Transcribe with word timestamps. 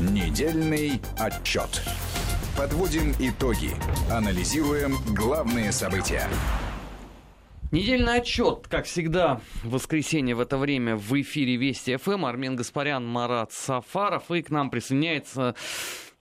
Недельный 0.00 1.00
отчет. 1.18 1.82
Подводим 2.56 3.12
итоги. 3.18 3.70
Анализируем 4.10 4.96
главные 5.14 5.72
события. 5.72 6.28
Недельный 7.70 8.14
отчет, 8.14 8.66
как 8.68 8.86
всегда, 8.86 9.40
в 9.62 9.70
воскресенье 9.70 10.34
в 10.34 10.40
это 10.40 10.56
время 10.56 10.96
в 10.96 11.20
эфире 11.20 11.56
Вести 11.56 11.96
ФМ. 11.96 12.24
Армен 12.24 12.56
Гаспарян, 12.56 13.06
Марат 13.06 13.52
Сафаров. 13.52 14.30
И 14.30 14.42
к 14.42 14.50
нам 14.50 14.70
присоединяется 14.70 15.54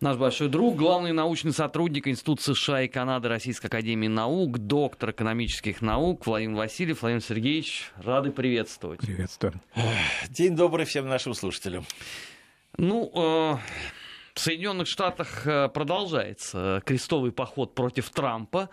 наш 0.02 0.18
большой 0.18 0.50
друг, 0.50 0.76
главный 0.76 1.14
научный 1.14 1.54
сотрудник 1.54 2.08
Института 2.08 2.54
США 2.54 2.82
и 2.82 2.88
Канады 2.88 3.30
Российской 3.30 3.68
Академии 3.68 4.08
Наук, 4.08 4.58
доктор 4.60 5.12
экономических 5.12 5.82
наук 5.82 6.28
Владимир 6.28 6.58
Васильев. 6.58 7.02
Владимир 7.02 7.24
Сергеевич, 7.24 7.92
рады 8.04 8.32
приветствовать. 8.32 9.00
Приветствую. 9.00 9.54
День 10.30 10.56
добрый 10.56 10.86
всем 10.86 11.08
нашим 11.08 11.34
слушателям. 11.34 11.86
Ну, 12.80 13.10
э, 13.12 13.58
в 14.38 14.40
Соединенных 14.40 14.88
Штатах 14.88 15.48
э, 15.48 15.68
продолжается 15.68 16.84
крестовый 16.86 17.32
поход 17.32 17.74
против 17.74 18.12
Трампа. 18.12 18.70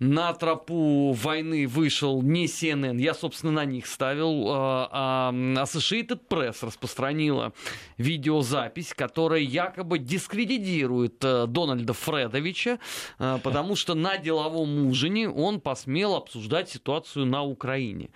На 0.00 0.34
тропу 0.34 1.12
войны 1.12 1.68
вышел 1.68 2.20
не 2.20 2.46
CNN, 2.46 3.00
я, 3.00 3.14
собственно, 3.14 3.52
на 3.52 3.64
них 3.64 3.86
ставил, 3.86 4.48
э, 4.48 4.88
а 4.90 5.30
Associated 5.32 6.20
Press 6.28 6.66
распространила 6.66 7.52
видеозапись, 7.96 8.92
которая 8.92 9.40
якобы 9.40 10.00
дискредитирует 10.00 11.24
э, 11.24 11.46
Дональда 11.46 11.92
Фредовича, 11.92 12.80
потому 13.18 13.76
что 13.76 13.94
на 13.94 14.18
деловом 14.18 14.88
ужине 14.88 15.28
он 15.28 15.60
посмел 15.60 16.16
обсуждать 16.16 16.68
ситуацию 16.68 17.26
на 17.26 17.44
Украине. 17.44 18.10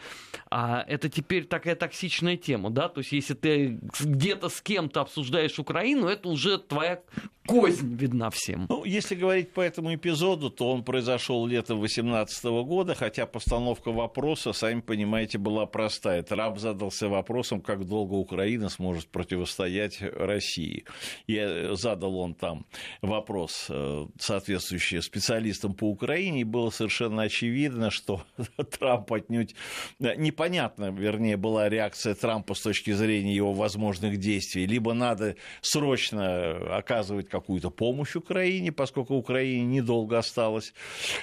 А 0.51 0.84
это 0.89 1.09
теперь 1.09 1.45
такая 1.45 1.77
токсичная 1.77 2.37
тема, 2.37 2.70
да, 2.70 2.89
то 2.89 2.98
есть 2.98 3.12
если 3.12 3.34
ты 3.34 3.78
где-то 4.01 4.48
с 4.48 4.61
кем-то 4.61 5.03
обсуждаешь 5.03 5.59
Украину, 5.59 6.09
это 6.09 6.28
уже 6.28 6.59
твоя 6.59 6.88
твоя 6.88 7.02
кознь 7.48 7.97
видна 7.97 8.28
всем. 8.28 8.66
Ну, 8.69 8.84
если 8.84 9.14
говорить 9.14 9.53
по 9.53 9.62
этому 9.62 9.94
эпизоду, 9.94 10.50
то 10.50 10.70
он 10.70 10.84
произошел 10.84 11.47
летом 11.47 11.78
2018 11.78 12.44
года, 12.44 12.94
хотя 12.94 13.27
постановка 13.27 13.91
вопроса, 13.91 14.53
сами 14.53 14.81
понимаете, 14.81 15.39
была 15.39 15.64
простая. 15.64 16.22
Трамп 16.22 16.59
задался 16.59 17.09
вопросом, 17.09 17.62
как 17.62 17.86
долго 17.86 18.14
Украина 18.14 18.69
сможет 18.69 19.09
противостоять 19.09 19.98
России. 20.00 20.84
И 21.27 21.70
задал 21.72 22.19
он 22.19 22.34
там 22.34 22.66
вопрос, 23.00 23.66
э, 23.70 24.06
соответствующий 24.19 25.00
специалистам 25.00 25.72
по 25.72 25.84
Украине, 25.84 26.42
и 26.42 26.44
было 26.44 26.69
совершенно 26.69 27.22
очевидно, 27.22 27.91
что 27.91 28.22
Трамп 28.78 29.11
отнюдь... 29.11 29.55
Непонятно, 29.98 30.91
вернее, 30.91 31.39
была 31.39 31.70
реакция 31.70 32.14
Трампа 32.14 32.55
с 32.55 32.61
точки 32.61 32.91
зрения 32.91 33.34
его 33.34 33.55
возможных 33.55 34.19
действий. 34.19 34.66
Либо 34.66 34.92
надо 34.92 35.36
срочно 35.62 36.77
оказывать 36.79 37.29
какую-то 37.29 37.71
помощь 37.71 38.15
Украине, 38.15 38.73
поскольку 38.73 39.15
Украине 39.15 39.65
недолго 39.65 40.19
осталось, 40.19 40.73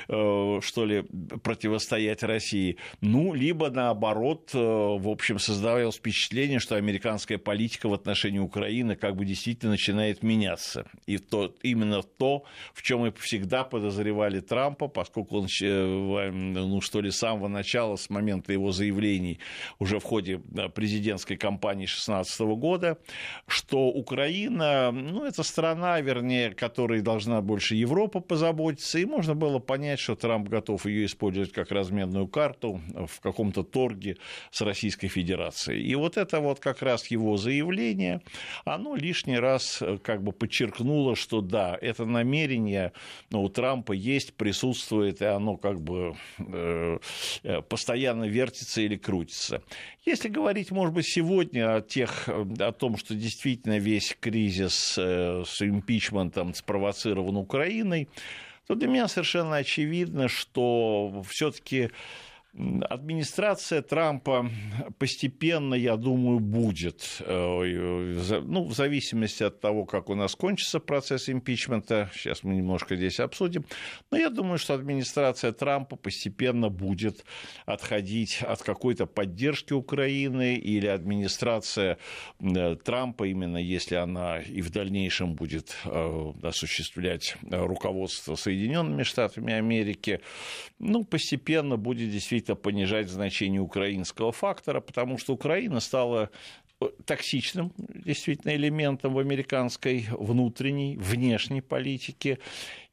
э, 0.10 0.60
что 0.62 0.86
ли, 0.86 1.04
противостоять 1.44 2.24
России. 2.24 2.78
Ну, 3.02 3.34
либо 3.34 3.70
наоборот, 3.70 4.52
э, 4.54 4.58
в 4.58 5.08
общем, 5.08 5.40
создавалось 5.40 5.96
впечатление, 5.96 6.60
что 6.60 6.76
американская 6.76 7.38
политика 7.38 7.88
в 7.88 7.94
отношении 7.94 8.40
Украины 8.40 8.96
как 8.96 9.16
бы 9.16 9.26
действительно 9.26 9.72
начинает 9.72 10.24
меняться. 10.24 10.86
И 11.06 11.18
то, 11.18 11.56
именно 11.64 12.04
то, 12.04 12.44
в 12.74 12.82
чем 12.82 13.00
мы 13.00 13.14
всегда 13.14 13.64
подозревали 13.64 14.42
Трампа, 14.42 14.88
поскольку 14.88 15.38
он, 15.38 15.48
э, 15.62 16.32
ну, 16.32 16.82
что 16.82 17.02
ли, 17.02 17.12
с 17.12 17.18
самого 17.18 17.48
начала, 17.48 17.96
с 17.96 18.10
момента 18.10 18.52
его 18.52 18.72
заявлений 18.72 19.40
уже 19.80 20.00
в 20.00 20.04
ходе 20.04 20.40
президентской 20.74 21.38
кампании 21.38 21.86
2016 21.86 22.40
года, 22.42 22.98
что 23.48 23.88
Украина, 23.88 24.92
ну, 24.92 25.26
это 25.26 25.44
страна, 25.46 26.02
вернее, 26.02 26.52
которой 26.52 27.02
должна 27.02 27.42
больше 27.42 27.76
Европа 27.76 28.20
позаботиться, 28.20 29.00
и 29.00 29.06
можно 29.06 29.36
было 29.36 29.60
понять, 29.60 30.00
что 30.00 30.16
Трамп 30.16 30.50
готов 30.50 30.86
ее 30.86 31.06
использовать 31.06 31.52
как 31.52 31.72
разменную 31.72 32.28
карту 32.28 32.82
в 32.94 33.20
каком-то 33.22 33.64
торге 33.64 34.18
с 34.52 34.62
Российской 34.62 35.08
Федерацией. 35.08 35.84
И 35.84 35.96
вот 35.96 36.18
это 36.18 36.40
вот 36.40 36.60
как 36.60 36.82
раз 36.82 37.08
его 37.08 37.38
заявление, 37.38 38.22
оно 38.66 38.96
лишний 38.96 39.38
раз 39.38 39.82
э, 39.82 39.98
как 40.04 40.24
бы 40.24 40.32
подчеркнуло, 40.32 41.16
что 41.16 41.42
да, 41.42 41.78
это 41.80 42.06
намерение 42.06 42.92
ну, 43.32 43.44
у 43.44 43.50
Трампа 43.50 43.94
есть, 43.94 44.34
присутствует, 44.34 45.22
и 45.22 45.26
оно 45.26 45.58
как 45.58 45.80
бы 45.82 46.16
э, 46.40 47.00
э 47.44 47.62
постоянно 47.62 48.26
вертится 48.26 48.82
или 48.82 48.96
крутится. 48.96 49.62
Если 50.06 50.30
говорить, 50.30 50.70
может 50.70 50.94
быть, 50.94 51.08
сегодня 51.08 51.78
о, 51.78 51.82
тех, 51.82 52.30
о 52.30 52.72
том, 52.72 52.96
что 52.96 53.16
действительно 53.16 53.80
весь 53.80 54.16
кризис 54.20 54.96
э, 55.00 55.35
с 55.44 55.62
импичментом 55.62 56.54
спровоцирован 56.54 57.36
Украиной, 57.38 58.08
то 58.68 58.76
для 58.76 58.88
меня 58.88 59.08
совершенно 59.08 59.58
очевидно, 59.58 60.28
что 60.28 61.24
все-таки 61.30 61.92
администрация 62.58 63.82
Трампа 63.82 64.50
постепенно, 64.98 65.74
я 65.76 65.98
думаю, 65.98 66.40
будет, 66.40 67.18
э, 67.20 68.42
ну, 68.46 68.66
в 68.66 68.74
зависимости 68.74 69.44
от 69.44 69.60
того, 69.60 69.86
как 69.86 70.10
у 70.10 70.16
нас 70.16 70.36
кончится 70.36 70.80
процесс 70.80 71.30
импичмента, 71.30 72.10
сейчас 72.14 72.44
мы 72.44 72.56
немножко 72.56 72.96
здесь 72.96 73.20
обсудим, 73.20 73.66
но 74.10 74.18
я 74.18 74.30
думаю, 74.30 74.58
что 74.58 74.74
администрация 74.74 75.52
Трампа 75.52 75.98
постепенно 75.98 76.70
будет 76.70 77.26
отходить 77.66 78.42
от 78.42 78.62
какой-то 78.62 79.06
поддержки 79.06 79.74
Украины 79.74 80.56
или 80.56 80.88
администрация 80.88 81.98
э, 82.40 82.76
Трампа, 82.78 83.28
именно 83.28 83.58
если 83.58 83.96
она 83.96 84.40
и 84.40 84.62
в 84.62 84.70
дальнейшем 84.70 85.36
будет 85.36 85.76
э, 85.84 86.32
осуществлять 86.42 87.36
руководство 87.50 88.36
Соединенными 88.36 89.04
Штатами 89.04 89.54
Америки, 89.54 90.22
ну, 90.80 91.04
постепенно 91.04 91.76
будет 91.76 92.12
действительно 92.12 92.45
действительно 92.46 92.56
понижать 92.56 93.10
значение 93.10 93.62
украинского 93.62 94.32
фактора, 94.32 94.82
потому 94.82 95.18
что 95.18 95.34
Украина 95.34 95.80
стала 95.80 96.30
э, 96.82 96.86
токсичным 97.06 97.72
действительно 97.78 98.56
элементом 98.56 99.14
в 99.14 99.20
американской 99.20 100.08
внутренней, 100.12 100.98
внешней 100.98 101.62
политике. 101.62 102.38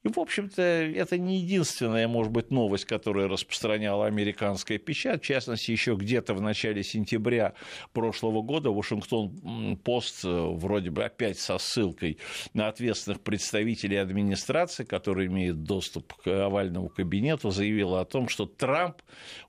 И, 0.04 0.08
в 0.08 0.18
общем-то, 0.18 0.60
это 0.60 1.16
не 1.16 1.38
единственная, 1.38 2.08
может 2.08 2.32
быть, 2.32 2.50
новость, 2.50 2.86
которую 2.86 3.28
распространяла 3.28 4.06
американская 4.06 4.78
печать. 4.78 5.22
В 5.22 5.26
частности, 5.26 5.70
еще 5.70 5.94
где-то 5.94 6.34
в 6.34 6.40
начале 6.40 6.82
сентября 6.82 7.54
прошлого 7.92 8.42
года 8.42 8.70
Вашингтон-Пост, 8.70 10.24
вроде 10.24 10.90
бы 10.90 11.04
опять 11.04 11.38
со 11.38 11.58
ссылкой 11.58 12.18
на 12.52 12.66
ответственных 12.66 13.20
представителей 13.20 13.98
администрации, 13.98 14.82
которые 14.82 15.28
имеют 15.28 15.62
доступ 15.62 16.14
к 16.14 16.26
овальному 16.46 16.88
кабинету, 16.88 17.50
заявила 17.50 18.00
о 18.00 18.04
том, 18.04 18.28
что 18.28 18.46
Трамп 18.46 18.96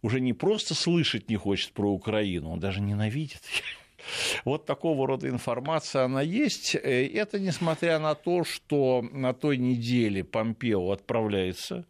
уже 0.04 0.20
не 0.20 0.34
просто 0.34 0.76
слышать 0.76 1.30
не 1.30 1.36
хочет 1.36 1.72
про 1.74 1.92
Украину, 1.92 2.52
он 2.52 2.60
даже 2.60 2.80
ненавидит 2.80 3.42
вот 4.46 4.66
такого 4.66 5.08
рода 5.08 5.28
информация, 5.28 6.06
она 6.06 6.22
есть. 6.22 6.76
Э, 6.76 7.08
это 7.08 7.40
несмотря 7.40 8.00
на 8.00 8.16
то, 8.16 8.44
что 8.44 9.04
на 9.12 9.34
той 9.34 9.58
неделе 9.58 10.24
Помпео 10.24 10.92
отправляется 10.92 11.86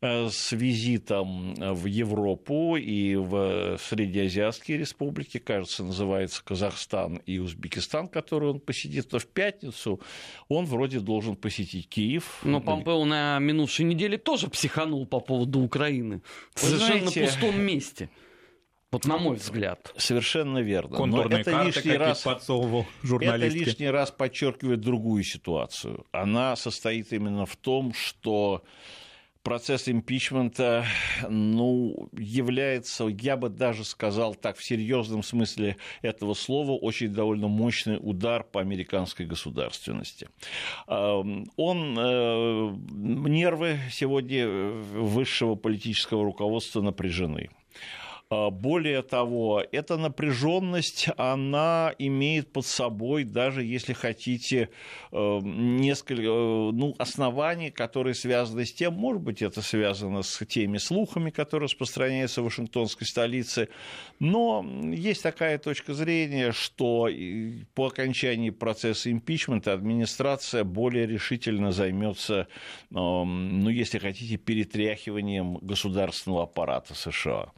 э, 0.00 0.28
с 0.28 0.52
визитом 0.52 1.54
в 1.54 1.86
Европу 1.86 2.76
и 2.76 3.14
в 3.16 3.78
Среднеазиатские 3.78 4.78
республики, 4.78 5.38
кажется, 5.38 5.84
называется 5.84 6.42
Казахстан 6.44 7.16
и 7.26 7.38
Узбекистан, 7.38 8.08
который 8.08 8.50
он 8.50 8.60
посетит, 8.60 9.08
то 9.08 9.18
в 9.18 9.26
пятницу 9.26 10.00
он 10.48 10.66
вроде 10.66 11.00
должен 11.00 11.36
посетить 11.36 11.88
Киев. 11.88 12.40
Но 12.42 12.60
Помпео 12.60 13.04
на 13.04 13.38
минувшей 13.38 13.84
неделе 13.84 14.18
тоже 14.18 14.48
психанул 14.48 15.06
по 15.06 15.20
поводу 15.20 15.60
Украины. 15.60 16.22
В 16.54 16.60
совершенно 16.60 17.10
знаете, 17.10 17.24
пустом 17.24 17.60
месте. 17.60 18.08
Вот 18.92 19.04
на 19.04 19.18
мой 19.18 19.36
взгляд. 19.36 19.92
Совершенно 19.96 20.58
верно. 20.58 20.96
Контурные 20.96 21.28
Но 21.28 21.38
это 21.38 21.50
карты 21.52 21.66
лишний 21.66 21.96
раз, 21.96 22.22
подсовывал 22.22 22.86
Это 23.04 23.36
лишний 23.36 23.88
раз 23.88 24.10
подчеркивает 24.10 24.80
другую 24.80 25.22
ситуацию. 25.22 26.06
Она 26.10 26.56
состоит 26.56 27.12
именно 27.12 27.46
в 27.46 27.54
том, 27.54 27.94
что 27.94 28.64
процесс 29.44 29.88
импичмента 29.88 30.84
ну, 31.28 32.08
является, 32.12 33.06
я 33.06 33.36
бы 33.36 33.48
даже 33.48 33.84
сказал 33.84 34.34
так, 34.34 34.56
в 34.56 34.64
серьезном 34.64 35.22
смысле 35.22 35.76
этого 36.02 36.34
слова, 36.34 36.72
очень 36.72 37.14
довольно 37.14 37.46
мощный 37.46 37.96
удар 38.00 38.42
по 38.42 38.60
американской 38.60 39.24
государственности. 39.24 40.28
Он, 40.88 41.48
э, 41.56 42.76
нервы 42.90 43.78
сегодня 43.92 44.48
высшего 44.48 45.54
политического 45.54 46.24
руководства 46.24 46.82
напряжены 46.82 47.50
более 48.30 49.02
того, 49.02 49.64
эта 49.72 49.96
напряженность, 49.96 51.08
она 51.16 51.92
имеет 51.98 52.52
под 52.52 52.64
собой, 52.64 53.24
даже 53.24 53.64
если 53.64 53.92
хотите, 53.92 54.68
э, 55.10 55.40
несколько 55.42 56.22
э, 56.22 56.70
ну, 56.72 56.94
оснований, 56.98 57.72
которые 57.72 58.14
связаны 58.14 58.66
с 58.66 58.72
тем, 58.72 58.94
может 58.94 59.20
быть, 59.20 59.42
это 59.42 59.62
связано 59.62 60.22
с 60.22 60.46
теми 60.46 60.78
слухами, 60.78 61.30
которые 61.30 61.64
распространяются 61.64 62.40
в 62.40 62.44
Вашингтонской 62.44 63.04
столице, 63.04 63.68
но 64.20 64.64
есть 64.92 65.24
такая 65.24 65.58
точка 65.58 65.92
зрения, 65.92 66.52
что 66.52 67.08
по 67.74 67.88
окончании 67.88 68.50
процесса 68.50 69.10
импичмента 69.10 69.72
администрация 69.72 70.62
более 70.62 71.08
решительно 71.08 71.72
займется, 71.72 72.46
ну, 72.90 73.68
если 73.68 73.98
хотите, 73.98 74.36
перетряхиванием 74.36 75.56
государственного 75.56 76.44
аппарата 76.44 76.94
США. 76.94 77.50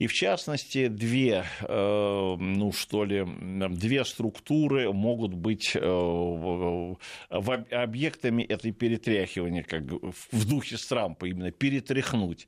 И 0.00 0.06
в 0.06 0.14
частности, 0.14 0.88
две, 0.88 1.44
э, 1.60 2.36
ну 2.38 2.72
что 2.72 3.04
ли, 3.04 3.26
две 3.68 4.06
структуры 4.06 4.90
могут 4.94 5.34
быть 5.34 5.72
э, 5.74 6.94
объектами 7.28 8.42
этой 8.42 8.72
перетряхивания, 8.72 9.62
как 9.62 9.82
в 9.82 10.48
духе 10.48 10.78
с 10.78 10.86
Трампа, 10.86 11.26
именно 11.26 11.50
перетряхнуть. 11.50 12.46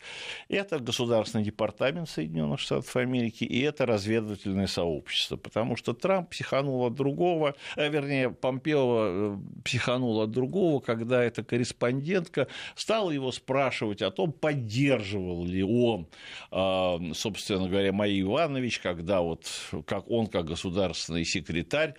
Это 0.49 0.78
Государственный 0.78 1.44
департамент 1.44 2.08
Соединенных 2.08 2.58
Штатов 2.58 2.96
Америки 2.96 3.44
и 3.44 3.60
это 3.60 3.84
разведывательное 3.84 4.66
сообщество, 4.66 5.37
потому 5.37 5.76
что 5.76 5.93
Трамп 5.93 6.31
психанул 6.31 6.87
от 6.87 6.94
другого, 6.94 7.55
а, 7.76 7.87
вернее, 7.87 8.31
Помпео 8.31 9.38
психанул 9.62 10.22
от 10.22 10.31
другого, 10.31 10.81
когда 10.81 11.22
эта 11.22 11.44
корреспондентка 11.44 12.48
стала 12.76 13.10
его 13.10 13.31
спрашивать 13.31 14.00
о 14.00 14.10
том, 14.10 14.32
поддерживал 14.32 15.44
ли 15.44 15.62
он, 15.62 16.08
собственно, 16.50 17.41
собственно 17.42 17.68
говоря, 17.68 17.92
Мария 17.92 18.22
Иванович, 18.22 18.78
когда 18.78 19.20
вот, 19.20 19.46
как 19.86 20.10
он, 20.10 20.26
как 20.26 20.46
государственный 20.46 21.24
секретарь, 21.24 21.94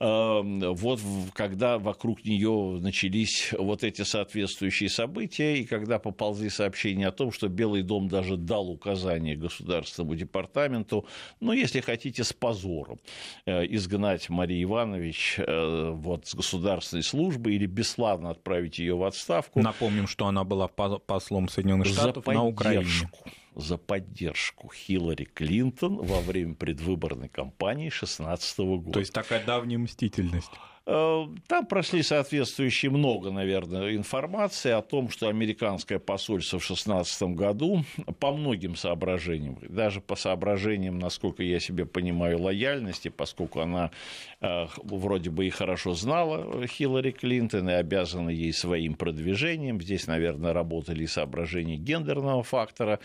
эм, 0.00 0.60
вот 0.74 1.00
когда 1.32 1.78
вокруг 1.78 2.24
нее 2.24 2.78
начались 2.80 3.52
вот 3.56 3.84
эти 3.84 4.02
соответствующие 4.02 4.88
события, 4.88 5.58
и 5.58 5.64
когда 5.64 5.98
поползли 5.98 6.50
сообщения 6.50 7.08
о 7.08 7.12
том, 7.12 7.32
что 7.32 7.48
Белый 7.48 7.82
дом 7.82 8.08
даже 8.08 8.36
дал 8.36 8.68
указание 8.68 9.36
Государственному 9.36 10.16
департаменту, 10.16 11.06
ну, 11.40 11.52
если 11.52 11.80
хотите, 11.80 12.24
с 12.24 12.32
позором 12.32 12.98
э, 13.46 13.64
изгнать 13.66 14.28
Марию 14.28 14.64
Иванович 14.64 15.36
э, 15.38 15.90
вот, 15.94 16.26
с 16.26 16.34
государственной 16.34 17.02
службы 17.02 17.54
или 17.54 17.66
бесславно 17.66 18.30
отправить 18.30 18.78
ее 18.78 18.96
в 18.96 19.04
отставку. 19.04 19.60
Напомним, 19.60 20.06
что 20.06 20.26
она 20.26 20.44
была 20.44 20.68
послом 20.68 21.48
Соединенных 21.48 21.86
Штатов 21.86 22.26
на 22.26 22.44
Украине 22.44 22.86
за 23.54 23.76
поддержку 23.76 24.70
Хиллари 24.72 25.24
Клинтон 25.24 25.96
во 25.96 26.20
время 26.20 26.54
предвыборной 26.54 27.28
кампании 27.28 27.88
2016 27.88 28.58
года. 28.58 28.92
То 28.92 29.00
есть 29.00 29.12
такая 29.12 29.44
давняя 29.44 29.78
мстительность. 29.78 30.50
Э, 30.86 31.26
там 31.46 31.66
прошли 31.66 32.02
соответствующие 32.02 32.90
много, 32.90 33.30
наверное, 33.30 33.94
информации 33.94 34.70
о 34.70 34.80
том, 34.80 35.10
что 35.10 35.28
американское 35.28 35.98
посольство 35.98 36.58
в 36.58 36.66
2016 36.66 37.22
году 37.34 37.84
по 38.18 38.32
многим 38.32 38.76
соображениям, 38.76 39.58
даже 39.68 40.00
по 40.00 40.16
соображениям, 40.16 40.98
насколько 40.98 41.42
я 41.42 41.60
себе 41.60 41.84
понимаю, 41.84 42.40
лояльности, 42.40 43.08
поскольку 43.08 43.60
она 43.60 43.90
э, 44.40 44.66
вроде 44.82 45.30
бы 45.30 45.46
и 45.46 45.50
хорошо 45.50 45.92
знала 45.94 46.66
Хиллари 46.66 47.10
Клинтон 47.10 47.68
и 47.68 47.74
обязана 47.74 48.30
ей 48.30 48.52
своим 48.52 48.94
продвижением, 48.94 49.80
здесь, 49.82 50.06
наверное, 50.06 50.54
работали 50.54 51.04
соображения 51.04 51.76
гендерного 51.76 52.42
фактора, 52.42 53.00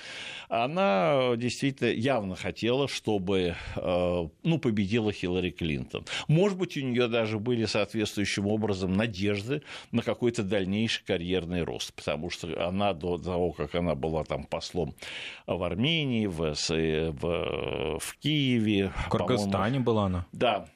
она 0.48 1.36
действительно 1.36 1.90
явно 1.90 2.36
хотела, 2.36 2.88
чтобы 2.88 3.56
э, 3.76 4.28
ну, 4.44 4.60
победила 4.60 5.12
Хиллари 5.12 5.50
Клинтон. 5.50 6.06
Может 6.30 6.58
быть, 6.58 6.78
у 6.78 6.82
нее 6.82 7.08
даже 7.08 7.38
были 7.38 7.65
соответствующим 7.68 8.48
образом 8.48 8.94
надежды 8.94 9.62
на 9.92 10.02
какой-то 10.02 10.44
дальнейший 10.44 11.06
карьерный 11.06 11.64
рост, 11.64 11.94
потому 11.94 12.30
что 12.30 12.68
она 12.68 12.94
до 12.94 13.18
того, 13.18 13.52
как 13.52 13.76
она 13.76 13.96
была 13.96 14.24
там 14.24 14.44
послом 14.46 14.94
в 15.48 15.64
Армении, 15.64 16.28
в, 16.28 16.54
в, 16.54 18.00
в 18.00 18.18
Киеве. 18.20 18.92
В 19.06 19.10
Кыргызстане 19.10 19.80
была 19.80 20.06
она. 20.06 20.26
Да, 20.32 20.68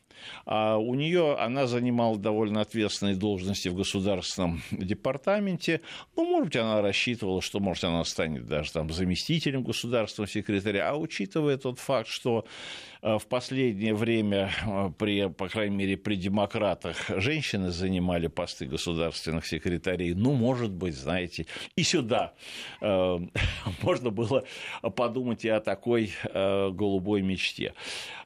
а 0.45 0.77
у 0.77 0.95
нее 0.95 1.35
она 1.35 1.67
занимала 1.67 2.17
довольно 2.17 2.61
ответственные 2.61 3.15
должности 3.15 3.69
в 3.69 3.75
государственном 3.75 4.61
департаменте. 4.71 5.81
Ну, 6.15 6.25
может 6.25 6.45
быть, 6.45 6.55
она 6.55 6.81
рассчитывала, 6.81 7.41
что, 7.41 7.59
может, 7.59 7.83
она 7.83 8.03
станет 8.03 8.45
даже 8.45 8.71
там 8.71 8.89
заместителем 8.89 9.63
государственного 9.63 10.29
секретаря. 10.29 10.89
А 10.89 10.95
учитывая 10.95 11.57
тот 11.57 11.79
факт, 11.79 12.09
что 12.09 12.45
Э, 12.45 12.88
в 13.01 13.27
последнее 13.27 13.93
время, 13.93 14.51
э, 14.65 14.91
при, 14.97 15.29
по 15.29 15.47
крайней 15.47 15.75
мере, 15.75 15.97
при 15.97 16.15
демократах 16.15 17.09
женщины 17.17 17.69
занимали 17.69 18.27
посты 18.27 18.65
государственных 18.65 19.45
секретарей. 19.47 20.13
Ну, 20.13 20.33
может 20.33 20.71
быть, 20.71 20.95
знаете, 20.95 21.45
и 21.75 21.83
сюда 21.83 22.33
э, 22.81 23.19
можно 23.81 24.09
было 24.09 24.43
подумать 24.95 25.45
и 25.45 25.49
о 25.49 25.61
такой 25.61 26.11
э, 26.23 26.69
голубой 26.71 27.21
мечте. 27.21 27.73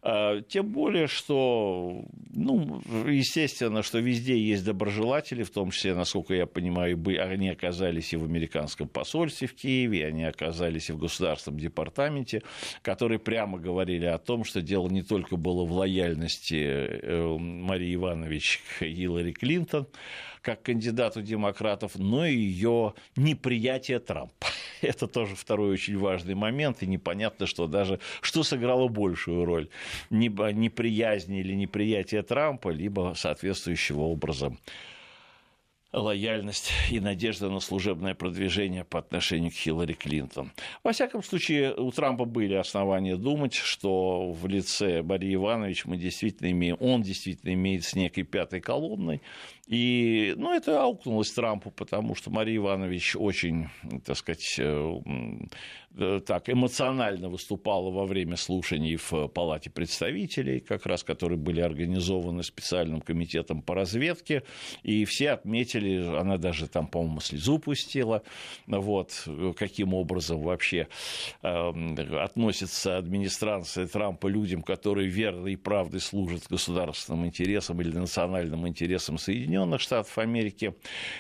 Э, 0.02 0.42
тем 0.48 0.72
более, 0.72 1.08
что, 1.08 2.04
ну, 2.34 2.82
естественно, 3.08 3.84
что 3.84 4.00
везде 4.00 4.38
есть 4.38 4.66
доброжелатели, 4.66 5.44
в 5.44 5.52
том 5.52 5.70
числе, 5.70 5.94
насколько 5.94 6.34
я 6.34 6.48
понимаю, 6.48 7.00
они 7.22 7.50
оказались 7.50 8.14
и 8.14 8.18
в 8.18 8.24
американском 8.24 8.88
посольстве 8.88 9.48
в 9.48 9.54
Киеве, 9.54 10.08
они 10.08 10.24
оказались 10.24 10.90
и 10.90 10.94
в 10.94 10.98
государственном 10.98 11.60
департаменте, 11.60 12.42
которые 12.82 13.20
прямо 13.20 13.60
говорили 13.60 14.06
о 14.06 14.18
том, 14.18 14.44
что 14.44 14.63
дело 14.64 14.90
не 14.90 15.04
только 15.04 15.36
было 15.36 15.66
в 15.66 15.72
лояльности 15.72 16.56
э, 16.64 17.38
Марии 17.38 17.96
Иванович 17.96 18.62
к 18.80 18.86
Хиллари 18.86 19.32
Клинтон, 19.32 19.88
как 20.42 20.62
кандидату 20.64 21.22
демократов, 21.22 21.94
но 21.96 22.26
и 22.26 22.36
ее 22.36 22.94
неприятие 23.16 24.00
Трампа. 24.00 24.48
Это 24.82 25.08
тоже 25.08 25.36
второй 25.36 25.72
очень 25.72 25.98
важный 25.98 26.36
момент, 26.36 26.84
и 26.84 26.88
непонятно, 26.88 27.48
что 27.48 27.68
даже 27.68 28.00
что 28.22 28.44
сыграло 28.44 28.88
большую 28.88 29.46
роль, 29.46 29.70
неприязнь 30.10 31.34
или 31.36 31.54
неприятие 31.54 32.24
Трампа, 32.24 32.70
либо 32.70 33.14
соответствующего 33.16 34.02
образа 34.02 34.56
лояльность 35.94 36.72
и 36.92 37.00
надежда 37.00 37.50
на 37.50 37.60
служебное 37.60 38.16
продвижение 38.16 38.84
по 38.84 39.00
отношению 39.00 39.52
к 39.52 39.56
Хиллари 39.56 39.94
Клинтон. 39.94 40.52
Во 40.84 40.92
всяком 40.92 41.24
случае, 41.24 41.74
у 41.76 41.92
Трампа 41.92 42.26
были 42.26 42.56
основания 42.56 43.16
думать, 43.16 43.54
что 43.54 44.32
в 44.32 44.48
лице 44.48 45.04
Марии 45.04 45.36
Иванович 45.36 45.86
мы 45.86 45.98
действительно 45.98 46.52
имеем, 46.52 46.78
он 46.80 47.04
действительно 47.04 47.54
имеет 47.54 47.84
с 47.86 47.96
некой 47.96 48.24
пятой 48.24 48.60
колонной, 48.60 49.22
и, 49.66 50.34
ну, 50.36 50.54
это 50.54 50.84
аукнулось 50.84 51.32
Трампу, 51.32 51.72
потому 51.72 52.16
что 52.16 52.30
Мария 52.30 52.58
Иванович 52.58 53.16
очень, 53.16 53.70
так 54.06 54.18
сказать, 54.18 54.56
э, 54.58 55.00
э, 55.96 56.20
так 56.26 56.50
эмоционально 56.50 57.30
выступала 57.30 57.90
во 57.90 58.06
время 58.06 58.36
слушаний 58.36 58.98
в 58.98 59.30
Палате 59.30 59.70
представителей, 59.70 60.60
как 60.60 60.86
раз 60.86 61.06
которые 61.06 61.38
были 61.38 61.62
организованы 61.62 62.44
специальным 62.44 63.00
комитетом 63.00 63.62
по 63.62 63.74
разведке, 63.74 64.44
и 64.84 65.06
все 65.06 65.32
отметили, 65.32 66.14
она 66.14 66.38
даже 66.38 66.68
там, 66.68 66.86
по-моему, 66.88 67.22
слезу 67.22 67.58
пустила, 67.58 68.22
вот, 68.68 69.26
каким 69.56 69.94
образом 69.94 70.42
вообще 70.42 70.90
э, 71.42 72.18
относится 72.22 72.98
администрация 72.98 73.88
Трампа 73.88 74.28
людям, 74.28 74.62
которые 74.62 75.08
верно 75.08 75.48
и 75.48 75.56
правдой 75.56 76.02
служат 76.02 76.48
государственным 76.50 77.26
интересам 77.26 77.80
или 77.80 77.98
национальным 77.98 78.68
интересам 78.68 79.18
Соединенных 79.18 79.53
Соединенных 79.54 79.82
Штатов 79.82 80.18
Америки. 80.18 80.74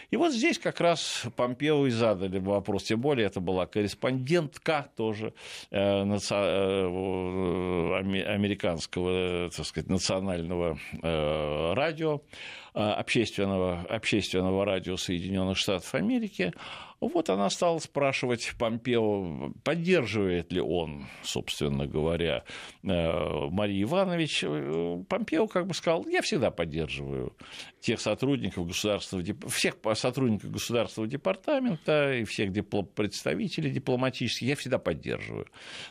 И 0.10 0.18
вот 0.18 0.34
здесь 0.34 0.58
как 0.58 0.82
раз 0.82 1.26
Помпео 1.36 1.86
и 1.86 1.92
задали 1.92 2.40
вопрос, 2.40 2.84
тем 2.84 3.00
более 3.00 3.28
это 3.28 3.40
была 3.40 3.68
корреспондентка 3.68 4.90
тоже 4.96 5.34
э, 5.70 5.78
э, 5.78 6.14
американского, 8.26 9.52
так 9.56 9.66
сказать, 9.66 9.90
национального 9.90 10.80
э, 11.04 11.74
радио, 11.74 12.22
общественного, 12.74 13.82
общественного 13.82 14.66
радио 14.66 14.98
Соединенных 14.98 15.58
Штатов 15.58 15.94
Америки. 15.96 16.54
Вот 17.00 17.30
она 17.30 17.50
стала 17.50 17.80
спрашивать 17.80 18.54
Помпео, 18.58 19.52
поддерживает 19.64 20.54
ли 20.54 20.62
он, 20.62 21.08
собственно 21.22 21.86
говоря, 21.86 22.46
э, 22.82 23.48
Мария 23.50 23.84
Иванович. 23.84 24.46
Э, 24.46 25.04
Помпео 25.10 25.48
как 25.48 25.68
бы 25.68 25.74
сказал, 25.74 26.06
я 26.08 26.22
всегда 26.22 26.50
поддерживаю 26.50 27.36
тех 27.82 28.00
сотрудников 28.00 28.68
государственного, 28.68 29.50
всех 29.50 29.76
сотрудников 29.96 30.52
государственного 30.52 31.12
департамента 31.12 32.14
и 32.14 32.24
всех 32.24 32.54
представителей 32.96 33.72
дипломатических, 33.72 34.48
я 34.48 34.56
всегда 34.56 34.78
поддерживаю. 34.78 35.48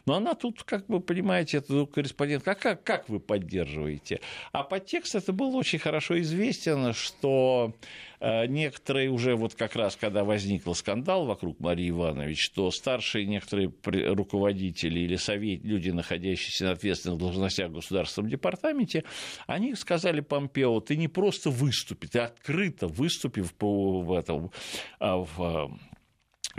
Но 0.07 0.15
она 0.15 0.35
тут, 0.35 0.63
как 0.63 0.87
бы, 0.87 1.01
понимаете, 1.01 1.59
это 1.59 1.85
корреспондент, 1.85 2.49
а 2.49 2.55
как, 2.55 2.83
как 2.83 3.09
вы 3.11 3.21
поддерживаете? 3.21 4.21
А 4.53 4.63
подтекст 4.63 5.15
это 5.15 5.33
был 5.35 5.55
очень 5.57 5.79
хорошо 5.79 6.19
известен, 6.21 6.72
что 6.93 7.75
э, 8.21 8.47
некоторые 8.47 9.11
уже 9.11 9.35
вот 9.35 9.55
как 9.55 9.77
раз, 9.77 9.97
когда 9.97 10.25
возникл 10.25 10.73
скандал, 10.73 11.27
вокруг 11.27 11.61
Марии 11.61 11.91
Иванович, 11.91 12.51
то 12.51 12.71
старшие 12.71 13.27
некоторые 13.27 13.73
руководители 14.15 15.01
или 15.01 15.17
совет, 15.17 15.65
люди, 15.65 15.91
находящиеся 15.91 16.65
на 16.65 16.71
ответственных 16.73 17.19
должностях 17.19 17.71
в 17.71 17.75
Государственном 17.75 18.31
департаменте, 18.31 19.05
они 19.47 19.75
сказали 19.75 20.21
Помпео, 20.21 20.81
ты 20.81 20.97
не 20.97 21.09
просто 21.09 21.51
выступи, 21.51 22.07
ты 22.07 22.21
открыто 22.21 22.87
выступив 22.87 23.53
по, 23.55 24.01
в 24.01 24.13
этом, 24.13 24.51
а, 24.99 25.19
в 25.19 25.79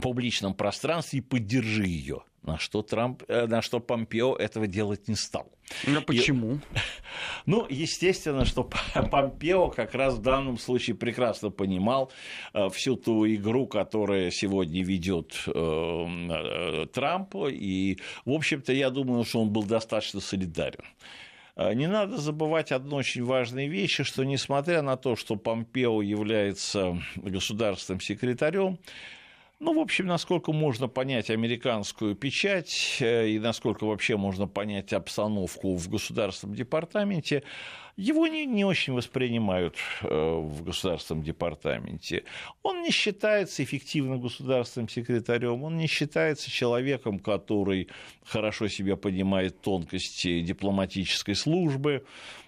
публичном 0.01 0.53
пространстве 0.53 1.19
и 1.19 1.21
поддержи 1.21 1.85
ее. 1.85 2.23
На 2.43 2.57
что, 2.57 2.81
Трамп, 2.81 3.23
э, 3.29 3.47
на 3.47 3.61
что 3.61 3.79
Помпео 3.79 4.35
этого 4.35 4.67
делать 4.67 5.07
не 5.07 5.15
стал. 5.15 5.49
А 5.87 6.01
почему? 6.01 6.55
И, 6.55 6.59
ну, 7.45 7.65
естественно, 7.69 8.43
что 8.43 8.69
Помпео 9.11 9.69
как 9.69 9.95
раз 9.95 10.15
в 10.15 10.21
данном 10.21 10.57
случае 10.57 10.97
прекрасно 10.97 11.51
понимал 11.51 12.11
э, 12.53 12.69
всю 12.69 12.97
ту 12.97 13.25
игру, 13.27 13.65
которая 13.65 14.29
сегодня 14.29 14.83
ведет 14.83 15.41
э, 15.47 16.85
Трамп. 16.91 17.35
И, 17.49 17.99
в 18.25 18.31
общем-то, 18.31 18.73
я 18.73 18.89
думаю, 18.89 19.23
что 19.23 19.41
он 19.41 19.49
был 19.49 19.63
достаточно 19.63 20.19
солидарен. 20.19 20.83
Не 21.55 21.87
надо 21.87 22.17
забывать 22.17 22.71
одну 22.71 22.95
очень 22.95 23.23
важную 23.23 23.69
вещь, 23.69 24.01
что 24.03 24.23
несмотря 24.23 24.81
на 24.81 24.97
то, 24.97 25.15
что 25.15 25.35
Помпео 25.35 26.01
является 26.01 26.99
государственным 27.15 28.01
секретарем, 28.01 28.79
ну, 29.59 29.73
в 29.73 29.79
общем, 29.79 30.07
насколько 30.07 30.51
можно 30.51 30.87
понять 30.87 31.29
американскую 31.29 32.15
печать 32.15 32.97
э, 32.99 33.29
и 33.29 33.39
насколько 33.39 33.85
вообще 33.85 34.17
можно 34.17 34.47
понять 34.47 34.91
обстановку 34.93 35.75
в 35.75 35.89
Государственном 35.89 36.55
департаменте, 36.55 37.43
его 37.95 38.27
не, 38.27 38.45
не 38.45 38.65
очень 38.65 38.93
воспринимают 38.93 39.75
э, 40.01 40.07
в 40.07 40.63
Государственном 40.63 41.23
департаменте. 41.23 42.23
Он 42.63 42.81
не 42.81 42.91
считается 42.91 43.63
эффективным 43.63 44.19
государственным 44.19 44.89
секретарем, 44.89 45.63
он 45.63 45.77
не 45.77 45.87
считается 45.87 46.49
человеком, 46.49 47.19
который 47.19 47.89
хорошо 48.25 48.67
себя 48.67 48.95
понимает 48.95 49.61
тонкости 49.61 50.41
дипломатической 50.41 51.35
службы. 51.35 52.03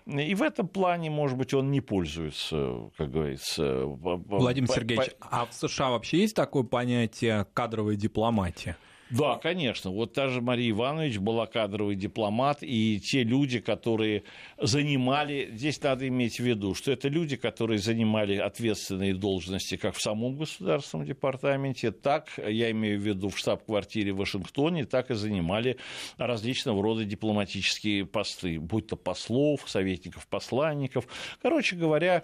И 0.08 0.36
в 0.36 0.42
этом 0.42 0.68
плане, 0.68 1.10
может 1.10 1.38
быть, 1.38 1.54
он 1.54 1.72
не 1.72 1.82
пользуется, 1.82 2.92
как 2.98 3.12
говорится. 3.12 3.86
Владимир 3.86 4.70
Сергеевич, 4.70 5.12
по... 5.20 5.28
а 5.32 5.46
в 5.46 5.54
США 5.54 5.92
вообще 5.92 6.20
есть 6.20 6.36
такое 6.36 6.64
понятие 6.64 7.46
кадровая 7.54 7.96
дипломатия? 7.96 8.78
Да, 9.12 9.38
конечно. 9.38 9.92
Вот 9.92 10.14
та 10.14 10.30
же 10.30 10.42
Мария 10.42 10.72
Иванович 10.72 11.20
была 11.20 11.46
кадровый 11.46 11.96
дипломат, 11.96 12.60
и 12.62 13.00
те 13.00 13.24
люди, 13.24 13.60
которые 13.60 14.24
занимали, 14.60 15.50
здесь 15.54 15.80
надо 15.82 16.08
иметь 16.08 16.40
в 16.40 16.44
виду, 16.44 16.74
что 16.74 16.92
это 16.92 17.08
люди, 17.08 17.36
которые 17.36 17.78
занимали 17.78 18.38
ответственные 18.38 19.14
должности 19.14 19.78
как 19.78 19.96
в 19.96 20.02
самом 20.02 20.38
государственном 20.38 21.06
департаменте, 21.06 21.92
так, 21.92 22.30
я 22.38 22.72
имею 22.72 23.00
в 23.00 23.04
виду, 23.04 23.30
в 23.30 23.38
штаб-квартире 23.38 24.12
в 24.12 24.18
Вашингтоне, 24.18 24.86
так 24.86 25.12
и 25.12 25.14
занимали 25.14 25.78
различного 26.18 26.82
рода 26.82 27.06
дипломатические 27.06 28.08
посты, 28.08 28.60
будь 28.60 28.88
то 28.88 28.96
послов, 28.96 29.70
советников, 29.70 30.28
посланников. 30.28 31.08
Короче 31.44 31.76
говоря, 31.76 32.24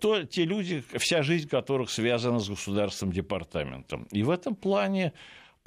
то, 0.00 0.24
те 0.24 0.44
люди, 0.44 0.82
вся 0.96 1.22
жизнь 1.22 1.48
которых 1.48 1.90
связана 1.90 2.40
с 2.40 2.48
государственным 2.48 3.12
департаментом. 3.12 4.08
И 4.10 4.24
в 4.24 4.30
этом 4.30 4.56
плане 4.56 5.12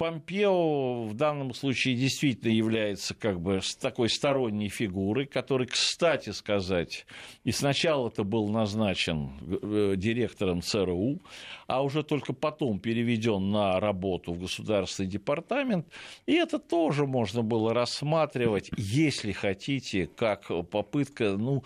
Помпео 0.02 1.04
в 1.04 1.14
данном 1.14 1.54
случае 1.54 1.94
действительно 1.94 2.50
является 2.50 3.14
как 3.14 3.40
бы 3.40 3.60
такой 3.80 4.08
сторонней 4.08 4.68
фигурой, 4.68 5.26
который, 5.26 5.68
кстати 5.68 6.30
сказать, 6.30 7.06
и 7.44 7.52
сначала 7.52 8.08
это 8.08 8.24
был 8.24 8.48
назначен 8.48 9.30
э, 9.62 9.94
директором 9.96 10.60
ЦРУ, 10.60 11.20
а 11.68 11.84
уже 11.84 12.02
только 12.02 12.32
потом 12.32 12.80
переведен 12.80 13.52
на 13.52 13.78
работу 13.78 14.32
в 14.32 14.40
Государственный 14.40 15.08
департамент. 15.08 15.86
И 16.26 16.32
это 16.32 16.58
тоже 16.58 17.06
можно 17.06 17.44
было 17.44 17.72
рассматривать, 17.72 18.70
если 18.76 19.30
хотите, 19.30 20.08
как 20.08 20.48
попытка, 20.68 21.36
ну, 21.36 21.62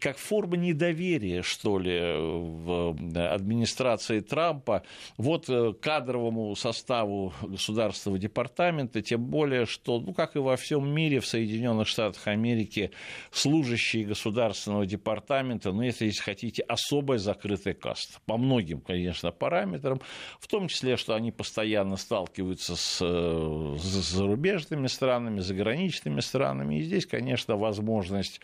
как 0.00 0.18
форма 0.18 0.56
недоверия, 0.56 1.42
что 1.42 1.78
ли, 1.78 2.00
в 2.00 2.96
администрации 3.32 4.18
Трампа 4.18 4.82
вот 5.16 5.48
э, 5.48 5.72
кадровому 5.80 6.56
составу 6.56 7.32
Государственного 7.60 8.18
департамента, 8.18 9.02
тем 9.02 9.26
более, 9.26 9.66
что, 9.66 10.00
ну, 10.00 10.14
как 10.14 10.34
и 10.34 10.38
во 10.38 10.56
всем 10.56 10.88
мире, 10.88 11.20
в 11.20 11.26
Соединенных 11.26 11.86
Штатах 11.86 12.26
Америки, 12.26 12.90
служащие 13.30 14.06
Государственного 14.06 14.86
департамента, 14.86 15.70
ну, 15.70 15.82
это, 15.82 16.06
если 16.06 16.22
хотите, 16.22 16.62
особая 16.62 17.18
закрытая 17.18 17.74
каста. 17.74 18.18
По 18.24 18.38
многим, 18.38 18.80
конечно, 18.80 19.30
параметрам, 19.30 20.00
в 20.40 20.48
том 20.48 20.68
числе, 20.68 20.96
что 20.96 21.14
они 21.14 21.32
постоянно 21.32 21.96
сталкиваются 21.96 22.76
с, 22.76 22.98
э, 23.02 23.76
с 23.78 24.10
зарубежными 24.10 24.86
странами, 24.86 25.40
заграничными 25.40 26.20
странами, 26.20 26.78
и 26.78 26.82
здесь, 26.82 27.04
конечно, 27.04 27.56
возможность 27.56 28.40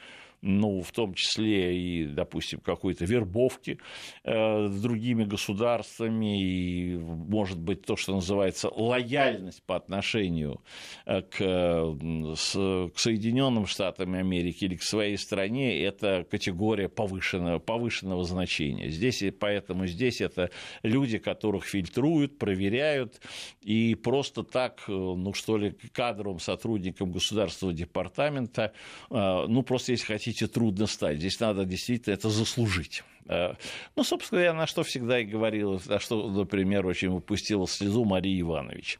ну, 0.47 0.81
в 0.81 0.93
том 0.93 1.15
числе 1.15 1.77
и, 1.77 2.05
допустим, 2.07 2.61
какой-то 2.61 3.05
вербовки 3.05 3.79
э, 4.23 4.69
с 4.69 4.81
другими 4.81 5.25
государствами, 5.25 6.41
и, 6.41 6.97
может 6.97 7.59
быть, 7.59 7.83
то, 7.83 7.97
что 7.97 8.15
называется 8.15 8.69
лояльность 8.69 9.63
по 9.65 9.75
отношению 9.75 10.61
э, 11.05 11.23
к, 11.23 11.37
к 11.37 12.99
Соединенным 12.99 13.67
Штатам 13.67 14.15
Америки 14.15 14.65
или 14.65 14.77
к 14.77 14.83
своей 14.83 15.19
стране, 15.19 15.83
это 15.83 16.25
категория 16.31 16.89
повышенного, 16.89 17.59
повышенного 17.59 18.23
значения. 18.23 18.89
Здесь, 18.89 19.25
поэтому 19.41 19.87
здесь 19.87 20.21
это 20.21 20.51
люди, 20.85 21.19
которых 21.19 21.65
фильтруют, 21.65 22.39
проверяют, 22.39 23.21
и 23.63 23.97
просто 23.97 24.45
так, 24.45 24.85
э, 24.87 24.93
ну, 24.93 25.33
что 25.35 25.57
ли, 25.57 25.73
кадровым 25.93 26.39
сотрудникам 26.39 27.11
государственного 27.11 27.77
департамента, 27.77 28.73
ну, 29.11 29.63
просто, 29.63 29.93
если 29.93 30.07
хотите, 30.07 30.36
хотите, 30.37 30.47
трудно 30.47 30.87
стать. 30.87 31.19
Здесь 31.19 31.41
надо 31.41 31.65
действительно 31.65 32.15
это 32.15 32.29
заслужить. 32.31 33.03
Э, 33.29 33.55
ну, 33.97 34.05
собственно, 34.05 34.41
я 34.41 34.53
на 34.53 34.67
что 34.67 34.83
всегда 34.83 35.21
и 35.21 35.25
говорил, 35.25 35.81
на 35.87 35.99
что, 35.99 36.29
например, 36.31 36.87
очень 36.87 37.11
выпустила 37.11 37.67
слезу 37.67 38.05
Мария 38.05 38.41
Иванович. 38.41 38.99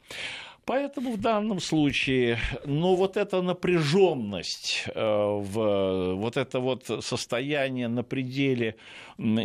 Поэтому 0.65 1.13
в 1.13 1.21
данном 1.21 1.61
случае, 1.61 2.39
ну, 2.65 2.97
вот 2.97 3.17
эта 3.17 3.43
напряженность, 3.43 4.85
э, 4.95 5.01
в, 5.01 6.15
вот 6.15 6.37
это 6.37 6.59
вот 6.59 7.05
состояние 7.05 7.89
на 7.89 8.03
пределе, 8.03 8.75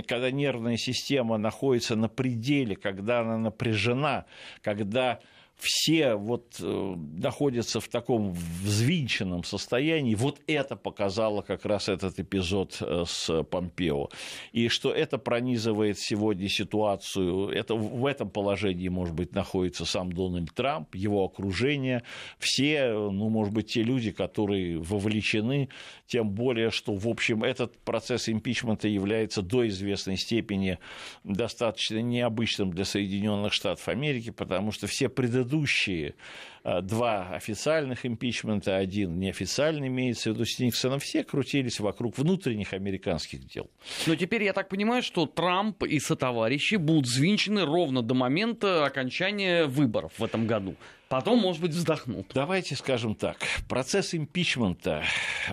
когда 0.07 0.31
нервная 0.31 0.77
система 0.77 1.37
находится 1.37 1.95
на 1.95 2.07
пределе, 2.07 2.75
когда 2.75 3.19
она 3.19 3.37
напряжена, 3.37 4.25
когда 4.63 5.19
все 5.61 6.15
вот 6.15 6.55
э, 6.59 6.95
находятся 7.17 7.79
в 7.79 7.87
таком 7.87 8.33
взвинченном 8.33 9.43
состоянии, 9.43 10.15
вот 10.15 10.39
это 10.47 10.75
показало 10.75 11.41
как 11.43 11.65
раз 11.65 11.87
этот 11.87 12.19
эпизод 12.19 12.77
э, 12.81 13.03
с 13.07 13.43
Помпео. 13.43 14.09
И 14.53 14.69
что 14.69 14.91
это 14.91 15.19
пронизывает 15.19 15.99
сегодня 15.99 16.49
ситуацию, 16.49 17.49
это 17.49 17.75
в 17.75 18.07
этом 18.07 18.31
положении, 18.31 18.87
может 18.87 19.13
быть, 19.13 19.35
находится 19.35 19.85
сам 19.85 20.11
Дональд 20.11 20.51
Трамп, 20.55 20.95
его 20.95 21.23
окружение, 21.23 22.01
все, 22.39 22.91
ну, 22.93 23.29
может 23.29 23.53
быть, 23.53 23.67
те 23.67 23.83
люди, 23.83 24.09
которые 24.09 24.79
вовлечены, 24.79 25.69
тем 26.07 26.31
более, 26.31 26.71
что, 26.71 26.95
в 26.95 27.07
общем, 27.07 27.43
этот 27.43 27.77
процесс 27.79 28.29
импичмента 28.29 28.87
является 28.87 29.43
до 29.43 29.67
известной 29.67 30.17
степени 30.17 30.79
достаточно 31.23 32.01
необычным 32.01 32.71
для 32.71 32.83
Соединенных 32.83 33.53
Штатов 33.53 33.87
Америки, 33.87 34.31
потому 34.31 34.71
что 34.71 34.87
все 34.87 35.07
предыдущие 35.07 35.50
предыдущие 35.51 36.15
э, 36.63 36.81
два 36.81 37.29
официальных 37.33 38.05
импичмента, 38.05 38.77
один 38.77 39.19
неофициальный 39.19 39.87
имеется 39.87 40.31
в 40.31 40.33
виду 40.33 40.45
с 40.45 40.59
Никсоном, 40.59 40.99
все 40.99 41.23
крутились 41.23 41.79
вокруг 41.79 42.17
внутренних 42.17 42.73
американских 42.73 43.45
дел. 43.45 43.69
Но 44.07 44.15
теперь 44.15 44.43
я 44.43 44.53
так 44.53 44.69
понимаю, 44.69 45.03
что 45.03 45.25
Трамп 45.25 45.83
и 45.83 45.99
сотоварищи 45.99 46.75
будут 46.75 47.05
взвинчены 47.05 47.65
ровно 47.65 48.01
до 48.01 48.13
момента 48.13 48.85
окончания 48.85 49.65
выборов 49.65 50.13
в 50.17 50.23
этом 50.23 50.47
году. 50.47 50.75
Потом, 51.09 51.39
может 51.39 51.61
быть, 51.61 51.71
вздохнут. 51.71 52.27
Давайте 52.33 52.75
скажем 52.75 53.15
так. 53.15 53.37
Процесс 53.67 54.15
импичмента 54.15 55.03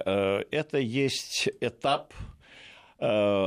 э,– 0.04 0.44
это 0.52 0.78
есть 0.78 1.48
этап 1.60 2.14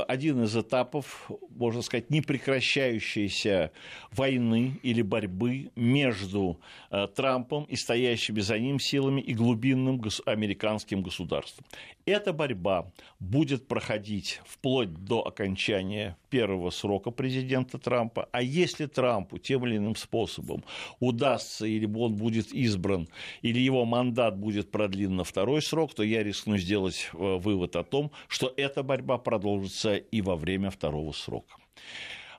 один 0.08 0.44
из 0.44 0.56
этапов, 0.56 1.30
можно 1.50 1.82
сказать, 1.82 2.10
непрекращающейся 2.10 3.70
войны 4.10 4.80
или 4.82 5.02
борьбы 5.02 5.70
между 5.76 6.58
э, 6.90 7.06
Трампом 7.14 7.64
и 7.64 7.76
стоящими 7.76 8.40
за 8.40 8.58
ним 8.58 8.80
силами 8.80 9.20
и 9.20 9.34
глубинным 9.34 10.02
американским 10.24 11.02
государством. 11.02 11.66
Эта 12.04 12.32
борьба 12.32 12.90
будет 13.20 13.68
проходить 13.68 14.40
вплоть 14.44 14.92
до 14.92 15.24
окончания 15.26 16.16
первого 16.30 16.70
срока 16.70 17.10
президента 17.12 17.78
Трампа. 17.78 18.28
А 18.32 18.42
если 18.42 18.86
Трампу 18.86 19.38
тем 19.38 19.64
или 19.66 19.76
иным 19.76 19.94
способом 19.94 20.64
удастся, 20.98 21.64
или 21.64 21.86
он 21.86 22.16
будет 22.16 22.52
избран, 22.52 23.08
или 23.42 23.60
его 23.60 23.84
мандат 23.84 24.36
будет 24.36 24.70
продлен 24.70 25.14
на 25.16 25.24
второй 25.24 25.62
срок, 25.62 25.94
то 25.94 26.02
я 26.02 26.24
рискну 26.24 26.56
сделать 26.58 27.10
э, 27.12 27.36
вывод 27.36 27.76
о 27.76 27.84
том, 27.84 28.10
что 28.26 28.52
эта 28.56 28.82
борьба 28.82 29.18
продолжится 29.18 29.94
и 29.94 30.20
во 30.22 30.34
время 30.34 30.70
второго 30.70 31.12
срока. 31.12 31.54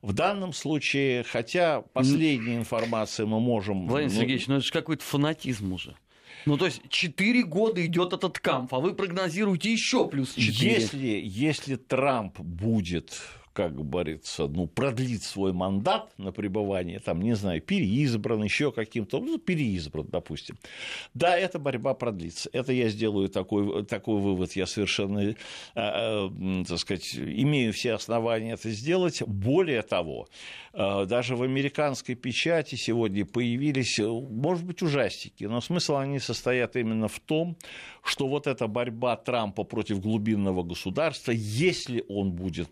В 0.02 0.12
данном 0.12 0.52
случае, 0.52 1.24
хотя 1.24 1.82
последняя 1.94 2.58
информация 2.58 3.26
мы 3.26 3.40
можем... 3.40 3.88
Владимир 3.88 4.14
ну, 4.14 4.20
Сергеевич, 4.20 4.48
ну 4.48 4.56
это 4.56 4.66
же 4.66 4.74
какой-то 4.74 5.04
фанатизм 5.06 5.72
уже. 5.72 5.96
Ну, 6.46 6.58
то 6.58 6.66
есть 6.66 6.82
4 6.90 7.44
года 7.44 7.86
идет 7.86 8.14
этот 8.14 8.40
камп, 8.40 8.74
а 8.76 8.80
вы 8.80 8.94
прогнозируете 8.94 9.72
еще 9.72 10.08
плюс 10.08 10.34
4. 10.36 10.74
Если, 10.74 11.22
если 11.24 11.76
Трамп 11.76 12.40
будет 12.40 13.22
как 13.54 13.76
говорится, 13.76 14.48
ну, 14.48 14.68
продлит 14.68 15.24
свой 15.24 15.54
мандат 15.54 16.12
на 16.18 16.32
пребывание, 16.32 17.00
там, 17.00 17.22
не 17.22 17.36
знаю, 17.36 17.62
переизбран, 17.62 18.44
еще 18.44 18.72
каким-то, 18.72 19.20
ну, 19.20 19.38
переизбран, 19.38 20.08
допустим. 20.08 20.58
Да, 21.14 21.38
эта 21.38 21.60
борьба 21.60 21.94
продлится. 21.94 22.50
Это 22.52 22.74
я 22.74 22.90
сделаю 22.90 23.30
такой, 23.30 23.86
такой 23.86 24.20
вывод, 24.20 24.54
я 24.54 24.66
совершенно, 24.66 25.20
э, 25.20 25.36
э, 25.76 26.64
так 26.68 26.80
сказать, 26.80 27.16
имею 27.16 27.74
все 27.74 27.94
основания 27.94 28.54
это 28.54 28.72
сделать. 28.72 29.22
Более 29.22 29.84
того, 29.84 30.28
э, 30.74 31.06
даже 31.06 31.36
в 31.36 31.44
американской 31.44 32.16
печати 32.16 32.74
сегодня 32.76 33.24
появились, 33.24 34.00
может 34.00 34.66
быть, 34.66 34.82
ужастики, 34.82 35.44
но 35.44 35.62
смысл 35.62 35.98
они 35.98 36.18
состоят 36.20 36.76
именно 36.76 37.08
в 37.08 37.20
том, 37.20 37.56
что 38.04 38.28
вот 38.28 38.48
эта 38.48 38.68
борьба 38.68 39.16
Трампа 39.16 39.64
против 39.64 40.02
глубинного 40.02 40.64
государства, 40.64 41.32
если 41.32 42.04
он 42.10 42.32
будет 42.32 42.70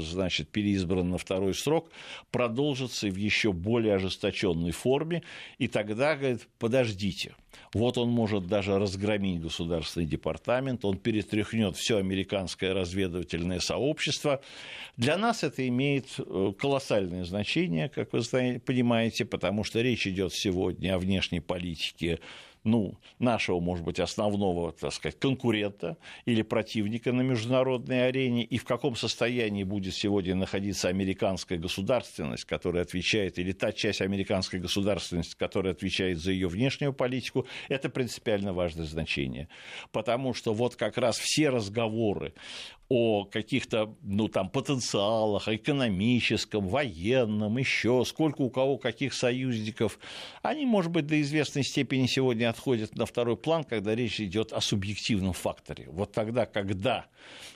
значит, 0.00 0.48
переизбран 0.48 1.10
на 1.10 1.18
второй 1.18 1.54
срок, 1.54 1.90
продолжится 2.30 3.08
в 3.08 3.16
еще 3.16 3.52
более 3.52 3.94
ожесточенной 3.94 4.72
форме, 4.72 5.22
и 5.58 5.68
тогда, 5.68 6.16
говорит, 6.16 6.46
подождите, 6.58 7.34
вот 7.74 7.98
он 7.98 8.10
может 8.10 8.46
даже 8.46 8.78
разгромить 8.78 9.40
государственный 9.40 10.06
департамент, 10.06 10.84
он 10.84 10.96
перетряхнет 10.96 11.76
все 11.76 11.98
американское 11.98 12.72
разведывательное 12.72 13.60
сообщество. 13.60 14.40
Для 14.96 15.18
нас 15.18 15.44
это 15.44 15.66
имеет 15.68 16.06
э, 16.18 16.52
колоссальное 16.58 17.24
значение, 17.24 17.88
как 17.88 18.12
вы 18.12 18.20
понимаете, 18.64 19.24
потому 19.24 19.64
что 19.64 19.80
речь 19.80 20.06
идет 20.06 20.32
сегодня 20.32 20.94
о 20.94 20.98
внешней 20.98 21.40
политике 21.40 22.20
ну, 22.70 22.94
нашего, 23.18 23.60
может 23.60 23.84
быть, 23.84 23.98
основного, 23.98 24.72
так 24.72 24.92
сказать, 24.92 25.18
конкурента 25.18 25.96
или 26.26 26.42
противника 26.42 27.12
на 27.12 27.22
международной 27.22 28.08
арене, 28.08 28.44
и 28.44 28.58
в 28.58 28.64
каком 28.64 28.96
состоянии 28.96 29.64
будет 29.64 29.94
сегодня 29.94 30.34
находиться 30.34 30.88
американская 30.88 31.58
государственность, 31.58 32.44
которая 32.44 32.82
отвечает, 32.82 33.38
или 33.38 33.52
та 33.52 33.72
часть 33.72 34.00
американской 34.00 34.60
государственности, 34.60 35.36
которая 35.36 35.72
отвечает 35.72 36.18
за 36.18 36.32
ее 36.32 36.48
внешнюю 36.48 36.92
политику, 36.92 37.46
это 37.68 37.88
принципиально 37.88 38.52
важное 38.52 38.86
значение. 38.86 39.48
Потому 39.92 40.34
что 40.34 40.52
вот 40.52 40.76
как 40.76 40.98
раз 40.98 41.18
все 41.18 41.48
разговоры 41.48 42.34
о 42.88 43.24
каких-то 43.24 43.94
ну, 44.02 44.28
там, 44.28 44.48
потенциалах, 44.48 45.48
экономическом, 45.48 46.68
военном, 46.68 47.58
еще, 47.58 48.04
сколько 48.06 48.40
у 48.40 48.50
кого 48.50 48.78
каких 48.78 49.12
союзников, 49.12 49.98
они, 50.42 50.64
может 50.64 50.90
быть, 50.90 51.06
до 51.06 51.20
известной 51.20 51.64
степени 51.64 52.06
сегодня 52.06 52.48
отходят 52.48 52.96
на 52.96 53.04
второй 53.04 53.36
план, 53.36 53.64
когда 53.64 53.94
речь 53.94 54.20
идет 54.20 54.52
о 54.52 54.60
субъективном 54.62 55.34
факторе. 55.34 55.86
Вот 55.90 56.12
тогда, 56.12 56.46
когда, 56.46 57.06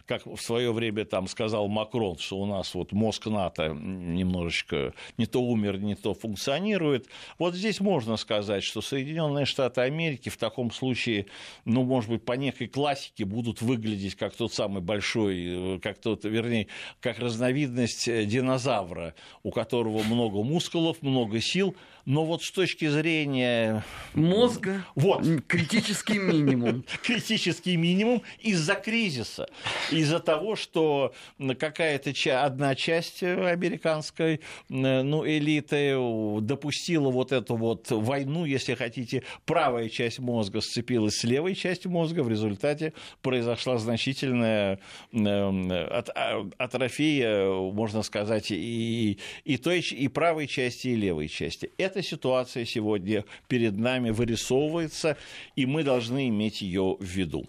как 0.06 0.26
в 0.26 0.38
свое 0.38 0.72
время 0.72 1.04
там 1.04 1.26
сказал 1.26 1.68
Макрон, 1.68 2.18
что 2.18 2.38
у 2.38 2.46
нас 2.46 2.74
вот 2.74 2.92
мозг 2.92 3.26
НАТО 3.26 3.68
немножечко 3.68 4.94
не 5.18 5.26
то 5.26 5.42
умер, 5.42 5.78
не 5.78 5.94
то 5.94 6.14
функционирует, 6.14 7.06
вот 7.38 7.54
здесь 7.54 7.80
можно 7.80 8.16
сказать, 8.16 8.62
что 8.64 8.80
Соединенные 8.80 9.46
Штаты 9.46 9.82
Америки 9.82 10.28
в 10.28 10.36
таком 10.36 10.70
случае, 10.70 11.26
ну, 11.64 11.84
может 11.84 12.10
быть, 12.10 12.24
по 12.24 12.32
некой 12.32 12.68
классике 12.68 13.24
будут 13.24 13.62
выглядеть 13.62 14.14
как 14.14 14.34
тот 14.34 14.52
самый 14.52 14.82
большой 14.82 15.76
э, 15.76 15.78
как 15.80 15.98
тот, 15.98 16.24
вернее, 16.24 16.68
как 17.00 17.18
разновидность 17.18 18.08
э, 18.08 18.24
динозавра, 18.24 19.14
у 19.42 19.50
которого 19.50 20.02
много 20.02 20.42
мускулов, 20.42 21.02
много 21.02 21.40
сил, 21.40 21.76
но 22.04 22.24
вот 22.24 22.42
с 22.42 22.50
точки 22.50 22.88
зрения 22.88 23.84
мозга 24.14 24.84
вот. 24.94 25.24
критический 25.46 26.18
минимум. 26.18 26.84
критический 27.02 27.76
минимум 27.76 28.22
из-за 28.40 28.74
кризиса, 28.74 29.48
из-за 29.92 30.20
того, 30.20 30.56
что 30.56 31.12
какая-то 31.58 32.12
одна 32.44 32.74
часть 32.74 33.22
американской 33.22 34.40
ну, 34.68 35.26
элиты 35.26 35.96
допустила 36.40 37.10
вот 37.10 37.32
эту 37.32 37.56
вот 37.56 37.90
войну, 37.90 38.44
если 38.44 38.74
хотите, 38.74 39.22
правая 39.44 39.88
часть 39.88 40.18
мозга 40.18 40.60
сцепилась 40.60 41.16
с 41.16 41.24
левой 41.24 41.54
частью 41.54 41.90
мозга, 41.90 42.22
в 42.22 42.28
результате 42.28 42.92
произошла 43.20 43.78
значительная 43.78 44.78
а, 45.14 46.48
атрофия, 46.58 47.46
можно 47.46 48.02
сказать, 48.02 48.50
и, 48.50 49.18
и 49.44 49.56
той, 49.56 49.80
и 49.80 50.08
правой 50.08 50.46
части, 50.46 50.88
и 50.88 50.96
левой 50.96 51.28
части. 51.28 51.70
Эта 51.78 52.02
ситуация 52.02 52.64
сегодня 52.64 53.24
перед 53.48 53.76
нами 53.76 54.10
вырисовывается, 54.10 55.16
и 55.56 55.66
мы 55.66 55.82
должны 55.82 56.28
иметь 56.28 56.62
ее 56.62 56.96
в 56.98 57.04
виду. 57.04 57.46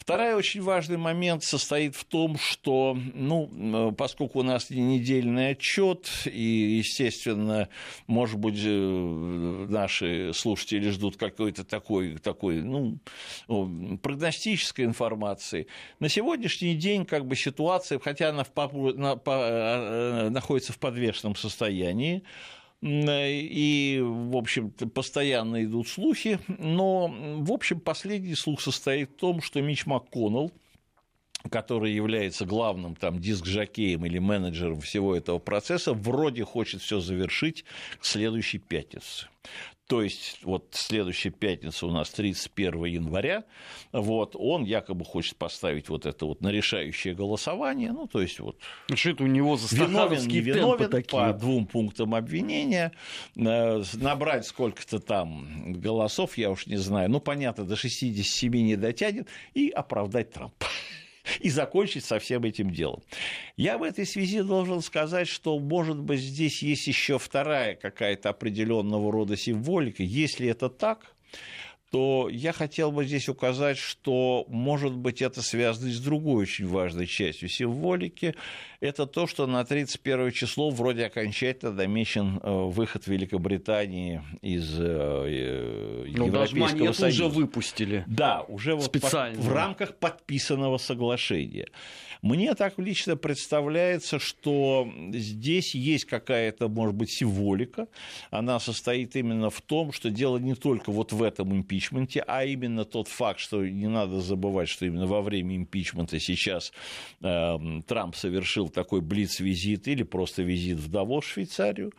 Второй 0.00 0.34
очень 0.34 0.62
важный 0.62 0.96
момент 0.96 1.44
состоит 1.44 1.94
в 1.94 2.04
том, 2.06 2.38
что, 2.38 2.96
ну, 3.14 3.92
поскольку 3.92 4.40
у 4.40 4.42
нас 4.42 4.70
недельный 4.70 5.50
отчет, 5.50 6.10
и, 6.24 6.78
естественно, 6.78 7.68
может 8.06 8.38
быть, 8.38 8.58
э, 8.64 9.66
наши 9.68 10.32
слушатели 10.32 10.88
ждут 10.88 11.18
какой-то 11.18 11.64
такой, 11.64 12.16
такой 12.16 12.62
ну, 12.62 12.98
прогностической 14.02 14.86
информации, 14.86 15.66
на 16.00 16.08
сегодняшний 16.08 16.74
день 16.74 17.04
как 17.04 17.26
бы 17.26 17.36
ситуация, 17.36 17.98
хотя 17.98 18.30
она 18.30 18.44
в, 18.44 18.96
на, 18.96 19.16
по, 19.16 19.30
э, 19.30 20.28
находится 20.30 20.72
в 20.72 20.78
подвешенном 20.78 21.36
состоянии, 21.36 22.24
и, 22.82 24.00
в 24.02 24.36
общем 24.36 24.70
постоянно 24.70 25.64
идут 25.64 25.88
слухи, 25.88 26.38
но, 26.48 27.08
в 27.08 27.52
общем, 27.52 27.80
последний 27.80 28.34
слух 28.34 28.60
состоит 28.60 29.10
в 29.10 29.16
том, 29.16 29.42
что 29.42 29.60
Мич 29.60 29.84
МакКоннелл, 29.84 30.50
который 31.50 31.92
является 31.92 32.44
главным 32.46 32.96
там 32.96 33.18
диск-жокеем 33.18 34.04
или 34.06 34.18
менеджером 34.18 34.80
всего 34.80 35.14
этого 35.14 35.38
процесса, 35.38 35.92
вроде 35.92 36.44
хочет 36.44 36.80
все 36.80 37.00
завершить 37.00 37.64
к 37.98 38.04
следующей 38.04 38.58
пятнице. 38.58 39.28
То 39.90 40.02
есть 40.02 40.38
вот 40.44 40.68
следующая 40.70 41.30
пятница 41.30 41.84
у 41.84 41.90
нас 41.90 42.10
31 42.10 42.84
января, 42.84 43.42
вот, 43.90 44.36
он 44.38 44.62
якобы 44.62 45.04
хочет 45.04 45.34
поставить 45.34 45.88
вот 45.88 46.06
это 46.06 46.26
вот 46.26 46.42
на 46.42 46.52
решающее 46.52 47.12
голосование, 47.12 47.90
ну, 47.90 48.06
то 48.06 48.22
есть 48.22 48.38
вот... 48.38 48.56
Это 48.88 49.24
у 49.24 49.26
него 49.26 49.58
виновен, 49.72 50.28
не 50.28 50.38
виновен 50.38 50.90
такие? 50.90 51.10
по 51.10 51.32
двум 51.32 51.66
пунктам 51.66 52.14
обвинения, 52.14 52.92
э, 53.34 53.82
набрать 53.94 54.46
сколько-то 54.46 55.00
там 55.00 55.72
голосов, 55.72 56.38
я 56.38 56.52
уж 56.52 56.68
не 56.68 56.76
знаю, 56.76 57.10
ну, 57.10 57.18
понятно, 57.18 57.64
до 57.64 57.74
67 57.74 58.52
не 58.52 58.76
дотянет, 58.76 59.26
и 59.54 59.70
оправдать 59.70 60.30
Трампа 60.30 60.68
и 61.40 61.50
закончить 61.50 62.04
со 62.04 62.18
всем 62.18 62.44
этим 62.44 62.70
делом. 62.70 63.02
Я 63.56 63.78
в 63.78 63.82
этой 63.82 64.06
связи 64.06 64.42
должен 64.42 64.80
сказать, 64.80 65.28
что, 65.28 65.58
может 65.58 65.98
быть, 65.98 66.20
здесь 66.20 66.62
есть 66.62 66.86
еще 66.86 67.18
вторая 67.18 67.74
какая-то 67.74 68.30
определенного 68.30 69.12
рода 69.12 69.36
символика. 69.36 70.02
Если 70.02 70.48
это 70.48 70.68
так, 70.68 71.14
то 71.90 72.28
я 72.30 72.52
хотел 72.52 72.92
бы 72.92 73.04
здесь 73.04 73.28
указать, 73.28 73.76
что, 73.76 74.44
может 74.48 74.92
быть, 74.92 75.20
это 75.22 75.42
связано 75.42 75.90
с 75.90 75.98
другой 75.98 76.42
очень 76.42 76.66
важной 76.68 77.06
частью 77.06 77.48
символики. 77.48 78.36
Это 78.78 79.06
то, 79.06 79.26
что 79.26 79.46
на 79.46 79.64
31 79.64 80.30
число 80.30 80.70
вроде 80.70 81.06
окончательно 81.06 81.72
намечен 81.72 82.38
э, 82.42 82.50
выход 82.50 83.08
Великобритании 83.08 84.22
из 84.40 84.78
э, 84.78 84.84
э, 84.84 86.04
Но 86.16 86.26
Европейского 86.26 86.92
Союза. 86.92 87.06
уже 87.06 87.28
выпустили. 87.28 88.04
Да, 88.06 88.42
уже 88.42 88.76
вот 88.76 88.84
Специально. 88.84 89.40
в 89.40 89.52
рамках 89.52 89.96
подписанного 89.96 90.78
соглашения. 90.78 91.66
Мне 92.22 92.54
так 92.54 92.78
лично 92.78 93.16
представляется, 93.16 94.18
что 94.18 94.90
здесь 95.12 95.74
есть 95.74 96.04
какая-то, 96.04 96.68
может 96.68 96.94
быть, 96.94 97.10
символика. 97.10 97.88
Она 98.30 98.60
состоит 98.60 99.16
именно 99.16 99.48
в 99.48 99.60
том, 99.62 99.92
что 99.92 100.10
дело 100.10 100.36
не 100.36 100.54
только 100.54 100.92
вот 100.92 101.12
в 101.12 101.22
этом 101.22 101.54
импичменте, 101.54 102.22
а 102.26 102.44
именно 102.44 102.84
тот 102.84 103.08
факт, 103.08 103.40
что 103.40 103.64
не 103.64 103.88
надо 103.88 104.20
забывать, 104.20 104.68
что 104.68 104.84
именно 104.84 105.06
во 105.06 105.22
время 105.22 105.56
импичмента 105.56 106.20
сейчас 106.20 106.72
э, 107.22 107.58
Трамп 107.86 108.14
совершил 108.16 108.68
такой 108.68 109.00
блиц-визит 109.00 109.88
или 109.88 110.02
просто 110.02 110.42
визит 110.42 110.78
в 110.78 110.90
Давос, 110.90 111.24
Швейцарию, 111.24 111.92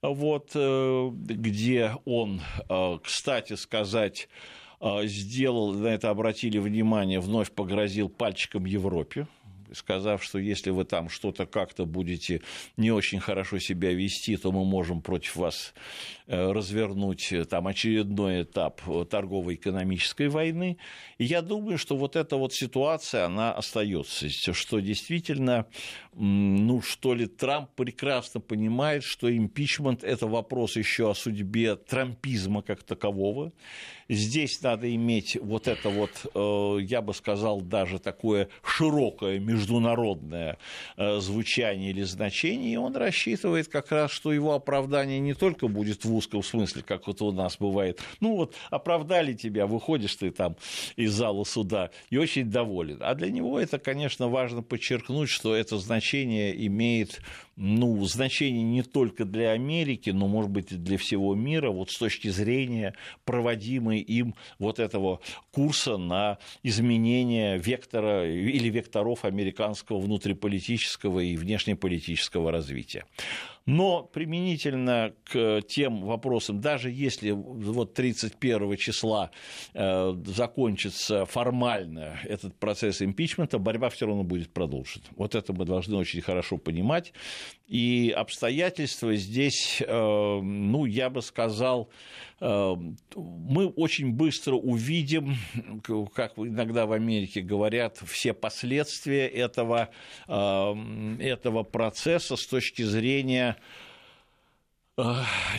вот, 0.00 0.52
э, 0.54 1.10
где 1.12 1.92
он, 2.04 2.40
э, 2.68 2.98
кстати 3.02 3.54
сказать, 3.54 4.28
э, 4.80 5.06
сделал, 5.06 5.74
на 5.74 5.88
это 5.88 6.10
обратили 6.10 6.58
внимание, 6.58 7.20
вновь 7.20 7.50
погрозил 7.52 8.08
пальчиком 8.08 8.64
Европе, 8.64 9.26
сказав, 9.76 10.24
что 10.24 10.38
если 10.38 10.70
вы 10.70 10.84
там 10.84 11.08
что-то 11.08 11.46
как-то 11.46 11.84
будете 11.84 12.42
не 12.76 12.90
очень 12.90 13.20
хорошо 13.20 13.58
себя 13.58 13.92
вести, 13.92 14.36
то 14.36 14.52
мы 14.52 14.64
можем 14.64 15.02
против 15.02 15.36
вас 15.36 15.74
развернуть 16.26 17.32
э, 17.32 17.44
там 17.44 17.66
очередной 17.66 18.42
этап 18.42 18.80
торгово-экономической 19.08 20.28
войны. 20.28 20.76
И 21.18 21.24
я 21.24 21.42
думаю, 21.42 21.78
что 21.78 21.96
вот 21.96 22.16
эта 22.16 22.36
вот 22.36 22.52
ситуация, 22.52 23.26
она 23.26 23.52
остается, 23.52 24.28
что 24.52 24.80
действительно, 24.80 25.66
ну 26.14 26.82
что 26.82 27.14
ли, 27.14 27.26
Трамп 27.26 27.70
прекрасно 27.76 28.40
понимает, 28.40 29.04
что 29.04 29.34
импичмент– 29.34 30.02
это 30.04 30.26
вопрос 30.26 30.76
еще 30.76 31.10
о 31.10 31.14
судьбе 31.14 31.76
трампизма 31.76 32.62
как 32.62 32.82
такового. 32.82 33.52
Здесь 34.08 34.62
надо 34.62 34.92
иметь 34.94 35.36
вот 35.40 35.66
это 35.66 35.88
вот, 35.88 36.10
э, 36.32 36.82
я 36.82 37.02
бы 37.02 37.12
сказал, 37.12 37.60
даже 37.60 37.98
такое 37.98 38.48
широкое 38.64 39.40
международное 39.40 40.58
э, 40.96 41.18
звучание 41.18 41.90
или 41.90 42.02
значение, 42.02 42.74
и 42.74 42.76
он 42.76 42.96
рассчитывает 42.96 43.68
как 43.68 43.90
раз, 43.90 44.12
что 44.12 44.32
его 44.32 44.54
оправдание 44.54 45.18
не 45.18 45.34
только 45.34 45.66
будет 45.66 46.04
в 46.04 46.15
узком 46.16 46.42
смысле, 46.42 46.82
как 46.82 47.06
вот 47.06 47.22
у 47.22 47.32
нас 47.32 47.56
бывает, 47.58 48.00
ну 48.20 48.36
вот 48.36 48.54
оправдали 48.70 49.34
тебя, 49.34 49.66
выходишь 49.66 50.16
ты 50.16 50.30
там 50.30 50.56
из 50.96 51.12
зала 51.12 51.44
суда 51.44 51.90
и 52.10 52.16
очень 52.16 52.50
доволен. 52.50 52.98
А 53.00 53.14
для 53.14 53.30
него 53.30 53.60
это, 53.60 53.78
конечно, 53.78 54.28
важно 54.28 54.62
подчеркнуть, 54.62 55.28
что 55.28 55.54
это 55.54 55.78
значение 55.78 56.66
имеет 56.66 57.20
ну, 57.56 58.04
значение 58.04 58.62
не 58.62 58.82
только 58.82 59.24
для 59.24 59.52
Америки, 59.52 60.10
но, 60.10 60.28
может 60.28 60.50
быть, 60.50 60.72
и 60.72 60.76
для 60.76 60.98
всего 60.98 61.34
мира, 61.34 61.70
вот 61.70 61.90
с 61.90 61.98
точки 61.98 62.28
зрения 62.28 62.94
проводимой 63.24 64.00
им 64.00 64.34
вот 64.58 64.78
этого 64.78 65.20
курса 65.52 65.96
на 65.96 66.38
изменение 66.62 67.58
вектора 67.58 68.30
или 68.30 68.68
векторов 68.68 69.24
американского 69.24 69.98
внутриполитического 69.98 71.20
и 71.20 71.36
внешнеполитического 71.36 72.52
развития. 72.52 73.04
Но 73.66 74.04
применительно 74.04 75.12
к 75.24 75.60
тем 75.62 76.02
вопросам, 76.02 76.60
даже 76.60 76.88
если 76.88 77.32
вот 77.32 77.94
31 77.94 78.76
числа 78.76 79.32
э, 79.74 80.14
закончится 80.24 81.26
формально 81.26 82.20
этот 82.22 82.54
процесс 82.54 83.02
импичмента, 83.02 83.58
борьба 83.58 83.88
все 83.90 84.06
равно 84.06 84.22
будет 84.22 84.50
продолжена. 84.50 85.04
Вот 85.16 85.34
это 85.34 85.52
мы 85.52 85.64
должны 85.64 85.96
очень 85.96 86.20
хорошо 86.20 86.58
понимать. 86.58 87.12
И 87.66 88.12
обстоятельства 88.16 89.14
здесь, 89.16 89.82
э, 89.86 90.40
ну, 90.40 90.84
я 90.84 91.10
бы 91.10 91.22
сказал, 91.22 91.88
э, 92.40 92.74
мы 93.16 93.66
очень 93.66 94.12
быстро 94.12 94.54
увидим, 94.54 95.36
как 96.14 96.38
иногда 96.38 96.86
в 96.86 96.92
Америке 96.92 97.40
говорят, 97.40 97.98
все 98.06 98.32
последствия 98.32 99.26
этого, 99.26 99.88
этого 100.28 101.62
процесса 101.62 102.36
с 102.36 102.46
точки 102.46 102.82
зрения 102.82 103.56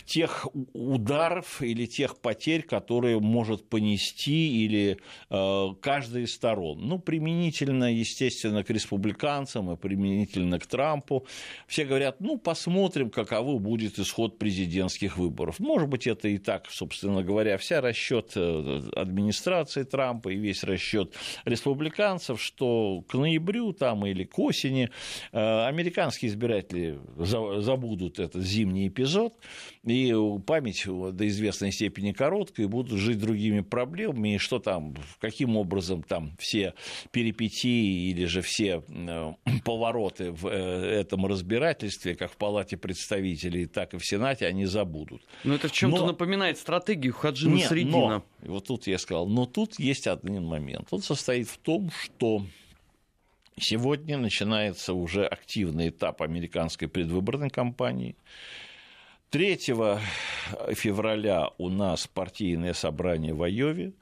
тех 0.04 0.48
ударов 0.72 1.62
или 1.62 1.86
тех 1.86 2.16
потерь, 2.16 2.62
которые 2.62 3.20
может 3.20 3.68
понести 3.68 4.64
или 4.64 4.98
э, 5.30 5.74
каждая 5.80 6.24
из 6.24 6.34
сторон. 6.34 6.80
Ну, 6.88 6.98
применительно, 6.98 7.92
естественно, 7.92 8.64
к 8.64 8.70
республиканцам 8.70 9.70
и 9.70 9.76
применительно 9.76 10.58
к 10.58 10.66
Трампу. 10.66 11.24
Все 11.68 11.84
говорят, 11.84 12.20
ну, 12.20 12.36
посмотрим, 12.36 13.10
каковы 13.10 13.60
будет 13.60 14.00
исход 14.00 14.38
президентских 14.38 15.16
выборов. 15.16 15.60
Может 15.60 15.88
быть, 15.88 16.08
это 16.08 16.26
и 16.26 16.38
так, 16.38 16.68
собственно 16.70 17.22
говоря, 17.22 17.58
вся 17.58 17.80
расчет 17.80 18.32
э, 18.34 18.90
администрации 18.96 19.84
Трампа 19.84 20.30
и 20.30 20.36
весь 20.36 20.64
расчет 20.64 21.14
республиканцев, 21.44 22.42
что 22.42 23.04
к 23.06 23.14
ноябрю 23.14 23.72
там 23.72 24.04
или 24.04 24.24
к 24.24 24.36
осени 24.40 24.90
э, 25.30 25.66
американские 25.66 26.30
избиратели 26.30 26.98
забудут 27.16 28.18
этот 28.18 28.42
зимний 28.42 28.88
эпизод, 28.88 29.27
пройдет, 29.28 29.34
и 29.84 30.14
память 30.46 30.84
до 30.86 31.26
известной 31.28 31.72
степени 31.72 32.12
короткая, 32.12 32.66
и 32.66 32.68
будут 32.68 32.98
жить 32.98 33.18
другими 33.18 33.60
проблемами, 33.60 34.34
и 34.34 34.38
что 34.38 34.58
там, 34.58 34.94
каким 35.20 35.56
образом 35.56 36.02
там 36.02 36.32
все 36.38 36.74
перипетии 37.10 38.10
или 38.10 38.26
же 38.26 38.42
все 38.42 38.82
э, 38.88 39.32
повороты 39.64 40.32
в 40.32 40.46
э, 40.46 41.00
этом 41.00 41.26
разбирательстве, 41.26 42.14
как 42.14 42.32
в 42.32 42.36
Палате 42.36 42.76
представителей, 42.76 43.66
так 43.66 43.94
и 43.94 43.98
в 43.98 44.04
Сенате, 44.04 44.46
они 44.46 44.66
забудут. 44.66 45.22
Но 45.44 45.54
это 45.54 45.68
в 45.68 45.72
чем-то 45.72 46.00
но... 46.00 46.06
напоминает 46.08 46.58
стратегию 46.58 47.14
Хаджина 47.14 47.54
Нет, 47.54 47.68
Средина. 47.68 48.08
Но, 48.08 48.24
вот 48.42 48.66
тут 48.66 48.86
я 48.86 48.98
сказал, 48.98 49.26
но 49.26 49.46
тут 49.46 49.78
есть 49.78 50.06
один 50.06 50.44
момент. 50.44 50.88
Он 50.90 51.00
состоит 51.00 51.48
в 51.48 51.58
том, 51.58 51.90
что 51.90 52.42
Сегодня 53.60 54.18
начинается 54.18 54.92
уже 54.92 55.26
активный 55.26 55.88
этап 55.88 56.22
американской 56.22 56.88
предвыборной 56.88 57.50
кампании. 57.50 58.14
3 59.30 59.56
февраля 60.74 61.50
у 61.58 61.68
нас 61.68 62.06
партийное 62.06 62.72
собрание 62.72 63.34
в 63.34 63.42
Айове, 63.42 63.92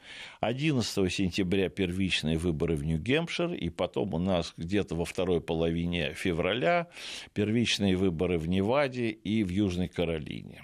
11 0.41 1.13
сентября 1.13 1.69
первичные 1.69 2.39
выборы 2.39 2.77
в 2.77 2.85
Нью-Гемпшир, 2.85 3.55
и 3.55 3.69
потом 3.69 4.15
у 4.15 4.19
нас 4.19 4.55
где-то 4.57 4.95
во 4.95 5.05
второй 5.05 5.41
половине 5.41 6.15
февраля 6.15 6.87
первичные 7.35 7.97
выборы 7.97 8.39
в 8.39 8.49
Неваде 8.49 9.11
и 9.11 9.43
в 9.43 9.49
Южной 9.49 9.89
Каролине. 9.89 10.63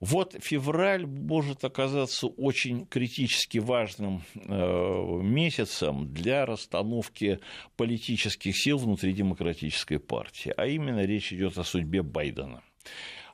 Вот 0.00 0.36
февраль 0.38 1.06
может 1.06 1.64
оказаться 1.64 2.26
очень 2.26 2.86
критически 2.86 3.56
важным 3.56 4.22
э, 4.34 5.20
месяцем 5.22 6.12
для 6.12 6.44
расстановки 6.44 7.40
политических 7.76 8.54
сил 8.54 8.76
внутри 8.76 9.14
демократической 9.14 9.98
партии, 9.98 10.52
а 10.56 10.66
именно 10.66 11.04
речь 11.06 11.32
идет 11.32 11.56
о 11.56 11.64
судьбе 11.64 12.02
Байдена. 12.02 12.62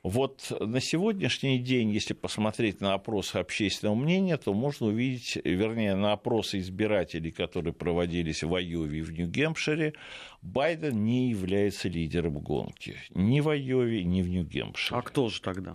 Вот 0.04 0.52
на 0.60 0.82
сегодняшний 0.82 1.58
день, 1.58 1.90
если 1.90 2.12
посмотреть 2.12 2.82
на 2.82 2.92
опросы 2.92 3.36
общественного 3.36 3.94
мнения, 3.94 4.36
то 4.36 4.52
можно 4.52 4.88
увидеть, 4.88 5.38
вернее, 5.42 5.94
на 5.94 6.12
опросы 6.12 6.58
избирателей, 6.58 7.30
которые 7.30 7.72
проводились 7.72 8.42
в 8.42 8.54
Айове 8.54 8.98
и 8.98 9.00
в 9.00 9.12
Нью-Гемпшире, 9.12 9.94
Байден 10.42 11.02
не 11.02 11.30
является 11.30 11.88
лидером 11.88 12.38
гонки. 12.40 12.96
Ни 13.14 13.40
в 13.40 13.48
Айове, 13.48 14.04
ни 14.04 14.20
в 14.20 14.28
Нью-Гемпшире. 14.28 14.98
А 14.98 15.00
кто 15.00 15.30
же 15.30 15.40
тогда? 15.40 15.72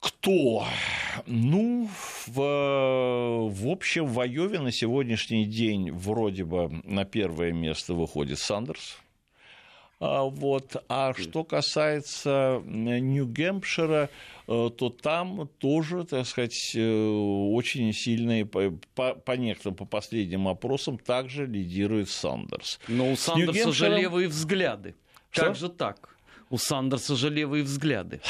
Кто? 0.00 0.64
Ну, 1.26 1.90
в, 2.26 3.50
в 3.50 3.68
общем, 3.68 4.06
в 4.06 4.18
Айове 4.18 4.60
на 4.60 4.72
сегодняшний 4.72 5.44
день 5.44 5.90
вроде 5.90 6.44
бы 6.44 6.70
на 6.84 7.04
первое 7.04 7.52
место 7.52 7.92
выходит 7.92 8.38
Сандерс– 8.38 8.96
вот. 10.00 10.82
А 10.88 11.12
что 11.14 11.44
касается 11.44 12.62
Нью-Гэмпшира, 12.64 14.08
э, 14.48 14.70
то 14.76 14.88
там 14.88 15.48
тоже, 15.58 16.04
так 16.04 16.26
сказать, 16.26 16.72
э, 16.74 16.80
очень 16.80 17.92
сильные, 17.92 18.46
по, 18.46 18.72
по, 18.94 19.14
по 19.14 19.32
некоторым, 19.32 19.76
по 19.76 19.84
последним 19.84 20.48
опросам, 20.48 20.96
также 20.96 21.46
лидирует 21.46 22.08
Сандерс. 22.08 22.80
Но 22.88 23.12
у 23.12 23.16
Сандерса 23.16 23.72
же 23.72 23.88
левые 23.88 24.28
взгляды. 24.28 24.94
Что? 25.30 25.44
Как 25.44 25.56
же 25.56 25.68
так? 25.68 26.16
У 26.48 26.56
Сандерса 26.56 27.14
же 27.14 27.28
левые 27.28 27.62
взгляды. 27.62 28.20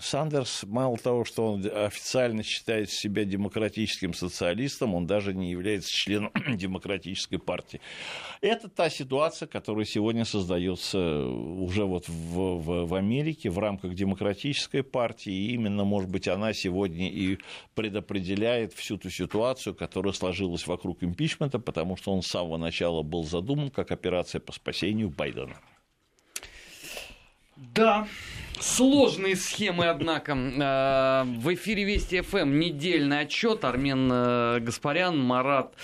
Сандерс, 0.00 0.64
мало 0.66 0.96
того, 0.96 1.24
что 1.24 1.52
он 1.52 1.66
официально 1.66 2.42
считает 2.42 2.90
себя 2.90 3.24
демократическим 3.24 4.14
социалистом, 4.14 4.94
он 4.94 5.06
даже 5.06 5.34
не 5.34 5.50
является 5.50 5.90
членом 5.90 6.32
демократической 6.56 7.38
партии. 7.38 7.80
Это 8.40 8.68
та 8.68 8.90
ситуация, 8.90 9.46
которая 9.46 9.84
сегодня 9.84 10.24
создается 10.24 11.24
уже 11.26 11.84
вот 11.84 12.08
в, 12.08 12.58
в, 12.58 12.86
в 12.86 12.94
Америке 12.94 13.50
в 13.50 13.58
рамках 13.58 13.94
демократической 13.94 14.82
партии, 14.82 15.32
и 15.32 15.54
именно, 15.54 15.84
может 15.84 16.10
быть, 16.10 16.28
она 16.28 16.52
сегодня 16.52 17.10
и 17.10 17.38
предопределяет 17.74 18.72
всю 18.72 18.98
ту 18.98 19.10
ситуацию, 19.10 19.74
которая 19.74 20.12
сложилась 20.12 20.66
вокруг 20.66 21.02
импичмента, 21.02 21.58
потому 21.58 21.96
что 21.96 22.12
он 22.12 22.22
с 22.22 22.26
самого 22.26 22.56
начала 22.56 23.02
был 23.02 23.24
задуман 23.24 23.70
как 23.70 23.90
операция 23.90 24.40
по 24.40 24.52
спасению 24.52 25.10
Байдена. 25.10 25.56
Да, 27.56 28.08
сложные 28.60 29.36
схемы, 29.36 29.86
однако. 29.86 30.32
Э, 30.32 31.24
в 31.24 31.54
эфире 31.54 31.84
Вести 31.84 32.20
ФМ 32.20 32.58
недельный 32.58 33.20
отчет. 33.20 33.64
Армен 33.64 34.10
э, 34.12 34.60
Гаспарян, 34.60 35.18
Марат 35.18 35.74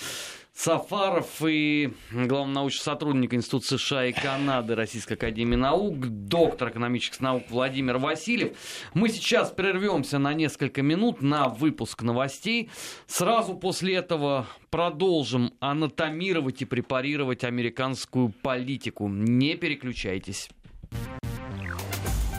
Сафаров 0.59 1.40
и 1.46 1.92
главный 2.11 2.54
научный 2.54 2.83
сотрудник 2.83 3.33
Института 3.33 3.78
США 3.78 4.07
и 4.07 4.12
Канады 4.12 4.74
Российской 4.74 5.12
Академии 5.12 5.54
Наук, 5.54 6.09
доктор 6.09 6.70
экономических 6.70 7.20
наук 7.20 7.44
Владимир 7.48 7.98
Васильев. 7.98 8.57
Мы 8.92 9.09
сейчас 9.09 9.52
прервемся 9.52 10.18
на 10.18 10.35
несколько 10.35 10.83
минут 10.83 11.22
на 11.22 11.48
выпуск 11.48 12.02
новостей. 12.02 12.70
Сразу 13.07 13.54
после 13.54 13.94
этого 13.94 14.48
продолжим 14.70 15.52
анатомировать 15.61 16.61
и 16.62 16.64
препарировать 16.64 17.44
американскую 17.44 18.31
политику. 18.31 19.07
Не 19.07 19.54
переключайтесь. 19.54 20.48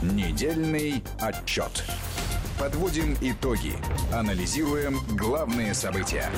Недельный 0.02 1.04
отчет. 1.20 1.84
Подводим 2.58 3.18
итоги. 3.22 3.74
Анализируем 4.14 5.00
главные 5.18 5.74
события. 5.74 6.30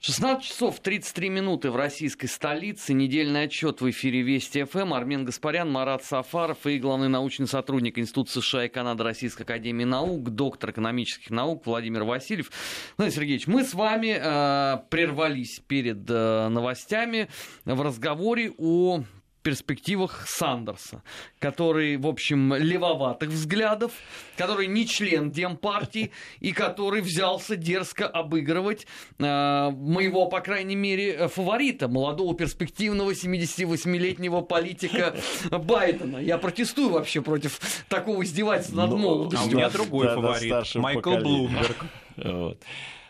16 0.00 0.44
часов 0.44 0.78
33 0.80 1.30
минуты 1.30 1.70
в 1.70 1.76
российской 1.76 2.26
столице. 2.26 2.92
Недельный 2.92 3.44
отчет 3.44 3.80
в 3.80 3.88
эфире 3.88 4.20
Вести 4.20 4.64
ФМ. 4.64 4.92
Армен 4.92 5.24
Гаспарян, 5.24 5.72
Марат 5.72 6.04
Сафаров 6.04 6.66
и 6.66 6.78
главный 6.78 7.08
научный 7.08 7.48
сотрудник 7.48 7.98
Института 7.98 8.42
США 8.42 8.66
и 8.66 8.68
Канады 8.68 9.02
Российской 9.02 9.44
Академии 9.44 9.84
Наук, 9.84 10.28
доктор 10.28 10.72
экономических 10.72 11.30
наук 11.30 11.64
Владимир 11.64 12.04
Васильев. 12.04 12.50
Владимир 12.98 13.16
Сергеевич, 13.16 13.46
мы 13.46 13.64
с 13.64 13.72
вами 13.72 14.18
э, 14.20 14.82
прервались 14.90 15.62
перед 15.66 16.04
э, 16.10 16.48
новостями 16.50 17.28
в 17.64 17.80
разговоре 17.80 18.52
о 18.58 19.02
перспективах 19.46 20.26
Сандерса, 20.26 21.04
который, 21.38 21.98
в 21.98 22.08
общем, 22.08 22.52
левоватых 22.56 23.28
взглядов, 23.28 23.92
который 24.36 24.66
не 24.66 24.88
член 24.88 25.30
Демпартии 25.30 26.10
и 26.40 26.50
который 26.50 27.00
взялся 27.00 27.54
дерзко 27.54 28.08
обыгрывать 28.08 28.88
э, 29.20 29.22
моего, 29.22 30.26
по 30.26 30.40
крайней 30.40 30.74
мере, 30.74 31.28
фаворита, 31.28 31.86
молодого 31.86 32.34
перспективного 32.34 33.12
78-летнего 33.12 34.40
политика 34.40 35.14
Байдена. 35.52 36.16
Я 36.16 36.38
протестую 36.38 36.90
вообще 36.90 37.22
против 37.22 37.60
такого 37.88 38.24
издевательства 38.24 38.78
над 38.78 38.90
ну, 38.90 38.96
молодостью. 38.96 39.48
А 39.48 39.52
у 39.52 39.56
меня 39.56 39.70
другой 39.70 40.08
фаворит, 40.08 40.74
Майкл 40.74 41.18
Блумберг. 41.18 41.84
Вот. 42.16 42.58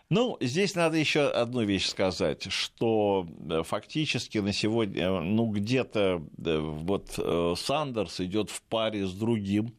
Ну, 0.08 0.36
здесь 0.40 0.76
надо 0.76 0.96
еще 0.98 1.26
одну 1.26 1.64
вещь 1.64 1.86
сказать, 1.86 2.46
что 2.52 3.26
э, 3.50 3.64
фактически 3.64 4.38
на 4.38 4.52
сегодня, 4.52 5.02
э, 5.02 5.20
ну, 5.20 5.50
где-то 5.50 6.22
э, 6.38 6.58
вот 6.58 7.58
Сандерс 7.58 8.20
идет 8.20 8.50
в 8.50 8.62
паре 8.62 9.04
с 9.04 9.12
другим, 9.12 9.74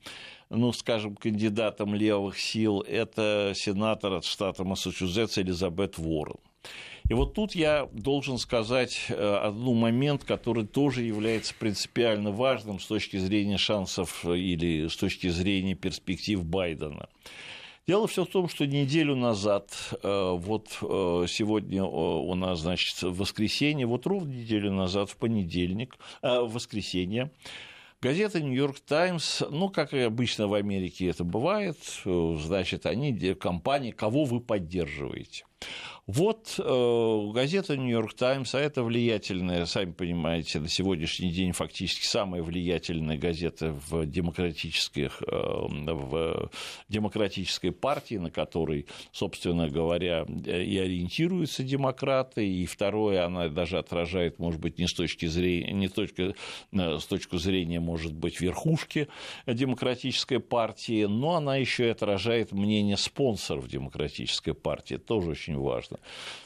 ну, 0.49 0.73
скажем, 0.73 1.15
кандидатом 1.15 1.95
левых 1.95 2.37
сил, 2.39 2.81
это 2.81 3.53
сенатор 3.55 4.15
от 4.15 4.25
штата 4.25 4.65
Массачусетс 4.65 5.37
Элизабет 5.37 5.97
Уоррен. 5.97 6.39
И 7.09 7.13
вот 7.13 7.33
тут 7.33 7.55
я 7.55 7.87
должен 7.93 8.37
сказать 8.37 9.09
один 9.09 9.75
момент, 9.77 10.25
который 10.25 10.67
тоже 10.67 11.03
является 11.03 11.53
принципиально 11.55 12.31
важным 12.31 12.81
с 12.81 12.85
точки 12.85 13.15
зрения 13.15 13.57
шансов 13.57 14.25
или 14.25 14.89
с 14.89 14.97
точки 14.97 15.29
зрения 15.29 15.73
перспектив 15.73 16.43
Байдена. 16.43 17.07
Дело 17.87 18.05
все 18.05 18.25
в 18.25 18.27
том, 18.27 18.49
что 18.49 18.67
неделю 18.67 19.15
назад, 19.15 19.71
э, 20.03 20.31
вот 20.37 20.77
э, 20.81 21.25
сегодня 21.29 21.85
у 21.85 22.35
нас, 22.35 22.59
значит, 22.59 23.01
воскресенье, 23.01 23.85
вот 23.85 24.05
ровно 24.05 24.29
неделю 24.29 24.73
назад, 24.73 25.09
в 25.09 25.15
понедельник, 25.15 25.95
э, 26.21 26.41
в 26.41 26.51
воскресенье, 26.51 27.31
Газета 28.01 28.41
«Нью-Йорк 28.41 28.79
Таймс», 28.81 29.41
ну, 29.49 29.69
как 29.69 29.93
и 29.93 29.99
обычно 29.99 30.49
в 30.49 30.53
Америке 30.53 31.07
это 31.07 31.23
бывает, 31.23 31.77
значит, 32.03 32.85
они, 32.85 33.17
компании, 33.33 33.91
кого 33.91 34.25
вы 34.25 34.41
поддерживаете. 34.41 35.45
Вот 36.07 36.55
э, 36.57 37.31
газета 37.33 37.75
«Нью-Йорк 37.75 38.13
Таймс», 38.13 38.55
а 38.55 38.59
это 38.61 38.81
влиятельная, 38.81 39.65
сами 39.65 39.91
понимаете, 39.91 40.61
на 40.61 40.69
сегодняшний 40.69 41.31
день 41.31 41.51
фактически 41.51 42.05
самая 42.05 42.41
влиятельная 42.41 43.17
газета 43.17 43.77
в 43.89 44.05
демократической, 44.05 45.07
э, 45.07 45.11
в 45.27 46.49
демократической 46.87 47.71
партии, 47.71 48.15
на 48.15 48.31
которой, 48.31 48.87
собственно 49.11 49.67
говоря, 49.67 50.25
и 50.45 50.77
ориентируются 50.77 51.61
демократы, 51.61 52.47
и 52.47 52.65
второе, 52.65 53.25
она 53.25 53.49
даже 53.49 53.77
отражает, 53.77 54.39
может 54.39 54.61
быть, 54.61 54.79
не 54.79 54.87
с 54.87 54.93
точки 54.93 55.25
зрения, 55.25 55.73
не 55.73 55.87
э, 55.87 56.99
с 56.99 57.05
точки 57.05 57.37
зрения, 57.37 57.81
может 57.81 58.13
быть, 58.13 58.39
верхушки 58.39 59.09
демократической 59.45 60.39
партии, 60.39 61.03
но 61.03 61.35
она 61.35 61.57
еще 61.57 61.87
и 61.87 61.89
отражает 61.89 62.53
мнение 62.53 62.95
спонсоров 62.95 63.67
демократической 63.67 64.53
партии, 64.53 64.95
тоже 64.95 65.31
очень 65.31 65.46
важно. 65.55 65.99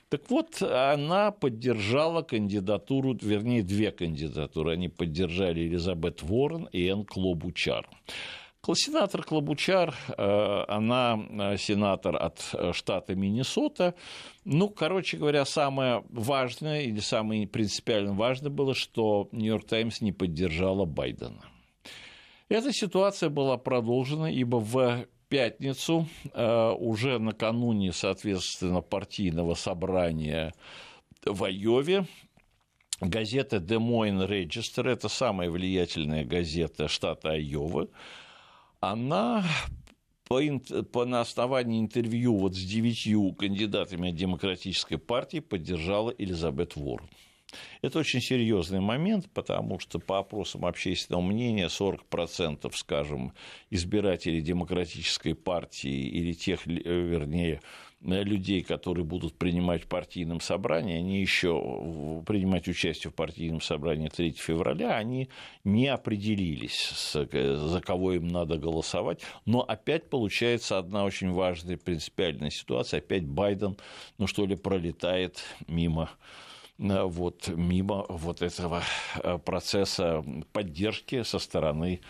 Так 0.10 0.30
вот, 0.30 0.62
она 0.62 1.32
поддержала 1.32 2.22
кандидатуру, 2.22 3.18
вернее, 3.22 3.64
две 3.64 3.92
кандидатуры. 3.92 4.74
Они 4.74 4.90
поддержали 4.90 5.62
Элизабет 5.62 6.22
Ворон 6.22 6.66
и 6.72 6.86
Энн 6.88 7.06
Клобучар. 7.06 7.88
Сенатор 8.76 9.24
Клобучар, 9.24 9.96
э, 10.18 10.64
она 10.68 11.20
э, 11.30 11.58
сенатор 11.58 12.16
от 12.16 12.40
э, 12.54 12.74
штата 12.74 13.16
Миннесота. 13.16 13.96
Ну, 14.46 14.70
короче 14.70 15.18
говоря, 15.18 15.46
самое 15.46 16.04
важное 16.10 16.84
или 16.84 17.00
самое 17.00 17.48
принципиально 17.48 18.14
важное 18.14 18.52
было, 18.52 18.76
что 18.76 19.28
Нью-Йорк 19.32 19.66
Таймс 19.66 20.02
не 20.02 20.12
поддержала 20.12 20.86
Байдена. 20.86 21.44
Эта 22.50 22.72
ситуация 22.72 23.30
была 23.30 23.58
продолжена, 23.58 24.30
ибо 24.30 24.58
в 24.58 25.08
пятницу, 25.32 26.10
э, 26.34 26.72
уже 26.78 27.18
накануне, 27.18 27.94
соответственно, 27.94 28.82
партийного 28.82 29.56
собрания 29.56 30.54
в 31.26 31.46
Айове, 31.46 32.06
газета 33.00 33.58
Des 33.58 33.80
Moines 33.80 34.28
Register, 34.28 34.90
это 34.90 35.08
самая 35.08 35.50
влиятельная 35.50 36.26
газета 36.26 36.90
штата 36.90 37.32
Айовы, 37.32 37.88
она 38.82 39.46
по, 40.26 40.42
по, 40.92 41.06
на 41.06 41.22
основании 41.22 41.80
интервью 41.80 42.36
вот 42.36 42.54
с 42.54 42.64
девятью 42.64 43.32
кандидатами 43.32 44.10
от 44.10 44.16
Демократической 44.16 44.98
партии 44.98 45.40
поддержала 45.40 46.14
Элизабет 46.18 46.76
Уоррен. 46.76 47.08
Это 47.82 48.00
очень 48.00 48.22
серьезный 48.22 48.80
момент, 48.80 49.30
потому 49.34 49.80
что 49.80 50.00
по 50.00 50.20
опросам 50.20 50.66
общественного 50.66 51.22
мнения 51.22 51.68
40%, 51.68 52.72
скажем, 52.76 53.34
избирателей 53.70 54.42
демократической 54.42 55.34
партии 55.34 56.08
или 56.08 56.34
тех, 56.34 56.68
э, 56.68 56.72
вернее, 56.72 57.62
людей, 58.02 58.64
которые 58.64 59.06
будут 59.06 59.36
принимать 59.36 59.84
в 59.84 59.88
партийном 59.88 60.42
собрании, 60.42 60.98
они 60.98 61.22
еще 61.22 62.24
принимать 62.26 62.68
участие 62.68 63.12
в 63.12 63.16
партийном 63.16 63.62
собрании 63.62 64.10
3 64.10 64.32
февраля, 64.32 64.96
они 64.98 65.30
не 65.64 65.88
определились, 65.88 67.14
за 67.14 67.82
кого 67.82 68.14
им 68.14 68.28
надо 68.28 68.58
голосовать. 68.58 69.22
Но 69.46 69.62
опять 69.62 70.10
получается 70.10 70.78
одна 70.78 71.04
очень 71.04 71.32
важная 71.32 71.78
принципиальная 71.78 72.50
ситуация. 72.50 73.00
Опять 73.00 73.26
Байден, 73.26 73.78
ну 74.18 74.28
что 74.28 74.46
ли, 74.46 74.56
пролетает 74.56 75.44
мимо 75.68 76.10
вот, 76.82 77.48
мимо 77.48 78.06
вот 78.10 78.42
этого 78.42 78.84
э, 79.24 79.38
процесса 79.38 80.24
поддержки 80.52 81.24
со 81.24 81.38
стороны 81.38 82.02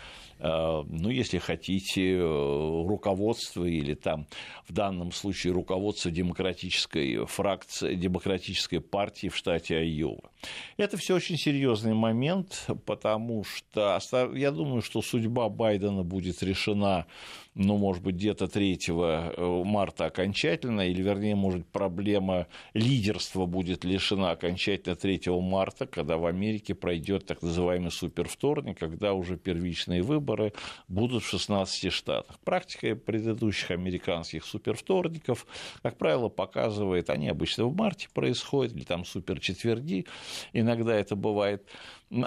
Э, 0.42 0.82
ну, 0.88 1.08
если 1.08 1.38
хотите, 1.38 2.16
э, 2.16 2.84
руководство 2.86 3.64
или 3.64 3.94
там 3.94 4.26
в 4.68 4.72
данном 4.72 5.12
случае 5.12 5.52
руководство 5.52 6.10
демократической 6.10 7.24
фракции, 7.26 7.94
демократической 7.94 8.80
партии 8.80 9.28
в 9.28 9.36
штате 9.36 9.76
Айова. 9.76 10.30
Это 10.76 10.96
все 10.96 11.14
очень 11.14 11.36
серьезный 11.36 11.94
момент, 11.94 12.66
потому 12.86 13.44
что 13.44 14.00
я 14.34 14.50
думаю, 14.50 14.82
что 14.82 15.00
судьба 15.00 15.48
Байдена 15.48 16.02
будет 16.02 16.42
решена 16.42 17.06
ну, 17.54 17.76
может 17.76 18.02
быть, 18.02 18.16
где-то 18.16 18.48
3 18.48 18.80
э, 18.88 19.62
марта 19.64 20.06
окончательно, 20.06 20.88
или, 20.88 21.02
вернее, 21.02 21.34
может, 21.34 21.66
проблема 21.66 22.46
лидерства 22.72 23.44
будет 23.44 23.84
лишена 23.84 24.30
окончательно 24.30 24.96
3 24.96 25.20
марта, 25.26 25.86
когда 25.86 26.16
в 26.16 26.24
Америке 26.24 26.74
пройдет 26.74 27.26
так 27.26 27.42
называемый 27.42 27.90
супервторник, 27.90 28.78
когда 28.78 29.12
уже 29.12 29.36
первичные 29.36 30.02
выборы 30.02 30.54
будут 30.88 31.24
в 31.24 31.28
16 31.28 31.92
штатах. 31.92 32.38
Практика 32.40 32.96
предыдущих 32.96 33.70
американских 33.70 34.46
супервторников, 34.46 35.46
как 35.82 35.98
правило, 35.98 36.30
показывает, 36.30 37.10
они 37.10 37.28
обычно 37.28 37.66
в 37.66 37.76
марте 37.76 38.08
происходят, 38.14 38.74
или 38.74 38.84
там 38.84 39.04
суперчетверги, 39.04 40.06
иногда 40.54 40.94
это 40.94 41.16
бывает, 41.16 41.66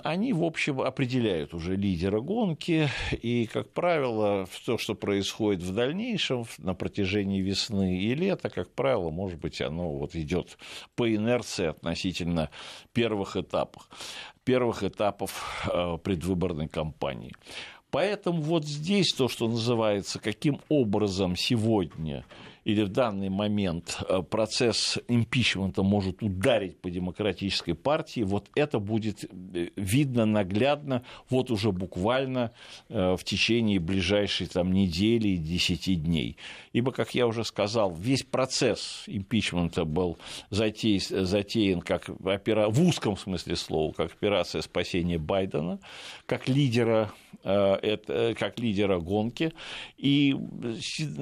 они, 0.03 0.33
в 0.33 0.43
общем, 0.43 0.81
определяют 0.81 1.53
уже 1.53 1.75
лидера 1.75 2.19
гонки, 2.19 2.89
и, 3.11 3.45
как 3.45 3.71
правило, 3.71 4.47
то, 4.65 4.77
что 4.77 4.95
происходит 4.95 5.61
в 5.61 5.73
дальнейшем, 5.73 6.45
на 6.57 6.73
протяжении 6.73 7.41
весны 7.41 7.99
и 7.99 8.15
лета, 8.15 8.49
как 8.49 8.71
правило, 8.71 9.09
может 9.09 9.39
быть, 9.39 9.61
оно 9.61 9.89
вот 9.89 10.15
идет 10.15 10.57
по 10.95 11.13
инерции 11.13 11.67
относительно 11.67 12.49
первых 12.93 13.37
этапов 13.37 13.87
первых 14.45 14.83
этапов 14.83 15.67
э, 15.73 15.97
предвыборной 15.97 16.67
кампании. 16.67 17.33
Поэтому 17.95 18.41
вот 18.41 18.65
здесь 18.65 19.13
то, 19.13 19.29
что 19.29 19.47
называется, 19.47 20.19
каким 20.19 20.59
образом 20.67 21.37
сегодня 21.37 22.25
или 22.65 22.81
в 22.81 22.89
данный 22.89 23.29
момент 23.29 23.99
э, 24.09 24.21
процесс 24.23 24.99
импичмента 25.07 25.81
может 25.83 26.21
ударить 26.21 26.77
по 26.81 26.89
демократической 26.89 27.73
партии, 27.73 28.21
вот 28.21 28.49
это 28.55 28.79
будет 28.79 29.23
э, 29.23 29.69
видно 29.77 30.25
наглядно, 30.25 31.03
вот 31.29 31.51
уже 31.51 31.71
буквально 31.71 32.51
э, 32.89 33.15
в 33.15 33.23
течение 33.23 33.79
ближайшей 33.79 34.47
там, 34.47 34.73
недели 34.73 35.29
и 35.29 35.37
десяти 35.37 35.95
дней. 35.95 36.37
Ибо, 36.73 36.91
как 36.91 37.15
я 37.15 37.27
уже 37.27 37.45
сказал, 37.45 37.93
весь 37.93 38.23
процесс 38.23 39.03
импичмента 39.05 39.85
был 39.85 40.17
затеян, 40.49 41.25
затеян 41.25 41.81
как 41.81 42.09
опера... 42.09 42.67
в 42.67 42.81
узком 42.81 43.15
смысле 43.15 43.55
слова, 43.55 43.93
как 43.93 44.11
операция 44.11 44.61
спасения 44.61 45.19
Байдена, 45.19 45.79
как 46.25 46.49
лидера 46.49 47.13
это, 47.45 48.33
как 48.37 48.59
лидера 48.59 48.99
гонки. 48.99 49.53
И 49.97 50.35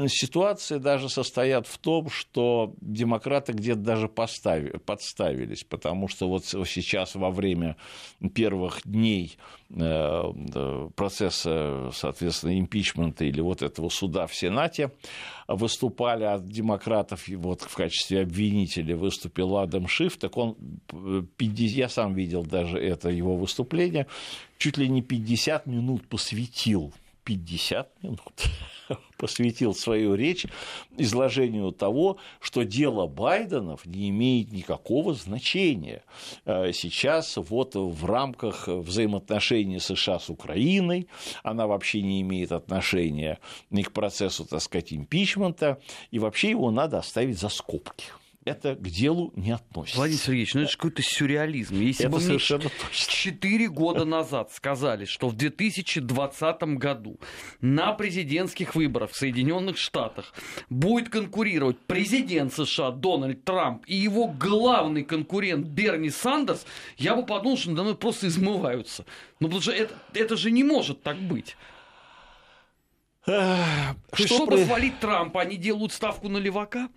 ситуация 0.07 0.79
даже 0.79 1.09
состоит 1.09 1.67
в 1.67 1.77
том, 1.77 2.09
что 2.09 2.73
демократы 2.81 3.51
где-то 3.51 3.81
даже 3.81 4.07
поставили, 4.07 4.77
подставились, 4.77 5.63
потому 5.63 6.07
что 6.07 6.29
вот 6.29 6.45
сейчас 6.45 7.15
во 7.15 7.29
время 7.29 7.75
первых 8.33 8.81
дней 8.85 9.37
процесса, 10.95 11.89
соответственно, 11.93 12.57
импичмента 12.59 13.25
или 13.25 13.41
вот 13.41 13.61
этого 13.61 13.89
суда 13.89 14.27
в 14.27 14.35
Сенате 14.35 14.91
выступали 15.47 16.23
от 16.23 16.47
демократов, 16.47 17.27
и 17.27 17.35
вот 17.35 17.61
в 17.61 17.75
качестве 17.75 18.21
обвинителя 18.21 18.95
выступил 18.95 19.57
Адам 19.57 19.87
Шиф, 19.87 20.17
так 20.17 20.37
он, 20.37 20.55
50, 21.37 21.77
я 21.77 21.89
сам 21.89 22.13
видел 22.13 22.43
даже 22.43 22.77
это 22.77 23.09
его 23.09 23.35
выступление, 23.35 24.07
чуть 24.57 24.77
ли 24.77 24.87
не 24.87 25.01
50 25.01 25.65
минут 25.67 26.07
посвятил 26.07 26.93
50 27.23 28.03
минут 28.03 28.43
посвятил 29.17 29.73
свою 29.73 30.15
речь 30.15 30.45
изложению 30.97 31.71
того, 31.71 32.17
что 32.39 32.63
дело 32.63 33.07
Байденов 33.07 33.85
не 33.85 34.09
имеет 34.09 34.51
никакого 34.51 35.13
значения. 35.13 36.03
Э, 36.45 36.71
сейчас 36.73 37.37
вот 37.37 37.75
в 37.75 38.05
рамках 38.05 38.67
взаимоотношений 38.67 39.79
США 39.79 40.19
с 40.19 40.29
Украиной, 40.29 41.07
она 41.43 41.67
вообще 41.67 42.01
не 42.01 42.21
имеет 42.21 42.51
отношения 42.51 43.39
ни 43.69 43.83
к 43.83 43.91
процессу, 43.91 44.45
так 44.45 44.61
сказать, 44.61 44.93
импичмента, 44.93 45.79
и 46.11 46.19
вообще 46.19 46.51
его 46.51 46.71
надо 46.71 46.97
оставить 46.99 47.39
за 47.39 47.49
скобки 47.49 48.05
это 48.45 48.75
к 48.75 48.89
делу 48.89 49.31
не 49.35 49.51
относится. 49.51 49.97
Владимир 49.97 50.21
Сергеевич, 50.21 50.53
ну 50.53 50.61
это 50.61 50.71
же 50.71 50.77
какой-то 50.77 51.01
сюрреализм. 51.01 51.79
Если 51.79 52.05
это 52.05 52.15
бы 52.15 52.21
мне 52.21 52.39
четыре 52.91 53.69
года 53.69 54.05
назад 54.05 54.51
сказали, 54.51 55.05
что 55.05 55.29
в 55.29 55.35
2020 55.35 56.63
году 56.77 57.19
на 57.61 57.93
президентских 57.93 58.75
выборах 58.75 59.11
в 59.11 59.15
Соединенных 59.15 59.77
Штатах 59.77 60.33
будет 60.69 61.09
конкурировать 61.09 61.79
президент 61.79 62.53
США 62.53 62.91
Дональд 62.91 63.43
Трамп 63.43 63.83
и 63.87 63.95
его 63.95 64.27
главный 64.27 65.03
конкурент 65.03 65.67
Берни 65.67 66.09
Сандерс, 66.09 66.65
я 66.97 67.15
бы 67.15 67.25
подумал, 67.25 67.57
что 67.57 67.71
надо 67.71 67.83
мной 67.83 67.95
просто 67.95 68.27
измываются. 68.27 69.05
Ну, 69.39 69.47
потому 69.47 69.61
что 69.61 69.71
это, 69.71 69.93
это 70.13 70.37
же 70.37 70.51
не 70.51 70.63
может 70.63 71.01
так 71.03 71.17
быть. 71.17 71.55
Что 73.25 73.95
чтобы 74.13 74.57
про... 74.57 74.65
свалить 74.65 74.99
Трампа, 74.99 75.41
они 75.41 75.55
делают 75.55 75.93
ставку 75.93 76.27
на 76.27 76.37
левака? 76.37 76.89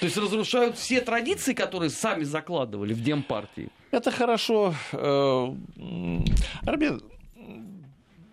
То 0.00 0.06
есть 0.06 0.16
разрушают 0.16 0.76
все 0.76 1.00
традиции, 1.00 1.54
которые 1.54 1.90
сами 1.90 2.24
закладывали 2.24 2.94
в 2.94 3.02
Демпартии. 3.02 3.68
Это 3.90 4.10
хорошо. 4.10 4.74
Э, 4.92 5.54
Армен, 6.64 7.02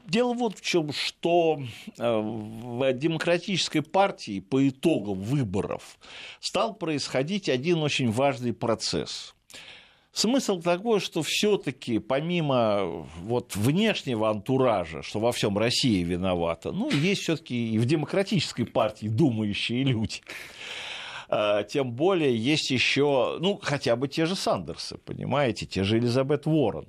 дело 0.08 0.34
вот 0.34 0.58
в 0.58 0.62
чем, 0.62 0.91
что 0.91 1.62
э, 1.97 2.19
в 2.19 2.93
демократической 2.93 3.82
партии 3.82 4.39
по 4.39 4.67
итогам 4.67 5.21
выборов 5.21 5.97
стал 6.39 6.73
происходить 6.73 7.49
один 7.49 7.80
очень 7.80 8.12
важный 8.12 8.54
процесс. 8.54 9.36
Смысл 10.12 10.60
такой, 10.60 10.99
что 10.99 11.21
все-таки 11.21 11.99
помимо 11.99 13.08
вот 13.21 13.56
внешнего 13.56 14.30
антуража, 14.30 15.04
что 15.04 15.19
во 15.19 15.32
всем 15.32 15.58
Россия 15.58 16.04
виновата, 16.04 16.71
ну, 16.71 16.89
есть 16.89 17.21
все-таки 17.21 17.71
и 17.73 17.78
в 17.78 17.86
демократической 17.86 18.63
партии 18.65 19.08
думающие 19.08 19.84
люди. 19.84 20.21
А, 21.30 21.63
тем 21.63 21.92
более 21.92 22.36
есть 22.36 22.72
еще, 22.72 23.38
ну, 23.39 23.60
хотя 23.62 23.96
бы 23.96 24.08
те 24.08 24.26
же 24.26 24.36
Сандерсы, 24.36 24.98
понимаете, 24.98 25.68
те 25.68 25.84
же 25.84 26.00
Элизабет 26.00 26.48
Уоррен, 26.48 26.88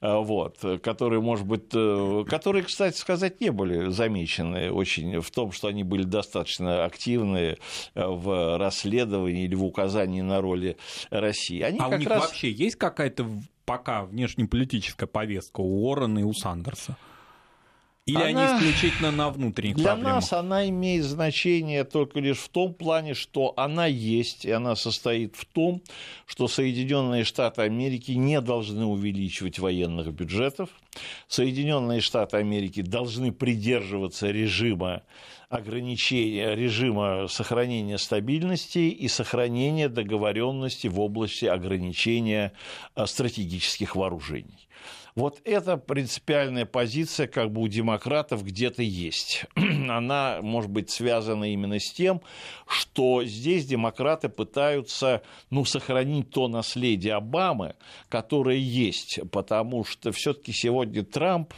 а, 0.00 0.18
вот, 0.18 0.58
которые, 0.82 1.22
может 1.22 1.46
быть, 1.46 1.70
э, 1.72 2.24
которые, 2.28 2.64
кстати 2.64 2.96
сказать, 2.98 3.40
не 3.40 3.50
были 3.50 3.88
замечены 3.88 4.70
очень 4.70 5.20
в 5.20 5.30
том, 5.30 5.52
что 5.52 5.68
они 5.68 5.84
были 5.84 6.02
достаточно 6.02 6.84
активны 6.84 7.56
э, 7.94 8.06
в 8.06 8.58
расследовании 8.58 9.44
или 9.44 9.54
в 9.54 9.64
указании 9.64 10.20
на 10.20 10.42
роли 10.42 10.76
России. 11.10 11.62
Они 11.62 11.78
а 11.80 11.88
у 11.88 11.96
них 11.96 12.08
раз... 12.08 12.24
вообще 12.24 12.50
есть 12.50 12.76
какая-то 12.76 13.26
пока 13.64 14.04
внешнеполитическая 14.04 15.06
повестка 15.06 15.60
у 15.60 15.86
Уоррена 15.86 16.18
и 16.18 16.24
у 16.24 16.34
Сандерса? 16.34 16.96
Или 18.08 18.16
она, 18.16 18.56
они 18.56 18.58
исключительно 18.58 19.10
на 19.10 19.28
внутренних 19.28 19.76
для 19.76 19.84
проблемах? 19.84 20.04
Для 20.04 20.14
нас 20.14 20.32
она 20.32 20.68
имеет 20.68 21.04
значение 21.04 21.84
только 21.84 22.20
лишь 22.20 22.38
в 22.38 22.48
том 22.48 22.72
плане, 22.72 23.12
что 23.12 23.52
она 23.56 23.86
есть, 23.86 24.46
и 24.46 24.50
она 24.50 24.76
состоит 24.76 25.36
в 25.36 25.44
том, 25.44 25.82
что 26.26 26.48
Соединенные 26.48 27.24
Штаты 27.24 27.62
Америки 27.62 28.12
не 28.12 28.40
должны 28.40 28.86
увеличивать 28.86 29.58
военных 29.58 30.12
бюджетов. 30.12 30.70
Соединенные 31.28 32.00
Штаты 32.00 32.38
Америки 32.38 32.80
должны 32.80 33.30
придерживаться 33.30 34.30
режима 34.30 35.02
ограничения, 35.48 36.54
режима 36.54 37.26
сохранения 37.28 37.98
стабильности 37.98 38.90
и 38.90 39.08
сохранения 39.08 39.88
договоренности 39.88 40.88
в 40.88 41.00
области 41.00 41.46
ограничения 41.46 42.52
э, 42.94 43.06
стратегических 43.06 43.96
вооружений. 43.96 44.68
Вот 45.14 45.40
эта 45.44 45.76
принципиальная 45.76 46.64
позиция 46.64 47.26
как 47.26 47.50
бы 47.50 47.62
у 47.62 47.66
демократов 47.66 48.44
где-то 48.44 48.84
есть. 48.84 49.46
Она 49.56 50.38
может 50.42 50.70
быть 50.70 50.90
связана 50.90 51.52
именно 51.52 51.80
с 51.80 51.90
тем, 51.90 52.22
что 52.68 53.24
здесь 53.24 53.66
демократы 53.66 54.28
пытаются 54.28 55.22
ну, 55.50 55.64
сохранить 55.64 56.30
то 56.30 56.46
наследие 56.46 57.14
Обамы, 57.14 57.74
которое 58.08 58.58
есть, 58.58 59.18
потому 59.32 59.84
что 59.84 60.12
все-таки 60.12 60.52
сегодня 60.52 61.02
Трамп 61.02 61.52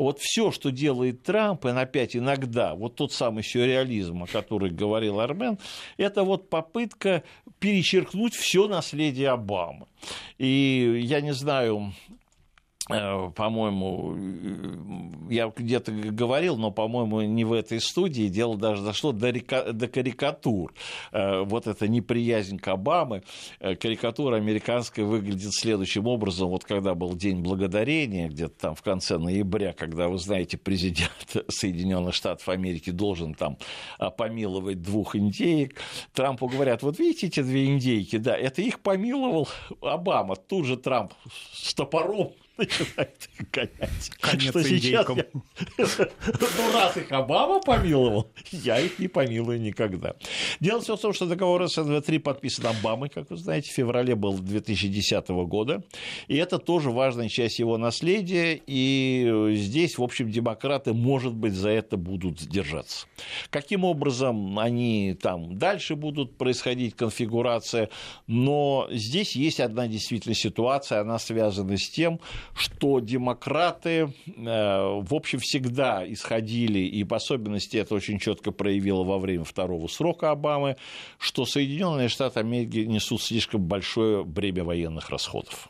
вот 0.00 0.18
все, 0.20 0.50
что 0.50 0.70
делает 0.70 1.22
Трамп, 1.22 1.66
и 1.66 1.68
опять 1.68 2.16
иногда, 2.16 2.74
вот 2.74 2.96
тот 2.96 3.12
самый 3.12 3.42
сюрреализм, 3.44 4.22
о 4.22 4.26
котором 4.26 4.74
говорил 4.74 5.20
Армен, 5.20 5.58
это 5.96 6.24
вот 6.24 6.48
попытка 6.48 7.22
перечеркнуть 7.58 8.34
все 8.34 8.66
наследие 8.66 9.28
Обамы. 9.28 9.86
И 10.38 11.00
я 11.04 11.20
не 11.20 11.32
знаю, 11.32 11.92
по-моему, 12.90 14.16
э, 14.16 15.32
я 15.32 15.52
где-то 15.54 15.92
говорил, 15.92 16.56
но, 16.56 16.70
по-моему, 16.70 17.22
не 17.22 17.44
в 17.44 17.52
этой 17.52 17.80
студии, 17.80 18.28
дело 18.28 18.56
даже 18.56 18.82
дошло 18.82 19.12
до, 19.12 19.30
река, 19.30 19.72
до 19.72 19.88
карикатур. 19.88 20.72
Э, 21.12 21.42
вот 21.42 21.66
эта 21.66 21.88
неприязнь 21.88 22.58
к 22.58 22.68
Обаме, 22.68 23.22
карикатура 23.58 24.36
американская 24.36 25.04
выглядит 25.04 25.52
следующим 25.52 26.06
образом, 26.06 26.48
вот 26.50 26.64
когда 26.64 26.94
был 26.94 27.14
День 27.14 27.40
Благодарения, 27.42 28.28
где-то 28.28 28.54
там 28.58 28.74
в 28.74 28.82
конце 28.82 29.18
ноября, 29.18 29.72
когда, 29.72 30.08
вы 30.08 30.18
знаете, 30.18 30.56
президент 30.56 31.10
Соединенных 31.48 32.14
Штатов 32.14 32.48
Америки 32.48 32.90
должен 32.90 33.34
там 33.34 33.58
помиловать 34.16 34.82
двух 34.82 35.16
индеек, 35.16 35.80
Трампу 36.12 36.48
говорят, 36.48 36.82
вот 36.82 36.98
видите 36.98 37.28
эти 37.28 37.42
две 37.42 37.66
индейки, 37.66 38.16
да, 38.16 38.36
это 38.36 38.62
их 38.62 38.80
помиловал 38.80 39.48
Обама, 39.80 40.36
тут 40.36 40.66
же 40.66 40.76
Трамп 40.76 41.12
с 41.52 41.74
топором 41.74 42.32
начинает 42.60 43.28
гонять. 43.52 44.10
Конец 44.20 44.50
что 44.50 44.62
сейчас 44.62 45.06
я... 45.16 45.26
Ну, 46.58 46.72
раз 46.72 46.96
их 46.96 47.10
Обама 47.10 47.60
помиловал, 47.60 48.30
я 48.50 48.78
их 48.80 48.98
не 48.98 49.08
помилую 49.08 49.60
никогда. 49.60 50.14
Дело 50.60 50.80
все 50.80 50.96
в 50.96 51.00
том, 51.00 51.12
что 51.12 51.26
договор 51.26 51.62
СНВ-3 51.62 52.20
подписан 52.20 52.66
Обамой, 52.66 53.08
как 53.08 53.30
вы 53.30 53.36
знаете, 53.36 53.70
в 53.70 53.74
феврале 53.74 54.14
был 54.14 54.38
2010 54.38 55.28
года, 55.28 55.82
и 56.28 56.36
это 56.36 56.58
тоже 56.58 56.90
важная 56.90 57.28
часть 57.28 57.58
его 57.58 57.78
наследия, 57.78 58.60
и 58.66 59.52
здесь, 59.54 59.98
в 59.98 60.02
общем, 60.02 60.30
демократы, 60.30 60.92
может 60.92 61.34
быть, 61.34 61.54
за 61.54 61.70
это 61.70 61.96
будут 61.96 62.36
держаться. 62.46 63.06
Каким 63.50 63.84
образом 63.84 64.58
они 64.58 65.16
там 65.20 65.58
дальше 65.58 65.96
будут 65.96 66.36
происходить 66.36 66.94
конфигурация, 66.94 67.88
но 68.26 68.88
здесь 68.90 69.36
есть 69.36 69.60
одна 69.60 69.86
действительно 69.88 70.34
ситуация, 70.34 71.00
она 71.00 71.18
связана 71.18 71.76
с 71.76 71.88
тем, 71.88 72.20
что 72.54 73.00
демократы, 73.00 73.90
э, 73.90 74.10
в 74.26 75.14
общем, 75.14 75.38
всегда 75.40 76.04
исходили, 76.10 76.80
и 76.80 77.04
в 77.04 77.12
особенности 77.14 77.76
это 77.76 77.94
очень 77.94 78.18
четко 78.18 78.50
проявило 78.52 79.04
во 79.04 79.18
время 79.18 79.44
второго 79.44 79.86
срока 79.86 80.30
Обамы, 80.30 80.76
что 81.18 81.44
Соединенные 81.44 82.08
Штаты 82.08 82.40
Америки 82.40 82.78
несут 82.78 83.22
слишком 83.22 83.62
большое 83.62 84.24
бремя 84.24 84.64
военных 84.64 85.10
расходов. 85.10 85.68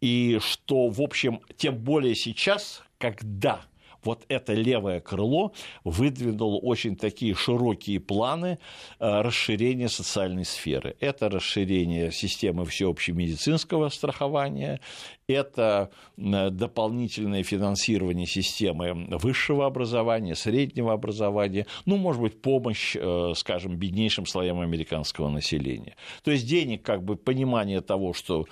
И 0.00 0.38
что, 0.40 0.88
в 0.88 1.00
общем, 1.00 1.40
тем 1.56 1.76
более 1.76 2.14
сейчас, 2.14 2.82
когда 2.98 3.62
вот 4.04 4.24
это 4.28 4.54
левое 4.54 5.00
крыло 5.00 5.52
выдвинуло 5.84 6.56
очень 6.58 6.96
такие 6.96 7.34
широкие 7.34 8.00
планы 8.00 8.58
э, 8.98 9.20
расширения 9.20 9.88
социальной 9.88 10.44
сферы. 10.44 10.96
Это 11.00 11.28
расширение 11.28 12.12
системы 12.12 12.64
всеобщего 12.64 13.16
медицинского 13.16 13.88
страхования, 13.88 14.80
это 15.28 15.90
дополнительное 16.16 17.42
финансирование 17.42 18.26
системы 18.26 19.06
высшего 19.18 19.66
образования, 19.66 20.34
среднего 20.34 20.94
образования, 20.94 21.66
ну, 21.84 21.96
может 21.96 22.22
быть, 22.22 22.40
помощь, 22.40 22.96
э, 22.98 23.32
скажем, 23.36 23.76
беднейшим 23.76 24.24
слоям 24.24 24.60
американского 24.60 25.28
населения. 25.28 25.96
То 26.24 26.30
есть 26.30 26.46
денег, 26.46 26.82
как 26.82 27.04
бы 27.04 27.16
понимание 27.16 27.82
того, 27.82 28.14
что 28.14 28.46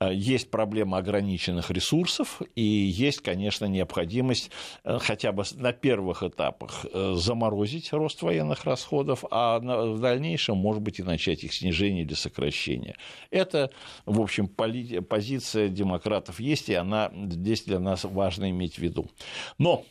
э, 0.00 0.10
есть 0.14 0.50
проблема 0.50 0.98
ограниченных 0.98 1.70
ресурсов 1.70 2.40
и 2.56 2.62
есть, 2.62 3.20
конечно, 3.20 3.66
необходимость 3.66 4.50
э, 4.84 4.98
хотя 5.00 5.32
бы 5.32 5.44
на 5.56 5.72
первых 5.72 6.22
этапах 6.22 6.86
заморозить 6.92 7.92
рост 7.92 8.22
военных 8.22 8.64
расходов, 8.64 9.24
а 9.30 9.58
в 9.58 10.00
дальнейшем, 10.00 10.56
может 10.56 10.82
быть, 10.82 10.98
и 10.98 11.02
начать 11.02 11.44
их 11.44 11.52
снижение 11.52 12.04
или 12.04 12.14
сокращение. 12.14 12.96
Это, 13.30 13.70
в 14.06 14.20
общем, 14.20 14.48
позиция 14.48 15.68
демократов 15.68 16.21
есть, 16.38 16.68
и 16.68 16.74
она 16.74 17.10
здесь 17.14 17.62
для 17.62 17.78
нас 17.78 18.04
важно 18.04 18.50
иметь 18.50 18.74
в 18.74 18.78
виду. 18.78 19.10
Но 19.58 19.84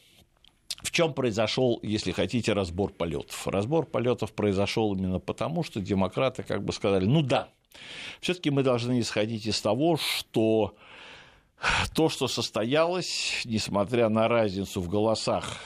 в 0.84 0.92
чем 0.92 1.14
произошел, 1.14 1.80
если 1.84 2.12
хотите, 2.12 2.54
разбор 2.54 2.92
полетов? 2.92 3.48
Разбор 3.48 3.86
полетов 3.86 4.34
произошел 4.34 4.94
именно 4.96 5.20
потому, 5.20 5.64
что 5.64 5.80
демократы 5.80 6.44
как 6.44 6.64
бы 6.64 6.74
сказали, 6.74 7.06
ну 7.06 7.22
да, 7.22 7.50
все-таки 8.20 8.50
мы 8.50 8.64
должны 8.64 9.00
исходить 9.00 9.46
из 9.46 9.62
того, 9.62 9.98
что 9.98 10.76
то, 11.94 12.10
что 12.10 12.28
состоялось, 12.28 13.42
несмотря 13.46 14.10
на 14.10 14.28
разницу 14.28 14.82
в 14.82 14.90
голосах 14.90 15.60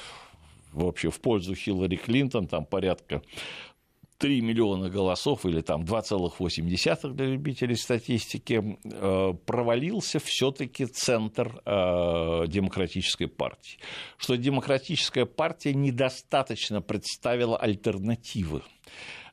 в 0.76 0.86
общем, 0.86 1.10
в 1.10 1.20
пользу 1.22 1.56
Хиллари 1.56 1.96
Клинтон, 1.96 2.48
там 2.48 2.66
порядка 2.66 3.22
3 4.18 4.42
миллиона 4.42 4.90
голосов 4.90 5.46
или 5.46 5.62
там 5.62 5.84
2,8 5.84 7.14
для 7.14 7.26
любителей 7.26 7.76
статистики, 7.76 8.78
э, 8.84 9.34
провалился 9.46 10.20
все-таки 10.20 10.86
центр 10.86 11.62
э, 11.66 12.48
демократической 12.48 13.28
партии. 13.28 13.80
Что 14.18 14.36
демократическая 14.36 15.26
партия 15.26 15.74
недостаточно 15.74 16.82
представила 16.82 17.58
альтернативы 17.58 18.62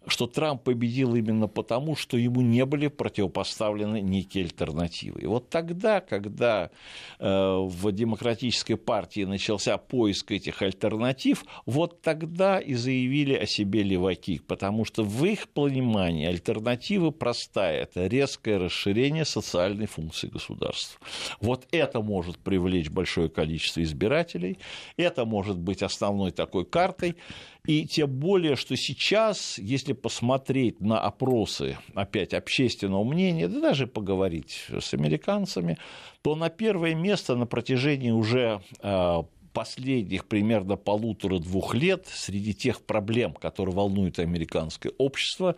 что 0.06 0.26
Трамп 0.26 0.62
победил 0.62 1.14
именно 1.14 1.48
потому, 1.48 1.96
что 1.96 2.16
ему 2.16 2.40
не 2.40 2.64
были 2.64 2.88
противопоставлены 2.88 4.00
некие 4.00 4.44
альтернативы. 4.44 5.20
И 5.20 5.26
вот 5.26 5.48
тогда, 5.50 6.00
когда 6.00 6.70
э, 7.18 7.26
в 7.28 7.92
демократической 7.92 8.76
партии 8.76 9.24
начался 9.24 9.78
поиск 9.78 10.32
этих 10.32 10.62
альтернатив, 10.62 11.44
вот 11.66 12.02
тогда 12.02 12.58
и 12.58 12.74
заявили 12.74 13.34
о 13.34 13.46
себе 13.46 13.82
леваки, 13.82 14.40
потому 14.46 14.84
что 14.84 15.04
в 15.04 15.24
их 15.24 15.48
понимании 15.48 16.26
альтернатива 16.26 17.10
простая– 17.10 17.82
это 17.82 18.06
резкое 18.06 18.58
расширение 18.58 19.24
социальной 19.24 19.86
функции 19.86 20.28
государства. 20.28 21.00
Вот 21.40 21.66
это 21.70 22.00
может 22.00 22.38
привлечь 22.38 22.90
большое 22.90 23.28
количество 23.28 23.82
избирателей, 23.82 24.58
это 24.96 25.24
может 25.24 25.58
быть 25.58 25.82
основной 25.82 26.30
такой 26.30 26.64
картой, 26.64 27.16
и 27.64 27.86
тем 27.86 28.10
более, 28.10 28.56
что 28.56 28.76
сейчас, 28.76 29.56
если 29.58 29.92
посмотреть 29.92 30.80
на 30.80 31.00
опросы, 31.00 31.78
опять, 31.94 32.34
общественного 32.34 33.04
мнения, 33.04 33.46
да 33.46 33.60
даже 33.60 33.86
поговорить 33.86 34.66
с 34.68 34.94
американцами, 34.94 35.78
то 36.22 36.34
на 36.34 36.48
первое 36.50 36.94
место 36.94 37.36
на 37.36 37.46
протяжении 37.46 38.10
уже 38.10 38.62
а, 38.80 39.26
последних 39.52 40.26
примерно 40.26 40.76
полутора-двух 40.76 41.74
лет 41.74 42.06
среди 42.12 42.52
тех 42.52 42.82
проблем, 42.82 43.32
которые 43.34 43.76
волнуют 43.76 44.18
американское 44.18 44.92
общество, 44.98 45.54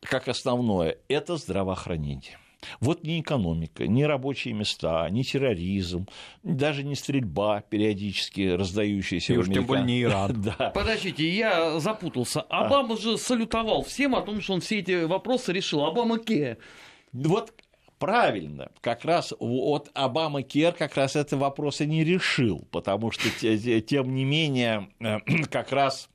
как 0.00 0.28
основное, 0.28 0.96
это 1.08 1.36
здравоохранение. 1.36 2.38
Вот 2.80 3.04
ни 3.04 3.20
экономика, 3.20 3.86
ни 3.86 4.02
рабочие 4.02 4.54
места, 4.54 5.08
ни 5.10 5.22
терроризм, 5.22 6.06
даже 6.42 6.84
не 6.84 6.94
стрельба 6.94 7.62
периодически 7.62 8.50
раздающаяся. 8.50 9.34
И 9.34 9.36
уж 9.36 9.48
тем 9.48 9.66
более 9.66 9.84
не 9.84 10.02
Иран. 10.02 10.42
да. 10.58 10.70
Подождите, 10.70 11.28
я 11.28 11.78
запутался. 11.80 12.42
А. 12.42 12.66
Обама 12.66 12.94
а. 12.94 12.98
же 12.98 13.18
салютовал 13.18 13.82
всем 13.82 14.14
о 14.14 14.22
том, 14.22 14.40
что 14.40 14.54
он 14.54 14.60
все 14.60 14.80
эти 14.80 15.04
вопросы 15.04 15.52
решил. 15.52 15.84
Обама 15.84 16.18
Ке. 16.18 16.58
Вот 17.12 17.52
правильно, 17.98 18.70
как 18.80 19.04
раз 19.04 19.32
вот 19.38 19.90
Обама 19.94 20.42
Кер 20.42 20.72
как 20.72 20.96
раз 20.96 21.16
это 21.16 21.36
вопросы 21.36 21.86
не 21.86 22.04
решил, 22.04 22.66
потому 22.70 23.10
что 23.10 23.28
тем 23.80 24.14
не 24.14 24.24
менее 24.24 24.88
э, 25.00 25.18
как 25.50 25.72
раз 25.72 26.08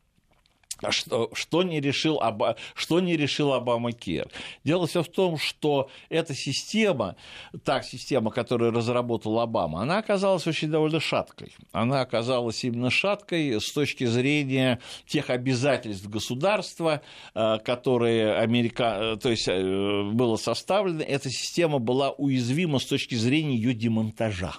что, 0.90 1.30
что, 1.34 1.64
не 1.64 1.82
решил, 1.82 2.22
что 2.74 3.00
не 3.00 3.18
решил 3.18 3.54
Обама 3.54 3.92
Кер? 3.92 4.30
Дело 4.64 4.88
все 4.88 5.04
в 5.04 5.10
том, 5.10 5.38
что 5.38 5.90
эта 6.10 6.34
система, 6.34 7.16
та 7.64 7.82
система, 7.82 8.32
которую 8.32 8.72
разработал 8.72 9.40
Обама, 9.40 9.82
она 9.82 9.98
оказалась 9.98 10.48
очень 10.48 10.70
довольно 10.70 11.00
шаткой. 11.00 11.54
Она 11.72 12.02
оказалась 12.02 12.64
именно 12.64 12.90
шаткой 12.90 13.60
с 13.60 13.72
точки 13.72 14.06
зрения 14.06 14.80
тех 15.06 15.30
обязательств 15.30 16.08
государства, 16.08 17.02
э, 17.34 17.58
которые 17.60 18.36
Америка... 18.36 18.98
Э, 19.00 19.18
то 19.18 19.30
есть 19.30 19.48
э, 19.48 20.04
было 20.14 20.38
составлено. 20.38 21.02
Эта 21.02 21.30
система 21.30 21.80
была 21.80 22.12
уязвима 22.12 22.80
с 22.80 22.86
точки 22.86 23.16
зрения 23.16 23.56
ее 23.56 23.74
демонтажа. 23.74 24.54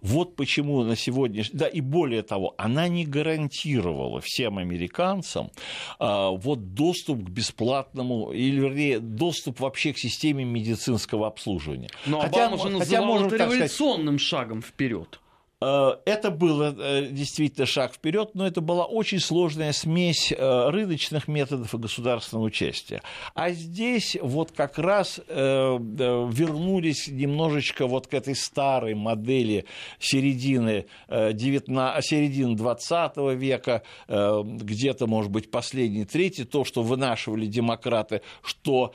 Вот 0.00 0.36
почему 0.36 0.82
на 0.82 0.96
сегодняшний... 0.96 1.58
Да, 1.58 1.66
и 1.66 1.80
более 1.80 2.22
того, 2.22 2.54
она 2.58 2.88
не 2.88 3.04
гарантировала 3.04 4.20
всем 4.20 4.58
американцам 4.58 5.50
а, 5.98 6.30
вот 6.30 6.74
доступ 6.74 7.24
к 7.24 7.28
бесплатному, 7.28 8.32
или, 8.32 8.60
вернее, 8.60 9.00
доступ 9.00 9.60
вообще 9.60 9.92
к 9.92 9.98
системе 9.98 10.44
медицинского 10.44 11.26
обслуживания. 11.26 11.88
Но 12.06 12.20
хотя, 12.20 12.46
Обама 12.46 12.62
же 12.62 12.78
хотя, 12.78 13.02
можно, 13.02 13.26
это 13.26 13.36
революционным 13.36 14.18
сказать, 14.18 14.28
шагом 14.28 14.62
вперед. 14.62 15.20
Э, 15.62 15.96
это 16.04 16.30
было 16.30 16.74
э, 16.78 17.06
действительно 17.10 17.64
шаг 17.64 17.94
вперед, 17.94 18.32
но 18.34 18.46
это 18.46 18.60
была 18.60 18.84
очень 18.84 19.20
сложная 19.20 19.72
смесь 19.72 20.30
э, 20.30 20.68
рыночных 20.68 21.28
методов 21.28 21.72
и 21.74 21.78
государственного 21.78 22.44
участия. 22.44 23.02
А 23.34 23.50
здесь 23.50 24.18
вот 24.20 24.52
как 24.52 24.78
раз 24.78 25.20
вернулись 25.28 27.08
немножечко 27.08 27.86
вот 27.86 28.06
к 28.06 28.14
этой 28.14 28.34
старой 28.34 28.94
модели 28.94 29.64
середины, 29.98 30.86
19, 31.08 32.04
середины 32.04 32.56
20 32.56 33.16
века, 33.34 33.82
где-то, 34.08 35.06
может 35.06 35.30
быть, 35.30 35.50
последний, 35.50 36.04
третий, 36.04 36.44
то, 36.44 36.64
что 36.64 36.82
вынашивали 36.82 37.46
демократы, 37.46 38.22
что 38.42 38.92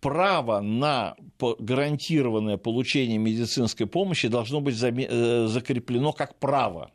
право 0.00 0.60
на 0.60 1.16
гарантированное 1.38 2.56
получение 2.56 3.18
медицинской 3.18 3.86
помощи 3.86 4.28
должно 4.28 4.60
быть 4.60 4.76
закреплено 4.76 5.73
закреплено 5.74 6.12
как 6.12 6.38
право. 6.38 6.90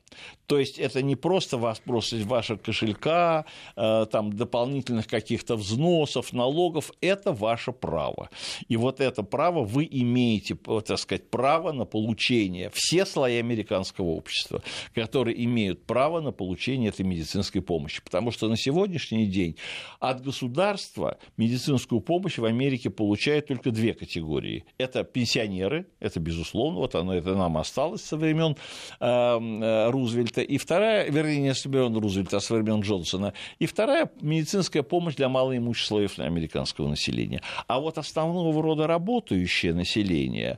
То 0.47 0.57
есть 0.57 0.79
это 0.79 1.03
не 1.03 1.15
просто 1.15 1.57
вопрос 1.57 2.13
из 2.13 2.25
вашего 2.25 2.57
кошелька, 2.57 3.45
э, 3.75 4.07
там, 4.11 4.33
дополнительных 4.33 5.05
каких-то 5.05 5.55
взносов, 5.55 6.33
налогов, 6.33 6.91
это 7.01 7.31
ваше 7.31 7.71
право. 7.71 8.29
И 8.67 8.75
вот 8.75 8.99
это 8.99 9.21
право 9.21 9.63
вы 9.63 9.87
имеете, 9.89 10.55
так 10.55 10.97
сказать, 10.97 11.29
право 11.29 11.71
на 11.71 11.85
получение, 11.85 12.71
все 12.73 13.05
слои 13.05 13.37
американского 13.37 14.07
общества, 14.07 14.63
которые 14.95 15.43
имеют 15.45 15.85
право 15.85 16.21
на 16.21 16.31
получение 16.31 16.89
этой 16.89 17.05
медицинской 17.05 17.61
помощи. 17.61 18.01
Потому 18.03 18.31
что 18.31 18.49
на 18.49 18.57
сегодняшний 18.57 19.27
день 19.27 19.55
от 19.99 20.23
государства 20.23 21.19
медицинскую 21.37 22.01
помощь 22.01 22.39
в 22.39 22.45
Америке 22.45 22.89
получают 22.89 23.47
только 23.47 23.69
две 23.69 23.93
категории. 23.93 24.65
Это 24.79 25.03
пенсионеры, 25.03 25.85
это 25.99 26.19
безусловно, 26.19 26.79
вот 26.79 26.95
оно 26.95 27.13
это 27.13 27.35
нам 27.35 27.57
осталось 27.57 28.01
со 28.01 28.17
времен 28.17 28.53
э, 28.53 28.55
э, 28.55 28.68
Рузвельта, 28.99 30.41
и 30.41 30.57
вторая, 30.57 31.09
вернее, 31.09 31.39
не 31.39 31.53
с 31.53 31.65
времен 31.65 31.97
Рузвельта, 31.97 32.37
а 32.37 32.39
с 32.39 32.49
времен 32.49 32.81
Джонсона, 32.81 33.33
и 33.59 33.65
вторая 33.65 34.11
медицинская 34.21 34.83
помощь 34.83 35.15
для 35.15 35.29
малоимущих 35.29 35.85
слоев 35.85 36.19
американского 36.19 36.87
населения. 36.87 37.41
А 37.67 37.79
вот 37.79 37.97
основного 37.97 38.61
рода 38.61 38.87
работающее 38.87 39.73
население, 39.73 40.57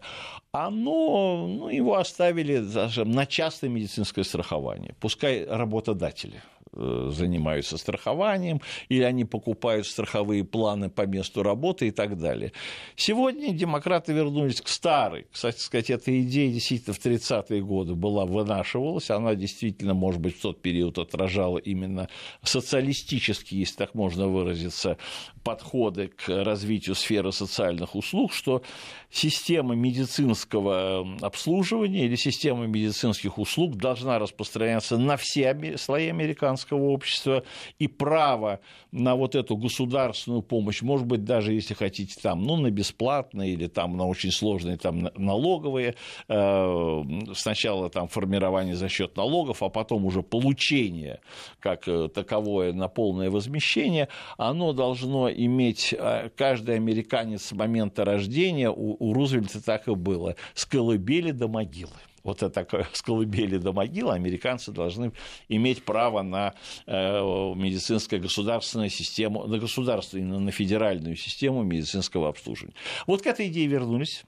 оно, 0.51 1.47
ну, 1.47 1.69
его 1.69 1.97
оставили 1.97 2.57
даже 2.59 3.05
на 3.05 3.25
частное 3.25 3.69
медицинское 3.69 4.23
страхование, 4.23 4.95
пускай 4.99 5.45
работодатели. 5.45 6.41
Э, 6.60 6.60
занимаются 6.73 7.77
страхованием, 7.77 8.61
или 8.89 9.03
они 9.03 9.25
покупают 9.25 9.85
страховые 9.85 10.43
планы 10.43 10.89
по 10.89 11.05
месту 11.05 11.43
работы 11.43 11.87
и 11.87 11.91
так 11.91 12.17
далее. 12.17 12.53
Сегодня 12.95 13.51
демократы 13.53 14.13
вернулись 14.13 14.61
к 14.61 14.67
старой. 14.67 15.27
Кстати 15.31 15.59
сказать, 15.59 15.89
эта 15.89 16.21
идея 16.21 16.51
действительно 16.51 16.93
в 16.93 17.05
30-е 17.05 17.61
годы 17.61 17.95
была, 17.95 18.25
вынашивалась, 18.25 19.09
она 19.09 19.35
действительно, 19.35 19.93
может 19.93 20.21
быть, 20.21 20.37
в 20.37 20.41
тот 20.41 20.61
период 20.61 20.97
отражала 20.97 21.57
именно 21.57 22.07
социалистические, 22.43 23.61
если 23.61 23.75
так 23.75 23.93
можно 23.93 24.27
выразиться, 24.27 24.97
подходы 25.43 26.07
к 26.07 26.29
развитию 26.29 26.95
сферы 26.95 27.31
социальных 27.31 27.95
услуг, 27.95 28.31
что 28.31 28.61
система 29.09 29.75
медицинского 29.75 31.17
обслуживания 31.21 32.05
или 32.05 32.15
система 32.15 32.67
медицинских 32.67 33.37
услуг 33.37 33.75
должна 33.75 34.19
распространяться 34.19 34.97
на 34.97 35.17
все 35.17 35.77
слои 35.77 36.09
американцев 36.09 36.60
американского 36.61 36.91
общества, 36.91 37.43
и 37.79 37.87
право 37.87 38.59
на 38.91 39.15
вот 39.15 39.35
эту 39.35 39.57
государственную 39.57 40.41
помощь, 40.41 40.81
может 40.81 41.07
быть, 41.07 41.23
даже 41.23 41.53
если 41.53 41.73
хотите 41.73 42.19
там, 42.21 42.43
ну, 42.43 42.57
на 42.57 42.71
бесплатные 42.71 43.53
или 43.53 43.67
там 43.67 43.97
на 43.97 44.07
очень 44.07 44.31
сложные 44.31 44.77
там 44.77 45.09
налоговые, 45.15 45.95
э, 46.27 47.03
сначала 47.33 47.89
там 47.89 48.07
формирование 48.07 48.75
за 48.75 48.89
счет 48.89 49.17
налогов, 49.17 49.63
а 49.63 49.69
потом 49.69 50.05
уже 50.05 50.21
получение 50.21 51.19
как 51.59 51.87
э, 51.87 52.09
таковое 52.09 52.73
на 52.73 52.87
полное 52.87 53.29
возмещение, 53.29 54.07
оно 54.37 54.73
должно 54.73 55.29
иметь 55.29 55.93
э, 55.97 56.29
каждый 56.35 56.75
американец 56.75 57.45
с 57.45 57.51
момента 57.53 58.05
рождения, 58.05 58.69
у, 58.69 58.97
у 58.99 59.13
Рузвельта 59.13 59.63
так 59.63 59.87
и 59.87 59.95
было, 59.95 60.35
с 60.53 60.65
колыбели 60.65 61.31
до 61.31 61.47
могилы 61.47 61.91
вот 62.23 62.37
это 62.37 62.49
такое 62.49 62.87
с 62.93 63.01
колыбели 63.01 63.57
до 63.57 63.73
могилы, 63.73 64.13
американцы 64.13 64.71
должны 64.71 65.11
иметь 65.49 65.83
право 65.83 66.21
на 66.21 66.53
э, 66.85 67.21
медицинское 67.55 68.19
государственную 68.19 68.89
систему, 68.89 69.47
на 69.47 69.57
государственную, 69.57 70.39
на 70.39 70.51
федеральную 70.51 71.15
систему 71.15 71.63
медицинского 71.63 72.29
обслуживания. 72.29 72.75
Вот 73.07 73.21
к 73.21 73.27
этой 73.27 73.47
идее 73.47 73.67
вернулись. 73.67 74.23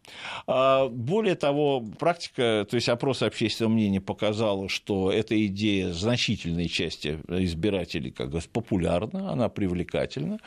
А, 0.47 0.87
более 0.87 1.35
того, 1.35 1.81
практика, 1.99 2.65
то 2.69 2.75
есть 2.75 2.89
опрос 2.89 3.21
общественного 3.21 3.73
мнения 3.73 4.01
показала, 4.01 4.69
что 4.69 5.11
эта 5.11 5.45
идея 5.47 5.91
значительной 5.93 6.67
части 6.67 7.19
избирателей 7.27 8.11
как 8.11 8.31
бы 8.31 8.39
популярна, 8.51 9.31
она 9.31 9.49
привлекательна. 9.49 10.39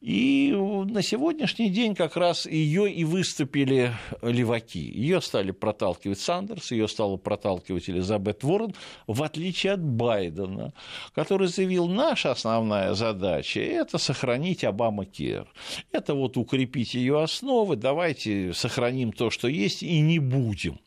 И 0.00 0.52
на 0.54 1.02
сегодняшний 1.02 1.70
день 1.70 1.94
как 1.94 2.16
раз 2.16 2.46
ее 2.46 2.92
и 2.92 3.04
выступили 3.04 3.92
леваки. 4.22 4.80
Ее 4.80 5.22
стали 5.22 5.50
проталкивать 5.50 6.20
Сандерс, 6.20 6.72
ее 6.72 6.83
стала 6.88 7.16
проталкивать 7.16 7.88
Элизабет 7.88 8.44
Уоррен, 8.44 8.74
в 9.06 9.22
отличие 9.22 9.74
от 9.74 9.82
Байдена, 9.82 10.72
который 11.14 11.48
заявил, 11.48 11.88
наша 11.88 12.30
основная 12.30 12.94
задача– 12.94 13.60
это 13.60 13.98
сохранить 13.98 14.64
Обама 14.64 15.04
Кер. 15.04 15.46
Это 15.92 16.14
вот 16.14 16.36
укрепить 16.36 16.94
ее 16.94 17.22
основы, 17.22 17.76
давайте 17.76 18.52
сохраним 18.52 19.12
то, 19.12 19.30
что 19.30 19.48
есть, 19.48 19.82
и 19.82 20.00
не 20.00 20.18
будем 20.18 20.78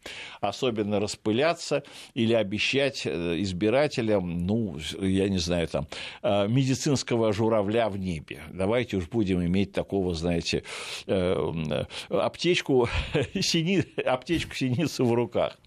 особенно 0.42 1.00
распыляться 1.00 1.84
или 2.14 2.34
обещать 2.34 3.04
э, 3.06 3.36
избирателям, 3.42 4.46
ну, 4.46 4.78
я 5.00 5.30
не 5.30 5.38
знаю, 5.38 5.68
там, 5.68 5.88
э, 6.24 6.48
медицинского 6.48 7.34
журавля 7.34 7.90
в 7.90 7.98
небе. 7.98 8.42
Давайте 8.52 8.98
уж 8.98 9.08
будем 9.08 9.44
иметь 9.46 9.72
такого, 9.72 10.14
знаете, 10.14 10.64
э, 11.08 11.86
аптечку, 12.10 12.90
сини, 13.40 13.84
аптечку 14.06 14.56
синицы 14.56 15.04
в 15.04 15.14
руках. 15.14 15.58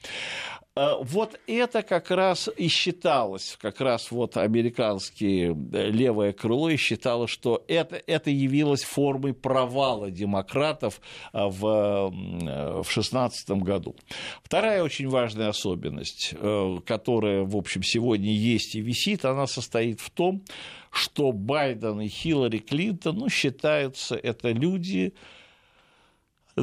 А, 0.76 0.96
вот 1.02 1.38
это 1.46 1.82
как 1.82 2.10
раз 2.10 2.48
и 2.56 2.68
считалось, 2.68 3.58
как 3.60 3.80
раз 3.80 4.10
вот 4.10 4.36
американские 4.36 5.50
э, 5.72 5.90
левое 5.90 6.32
крыло 6.32 6.70
и 6.70 6.76
считало, 6.76 7.26
что 7.26 7.64
это, 7.66 8.00
это 8.06 8.30
явилось 8.30 8.84
формой 8.84 9.34
провала 9.34 10.10
демократов 10.10 11.00
а, 11.32 11.48
в 11.48 12.10
2016 12.12 13.50
году. 13.62 13.96
Вторая 14.44 14.84
очень 14.84 15.08
важная 15.08 15.48
особенность, 15.48 16.34
э, 16.38 16.76
которая, 16.86 17.42
в 17.42 17.56
общем, 17.56 17.82
сегодня 17.82 18.32
есть 18.32 18.76
и 18.76 18.80
висит, 18.80 19.24
она 19.24 19.46
состоит 19.48 20.00
в 20.00 20.10
том, 20.10 20.44
что 20.92 21.32
Байден 21.32 22.00
и 22.00 22.08
Хиллари 22.08 22.58
Клинтон 22.58 23.16
ну, 23.16 23.28
считаются 23.28 24.14
это 24.14 24.50
люди, 24.50 25.14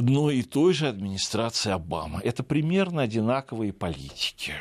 но 0.00 0.30
и 0.30 0.42
той 0.42 0.72
же 0.74 0.88
администрации 0.88 1.72
Обамы. 1.72 2.20
Это 2.22 2.42
примерно 2.42 3.02
одинаковые 3.02 3.72
политики. 3.72 4.52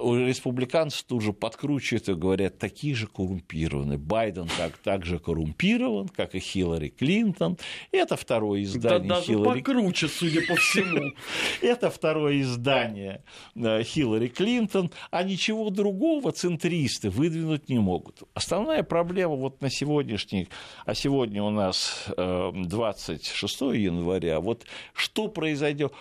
Республиканцы 0.00 1.04
тут 1.06 1.22
же 1.22 1.32
подкручивают 1.32 2.08
и 2.08 2.14
говорят, 2.14 2.58
такие 2.58 2.94
же 2.94 3.06
коррумпированы. 3.06 3.98
Байден 3.98 4.48
так, 4.56 4.76
так 4.78 5.04
же 5.04 5.18
коррумпирован, 5.18 6.08
как 6.08 6.34
и 6.34 6.40
Хиллари 6.40 6.88
Клинтон. 6.88 7.58
Это 7.92 8.16
второе 8.16 8.62
издание 8.62 9.08
да, 9.08 9.20
Хиллари... 9.20 9.60
покруче, 9.60 10.08
судя 10.08 10.46
по 10.46 10.56
всему. 10.56 11.12
Это 11.62 11.90
второе 11.90 12.40
издание 12.40 13.22
э, 13.54 13.82
Хиллари 13.82 14.28
Клинтон, 14.28 14.90
а 15.10 15.22
ничего 15.22 15.70
другого 15.70 16.32
центристы 16.32 17.10
выдвинуть 17.10 17.68
не 17.68 17.78
могут. 17.78 18.22
Основная 18.34 18.82
проблема 18.82 19.34
вот 19.36 19.60
на 19.60 19.70
сегодняшний, 19.70 20.48
а 20.84 20.94
сегодня 20.94 21.42
у 21.42 21.50
нас 21.50 22.06
26 22.16 23.62
э, 23.62 23.76
января, 23.76 24.40
вот 24.40 24.64
что 24.94 25.28
произойдет? 25.28 25.92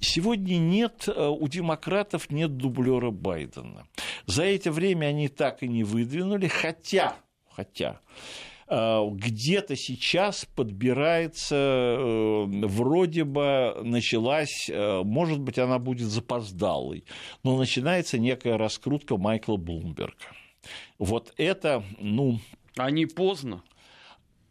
Сегодня 0.00 0.56
нет, 0.58 1.08
э, 1.08 1.28
у 1.28 1.46
демократов 1.48 2.30
нет 2.30 2.56
дублера 2.56 3.10
Байдена. 3.10 3.86
За 4.26 4.44
это 4.44 4.70
время 4.70 5.06
они 5.06 5.28
так 5.28 5.62
и 5.62 5.68
не 5.68 5.84
выдвинули, 5.84 6.48
хотя, 6.48 7.16
хотя 7.50 8.00
э, 8.68 9.00
где-то 9.10 9.76
сейчас 9.76 10.46
подбирается, 10.54 11.56
э, 11.56 12.44
вроде 12.46 13.24
бы 13.24 13.76
началась, 13.82 14.70
может 14.70 15.40
быть, 15.40 15.58
она 15.58 15.78
будет 15.78 16.08
запоздалой, 16.08 17.04
но 17.42 17.56
начинается 17.56 18.18
некая 18.18 18.56
раскрутка 18.58 19.16
Майкла 19.16 19.56
Блумберга. 19.56 20.14
Вот 20.98 21.32
это, 21.36 21.82
ну... 21.98 22.40
А 22.76 22.90
не 22.90 23.06
поздно? 23.06 23.62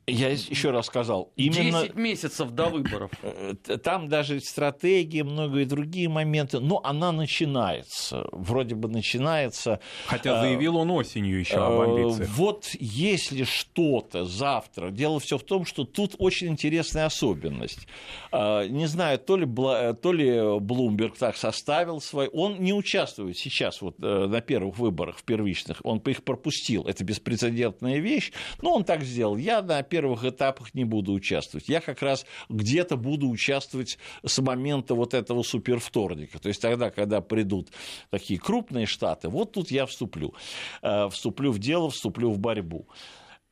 Я 0.05 0.29
еще 0.29 0.71
раз 0.71 0.87
сказал, 0.87 1.31
именно... 1.37 1.83
10 1.83 1.95
месяцев 1.95 2.51
до 2.51 2.65
выборов. 2.65 3.11
Э, 3.23 3.77
там 3.77 4.09
даже 4.09 4.39
стратегии, 4.41 5.21
многие 5.21 5.65
другие 5.65 6.09
моменты, 6.09 6.59
но 6.59 6.81
она 6.83 7.11
начинается, 7.11 8.27
вроде 8.31 8.75
бы 8.75 8.89
начинается. 8.89 9.79
Хотя 10.05 10.41
заявил 10.41 10.77
он 10.77 10.91
осенью 10.91 11.39
еще 11.39 11.55
об 11.55 11.73
э, 11.73 11.83
амбициях. 11.83 12.29
Вот 12.29 12.69
если 12.79 13.43
что-то 13.43 14.25
завтра, 14.25 14.91
дело 14.91 15.19
все 15.19 15.37
в 15.37 15.43
том, 15.43 15.65
что 15.65 15.85
тут 15.85 16.15
очень 16.19 16.49
интересная 16.49 17.05
особенность. 17.05 17.87
Э, 18.31 18.67
не 18.67 18.87
знаю, 18.87 19.19
то 19.19 19.37
ли, 19.37 19.47
то 19.47 20.13
ли 20.13 20.59
Блумберг 20.59 21.17
так 21.17 21.37
составил 21.37 22.01
свой, 22.01 22.27
он 22.27 22.61
не 22.61 22.73
участвует 22.73 23.37
сейчас 23.37 23.81
вот 23.81 23.97
на 23.99 24.41
первых 24.41 24.77
выборах, 24.77 25.17
в 25.17 25.23
первичных, 25.23 25.79
он 25.83 25.99
их 25.99 26.23
пропустил, 26.23 26.83
это 26.83 27.03
беспрецедентная 27.03 27.99
вещь, 27.99 28.31
но 28.61 28.73
он 28.73 28.83
так 28.83 29.03
сделал. 29.03 29.37
Я 29.37 29.61
на 29.61 29.81
первых 29.93 30.23
этапах 30.25 30.73
не 30.73 30.85
буду 30.85 31.13
участвовать. 31.13 31.69
Я 31.69 31.79
как 31.79 32.01
раз 32.01 32.25
где-то 32.49 32.97
буду 32.97 33.29
участвовать 33.29 33.99
с 34.25 34.41
момента 34.41 34.95
вот 34.95 35.13
этого 35.13 35.43
супервторника. 35.43 36.39
То 36.39 36.47
есть 36.47 36.59
тогда, 36.59 36.89
когда 36.89 37.21
придут 37.21 37.69
такие 38.09 38.39
крупные 38.39 38.87
штаты, 38.87 39.29
вот 39.29 39.51
тут 39.51 39.69
я 39.69 39.85
вступлю. 39.85 40.33
Э, 40.81 41.09
вступлю 41.09 41.51
в 41.51 41.59
дело, 41.59 41.91
вступлю 41.91 42.31
в 42.31 42.39
борьбу. 42.39 42.87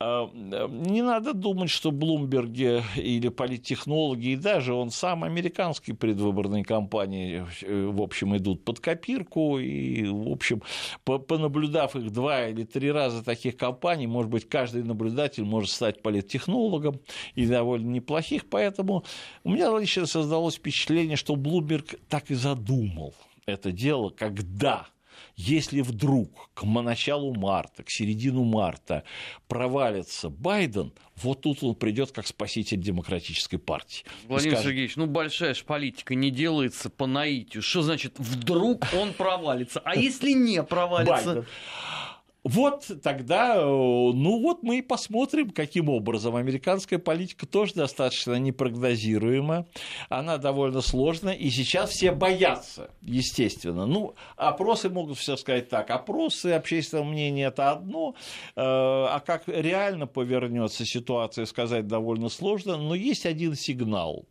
А, 0.04 0.28
не 0.34 1.00
надо 1.00 1.32
думать, 1.32 1.70
что 1.70 1.92
Блумберги 1.92 2.82
или 2.96 3.28
политтехнологи, 3.28 4.30
и 4.30 4.36
даже 4.36 4.74
он 4.74 4.90
сам 4.90 5.22
американские 5.22 5.94
предвыборные 5.94 6.64
кампании, 6.64 7.46
э, 7.62 7.86
в 7.86 8.02
общем, 8.02 8.36
идут 8.36 8.64
под 8.64 8.80
копирку, 8.80 9.60
и, 9.60 10.04
в 10.08 10.28
общем, 10.28 10.62
понаблюдав 11.04 11.94
их 11.94 12.10
два 12.10 12.48
или 12.48 12.64
три 12.64 12.90
раза 12.90 13.22
таких 13.24 13.56
кампаний, 13.56 14.08
может 14.08 14.30
быть, 14.30 14.48
каждый 14.48 14.82
наблюдатель 14.82 15.44
может 15.44 15.70
стать 15.70 16.02
политтехнологом, 16.02 16.98
и 17.36 17.46
довольно 17.46 17.88
неплохих, 17.88 18.48
поэтому 18.48 19.04
у 19.44 19.50
меня 19.50 19.78
лично 19.78 20.06
создалось 20.06 20.56
впечатление, 20.56 21.16
что 21.16 21.36
Блумберг 21.36 21.94
так 22.08 22.30
и 22.32 22.34
задумал 22.34 23.14
это 23.46 23.70
дело, 23.70 24.10
когда 24.10 24.88
если 25.42 25.80
вдруг 25.80 26.50
к 26.54 26.62
началу 26.64 27.34
марта, 27.34 27.82
к 27.82 27.90
середину 27.90 28.44
марта 28.44 29.02
провалится 29.48 30.30
Байден, 30.30 30.92
вот 31.16 31.40
тут 31.40 31.62
он 31.62 31.74
придет 31.74 32.12
как 32.12 32.26
спаситель 32.26 32.80
демократической 32.80 33.56
партии. 33.56 34.04
Владимир 34.28 34.54
скажет, 34.54 34.70
Сергеевич, 34.70 34.96
ну 34.96 35.06
большая 35.06 35.54
же 35.54 35.64
политика 35.64 36.14
не 36.14 36.30
делается 36.30 36.90
по 36.90 37.06
наитию. 37.06 37.62
Что 37.62 37.82
значит 37.82 38.14
вдруг 38.18 38.84
он 38.94 39.12
провалится? 39.12 39.80
А 39.84 39.96
если 39.96 40.32
не 40.32 40.62
провалится? 40.62 41.24
Байден. 41.26 41.46
Вот 42.44 42.90
тогда, 43.04 43.54
э, 43.56 43.60
ну 43.60 44.40
вот 44.40 44.64
мы 44.64 44.78
и 44.78 44.82
посмотрим, 44.82 45.50
каким 45.50 45.88
образом. 45.88 46.34
Американская 46.34 46.98
политика 46.98 47.46
тоже 47.46 47.74
достаточно 47.74 48.34
непрогнозируема, 48.34 49.66
она 50.08 50.38
довольно 50.38 50.80
сложная, 50.80 51.34
и 51.34 51.50
сейчас 51.50 51.90
все 51.90 52.10
боятся, 52.10 52.90
естественно. 53.00 53.86
Ну, 53.86 54.16
опросы 54.36 54.90
могут 54.90 55.18
все 55.18 55.36
сказать 55.36 55.68
так, 55.68 55.90
опросы 55.90 56.48
общественного 56.48 57.04
мнения– 57.04 57.44
это 57.46 57.70
одно, 57.70 58.16
э, 58.56 58.60
а 58.60 59.22
как 59.24 59.44
реально 59.46 60.08
повернется 60.08 60.84
ситуация, 60.84 61.46
сказать 61.46 61.86
довольно 61.86 62.28
сложно, 62.28 62.76
но 62.76 62.96
есть 62.96 63.24
один 63.24 63.54
сигнал. 63.54 64.26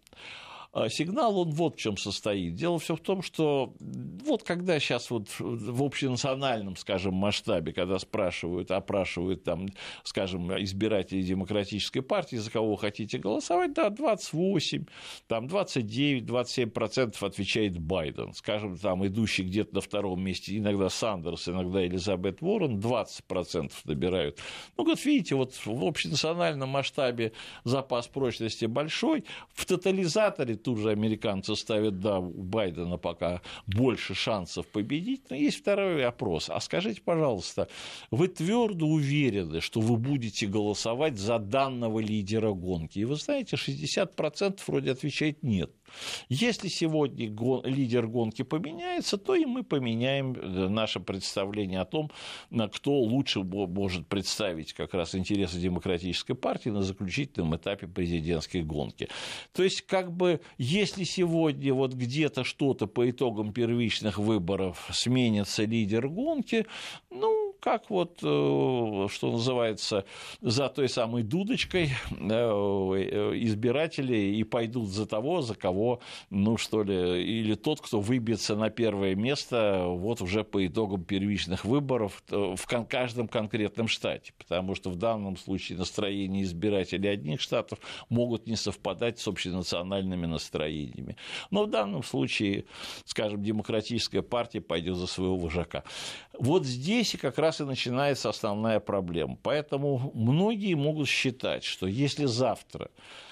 А 0.74 0.88
сигнал, 0.88 1.38
он 1.38 1.50
вот 1.52 1.76
в 1.76 1.80
чем 1.80 1.98
состоит. 1.98 2.56
Дело 2.56 2.80
все 2.80 2.96
в 2.96 3.02
том, 3.02 3.22
что 3.22 3.74
вот 3.80 4.44
когда 4.44 4.80
сейчас 4.80 5.12
вот 5.12 5.28
в 5.38 5.84
общенациональном, 5.84 6.78
скажем, 6.78 7.14
масштабе, 7.14 7.74
когда 7.74 8.00
спрашивают, 8.00 8.72
опрашивают 8.72 9.44
там, 9.44 9.68
скажем, 10.04 10.50
избирателей 10.64 11.24
демократической 11.24 12.00
партии, 12.00 12.38
за 12.38 12.50
кого 12.50 12.72
вы 12.72 12.78
хотите 12.78 13.18
голосовать, 13.18 13.74
да, 13.74 13.90
28, 13.90 14.86
там 15.28 15.48
29, 15.48 16.26
27 16.26 16.70
процентов 16.70 17.22
отвечает 17.24 17.78
Байден. 17.78 18.34
Скажем, 18.34 18.78
там 18.78 19.06
идущий 19.06 19.44
где-то 19.44 19.76
на 19.76 19.82
втором 19.82 20.24
месте 20.24 20.58
иногда 20.58 20.90
Сандерс, 20.90 21.50
иногда 21.50 21.86
Элизабет 21.86 22.42
Уоррен, 22.42 22.80
20 22.80 23.26
процентов 23.26 23.84
набирают. 23.84 24.40
Ну, 24.78 24.86
вот 24.86 25.04
видите, 25.04 25.36
вот 25.36 25.54
в 25.66 25.84
общенациональном 25.84 26.70
масштабе 26.70 27.34
запас 27.66 28.08
прочности 28.08 28.66
большой. 28.66 29.26
В 29.54 29.66
тотализаторе 29.66 30.61
тут 30.64 30.80
же 30.80 30.92
американцы 30.92 31.56
ставят, 31.56 32.00
да, 32.00 32.20
у 32.20 32.44
Байдена 32.44 32.98
пока 32.98 33.42
больше 33.68 34.14
шансов 34.14 34.68
победить. 34.68 35.30
Но 35.30 35.36
есть 35.36 35.60
второй 35.60 36.04
вопрос. 36.04 36.50
А 36.50 36.60
скажите, 36.60 37.02
пожалуйста, 37.02 37.68
вы 38.10 38.28
твердо 38.28 38.86
уверены, 38.86 39.62
что 39.62 39.80
вы 39.80 39.98
будете 39.98 40.48
голосовать 40.48 41.18
за 41.18 41.40
данного 41.40 42.00
лидера 42.00 42.52
гонки? 42.52 43.00
И 43.00 43.06
вы 43.06 43.16
знаете, 43.16 43.56
60% 43.56 44.60
вроде 44.68 44.92
отвечает 44.92 45.44
нет. 45.44 45.72
Если 46.30 46.68
сегодня 46.68 47.32
лидер 47.64 48.08
гонки 48.08 48.44
поменяется, 48.44 49.18
то 49.18 49.36
и 49.36 49.46
мы 49.46 49.64
поменяем 49.64 50.34
э, 50.34 50.68
наше 50.68 51.00
представление 51.00 51.82
о 51.82 51.86
том, 51.86 52.12
кто 52.74 53.00
лучше 53.00 53.42
может 53.44 54.08
представить 54.08 54.74
как 54.74 54.94
раз 54.94 55.16
интересы 55.16 55.60
демократической 55.60 56.34
партии 56.34 56.70
на 56.70 56.82
заключительном 56.82 57.56
этапе 57.56 57.88
президентской 57.88 58.64
гонки. 58.64 59.08
То 59.54 59.64
есть, 59.64 59.82
как 59.82 60.12
бы, 60.12 60.42
если 60.58 61.04
сегодня 61.04 61.74
вот 61.74 61.94
где-то 61.94 62.44
что-то 62.44 62.88
по 62.88 63.10
итогам 63.10 63.54
первичных 63.54 64.18
выборов 64.18 64.90
сменится 64.92 65.64
лидер 65.64 66.08
гонки, 66.08 66.66
ну, 67.10 67.52
как 67.62 67.90
вот, 67.90 68.18
э, 68.24 69.08
что 69.10 69.32
называется, 69.32 70.06
за 70.42 70.68
той 70.70 70.90
самой 70.90 71.24
дудочкой 71.24 71.92
э, 72.10 72.26
избиратели 73.36 74.18
и 74.18 74.44
пойдут 74.44 74.90
за 74.90 75.06
того, 75.06 75.42
за 75.42 75.56
кого, 75.56 75.81
ну 76.30 76.58
что 76.58 76.84
ли, 76.84 77.24
или 77.24 77.56
тот, 77.56 77.82
кто 77.82 78.00
выбьется 78.00 78.56
на 78.56 78.70
первое 78.70 79.16
место 79.16 79.86
вот 79.88 80.22
уже 80.22 80.44
по 80.44 80.66
итогам 80.66 81.04
первичных 81.04 81.66
выборов 81.66 82.24
в 82.30 82.86
каждом 82.88 83.28
конкретном 83.28 83.88
штате, 83.88 84.34
потому 84.38 84.76
что 84.76 84.90
в 84.90 84.96
данном 84.96 85.38
случае 85.38 85.78
настроения 85.78 86.44
избирателей 86.44 87.10
одних 87.10 87.42
штатов 87.42 87.80
могут 88.10 88.48
не 88.48 88.56
совпадать 88.56 89.20
с 89.20 89.28
общенациональными 89.28 90.26
настроениями. 90.26 91.18
Но 91.50 91.64
в 91.64 91.70
данном 91.70 92.04
случае, 92.04 92.66
скажем, 93.06 93.44
демократическая 93.44 94.22
партия 94.22 94.62
пойдет 94.62 94.98
за 94.98 95.08
своего 95.08 95.38
вожака. 95.38 95.84
Вот 96.38 96.66
здесь 96.66 97.16
как 97.20 97.38
раз 97.38 97.62
и 97.62 97.64
начинается 97.64 98.30
основная 98.30 98.80
проблема. 98.80 99.38
Поэтому 99.42 100.12
многие 100.14 100.76
могут 100.76 101.08
считать, 101.08 101.64
что 101.64 101.88
если 101.88 102.26
завтра 102.26 102.86
э, 102.86 103.31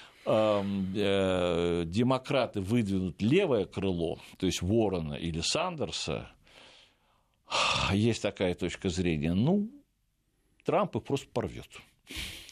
демократы 1.84 2.60
выдвинут 2.60 3.22
левое 3.22 3.64
крыло, 3.64 4.18
то 4.38 4.46
есть 4.46 4.62
Ворона 4.62 5.14
или 5.14 5.40
Сандерса, 5.40 6.30
есть 7.92 8.22
такая 8.22 8.54
точка 8.54 8.88
зрения, 8.90 9.34
ну, 9.34 9.70
Трамп 10.64 10.96
их 10.96 11.04
просто 11.04 11.28
порвет. 11.32 11.68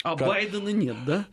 А 0.02 0.16
как... 0.16 0.28
Байдена 0.28 0.70
нет, 0.70 0.96
да? 1.04 1.26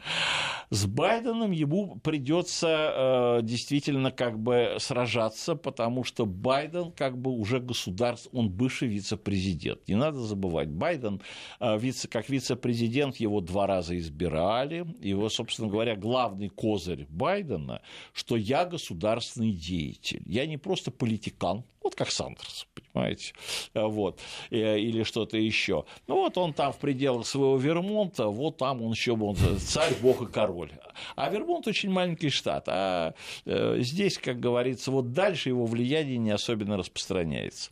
С 0.69 0.85
Байденом 0.85 1.51
ему 1.51 1.99
придется 1.99 3.37
э, 3.39 3.39
действительно 3.43 4.11
как 4.11 4.39
бы 4.39 4.77
сражаться, 4.79 5.55
потому 5.55 6.03
что 6.03 6.25
Байден 6.25 6.91
как 6.91 7.17
бы 7.17 7.31
уже 7.31 7.59
государство, 7.59 8.29
он 8.35 8.49
бывший 8.49 8.87
вице-президент. 8.87 9.87
Не 9.87 9.95
надо 9.95 10.19
забывать, 10.19 10.69
Байден 10.69 11.21
э, 11.59 11.77
вице, 11.77 12.07
как 12.07 12.29
вице-президент 12.29 13.17
его 13.17 13.41
два 13.41 13.67
раза 13.67 13.97
избирали. 13.97 14.85
Его, 15.01 15.29
собственно 15.29 15.69
говоря, 15.69 15.95
главный 15.95 16.49
козырь 16.49 17.05
Байдена, 17.09 17.81
что 18.13 18.35
я 18.35 18.65
государственный 18.65 19.51
деятель. 19.51 20.23
Я 20.25 20.45
не 20.45 20.57
просто 20.57 20.91
политикан, 20.91 21.63
вот 21.85 21.93
как 21.93 22.09
Сандерс, 22.09 22.65
понимаете, 22.73 23.33
вот, 23.75 24.19
э, 24.49 24.79
или 24.79 25.03
что-то 25.03 25.37
еще. 25.37 25.85
Ну 26.07 26.15
вот 26.15 26.35
он 26.37 26.53
там 26.53 26.73
в 26.73 26.77
пределах 26.77 27.27
своего 27.27 27.57
Вермонта, 27.57 28.27
вот 28.27 28.57
там 28.57 28.81
он 28.81 28.91
еще 28.91 29.11
он 29.11 29.35
царь, 29.59 29.93
бог 30.01 30.21
и 30.21 30.25
король. 30.25 30.64
А 31.15 31.29
Вермонт 31.29 31.67
очень 31.67 31.89
маленький 31.89 32.29
штат, 32.29 32.65
а 32.67 33.13
э, 33.45 33.77
здесь, 33.79 34.17
как 34.17 34.39
говорится, 34.39 34.91
вот 34.91 35.13
дальше 35.13 35.49
его 35.49 35.65
влияние 35.65 36.17
не 36.17 36.31
особенно 36.31 36.77
распространяется. 36.77 37.71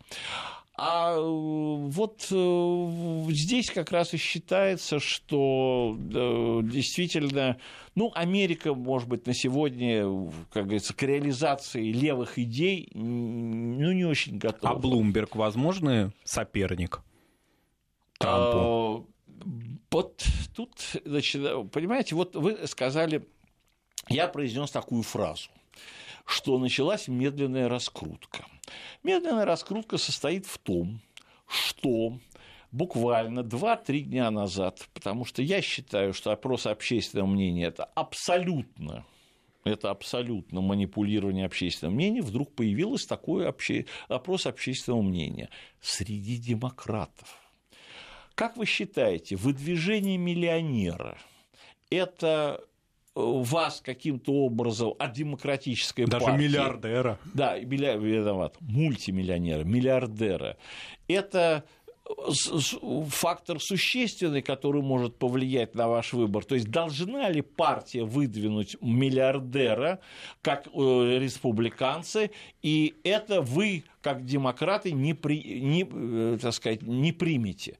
А 0.76 1.14
э, 1.16 1.22
вот 1.22 2.28
э, 2.32 3.32
здесь 3.32 3.70
как 3.70 3.92
раз 3.92 4.14
и 4.14 4.18
считается, 4.18 5.00
что 5.00 5.96
действительно, 6.00 7.58
ну, 7.96 8.12
Америка, 8.16 8.74
может 8.74 9.08
быть, 9.08 9.28
на 9.28 9.34
сегодня, 9.34 10.04
как 10.52 10.64
говорится, 10.64 10.96
к 10.96 11.04
реализации 11.04 11.92
левых 11.92 12.40
идей, 12.40 12.90
ну, 12.94 13.92
не 13.92 14.06
очень 14.06 14.38
готова. 14.38 14.74
А 14.74 14.76
Блумберг 14.76 15.36
возможный 15.36 16.12
соперник 16.24 17.02
Трампу? 18.18 18.58
А, 18.58 19.04
вот 19.94 20.26
тут, 20.56 20.72
значит, 21.06 21.42
понимаете, 21.72 22.16
вот 22.16 22.36
вы 22.36 22.68
сказали, 22.68 23.26
я 24.10 24.28
произнес 24.28 24.72
такую 24.72 25.04
фразу– 25.04 25.50
что 26.26 26.58
началась 26.58 27.08
медленная 27.08 27.68
раскрутка. 27.68 28.46
Медленная 29.04 29.46
раскрутка 29.46 29.98
состоит 29.98 30.46
в 30.46 30.58
том, 30.58 31.02
что 31.48 32.18
буквально 32.72 33.42
2-3 33.42 34.00
дня 34.02 34.32
назад, 34.32 34.88
потому 34.94 35.26
что 35.26 35.42
я 35.42 35.62
считаю, 35.62 36.14
что 36.14 36.32
опрос 36.32 36.66
общественного 36.66 37.28
мнения– 37.28 37.66
это 37.68 37.84
абсолютно 37.84 39.06
это 39.66 39.92
абсолютно 39.92 40.60
манипулирование 40.60 41.46
общественного 41.46 41.96
мнения, 41.96 42.22
вдруг 42.22 42.54
появилось 42.54 43.06
такой 43.06 43.48
обще... 43.48 43.86
опрос 44.10 44.46
общественного 44.46 45.02
мнения 45.02 45.50
среди 45.80 46.36
демократов. 46.36 47.43
Как 48.36 48.58
вы 48.58 48.66
считаете, 48.66 49.36
выдвижение 49.36 50.18
миллионера– 50.18 51.18
это 51.90 52.64
вас 53.16 53.82
каким-то 53.82 54.34
образом 54.34 54.94
от 54.98 55.14
демократической 55.14 56.06
Даже 56.06 56.26
партии... 56.26 56.44
миллиардера. 56.44 57.20
Да, 57.34 57.58
виноват, 57.58 58.58
мультимиллионера, 58.60 59.64
миллиардера. 59.64 60.58
Это 61.08 61.64
фактор 63.10 63.60
существенный, 63.62 64.42
который 64.42 64.82
может 64.82 65.16
повлиять 65.16 65.74
на 65.74 65.88
ваш 65.88 66.14
выбор. 66.14 66.44
То 66.44 66.56
есть 66.56 66.70
должна 66.70 67.30
ли 67.30 67.42
партия 67.42 68.04
выдвинуть 68.04 68.76
миллиардера, 68.82 70.00
как 70.42 70.68
э, 70.68 70.70
республиканцы, 71.20 72.32
и 72.62 72.96
это 73.04 73.42
вы, 73.42 73.84
как 74.02 74.26
демократы, 74.26 74.92
не, 74.92 75.14
при, 75.14 75.62
не, 75.62 75.88
э, 75.90 76.38
так 76.42 76.54
сказать, 76.54 76.82
не 76.82 77.14
примете. 77.14 77.78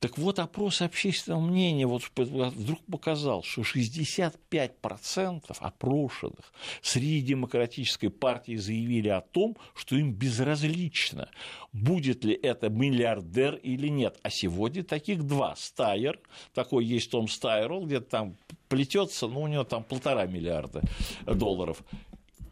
Так 0.00 0.16
вот, 0.16 0.38
опрос 0.38 0.80
общественного 0.80 1.40
мнения 1.40 1.84
вот 1.84 2.02
вдруг 2.16 2.78
показал, 2.90 3.42
что 3.42 3.62
65% 3.62 5.56
опрошенных 5.58 6.52
среди 6.82 7.20
демократической 7.20 8.08
партии 8.08 8.54
заявили 8.54 9.08
о 9.08 9.20
том, 9.20 9.56
что 9.74 9.96
им 9.96 10.12
безразлично, 10.12 11.28
будет 11.72 12.24
ли 12.24 12.34
это 12.34 12.68
миллиардер 12.68 13.56
или 13.56 13.88
нет. 13.88 14.20
А 14.22 14.30
сегодня 14.30 14.84
таких 14.84 15.24
два. 15.24 15.56
Стайер, 15.56 16.20
такой 16.54 16.84
есть 16.84 17.10
Том 17.10 17.26
Стайрол, 17.26 17.84
где-то 17.86 18.08
там 18.08 18.36
плетется, 18.68 19.26
ну, 19.26 19.42
у 19.42 19.46
него 19.48 19.64
там 19.64 19.82
полтора 19.82 20.26
миллиарда 20.26 20.82
долларов. 21.26 21.82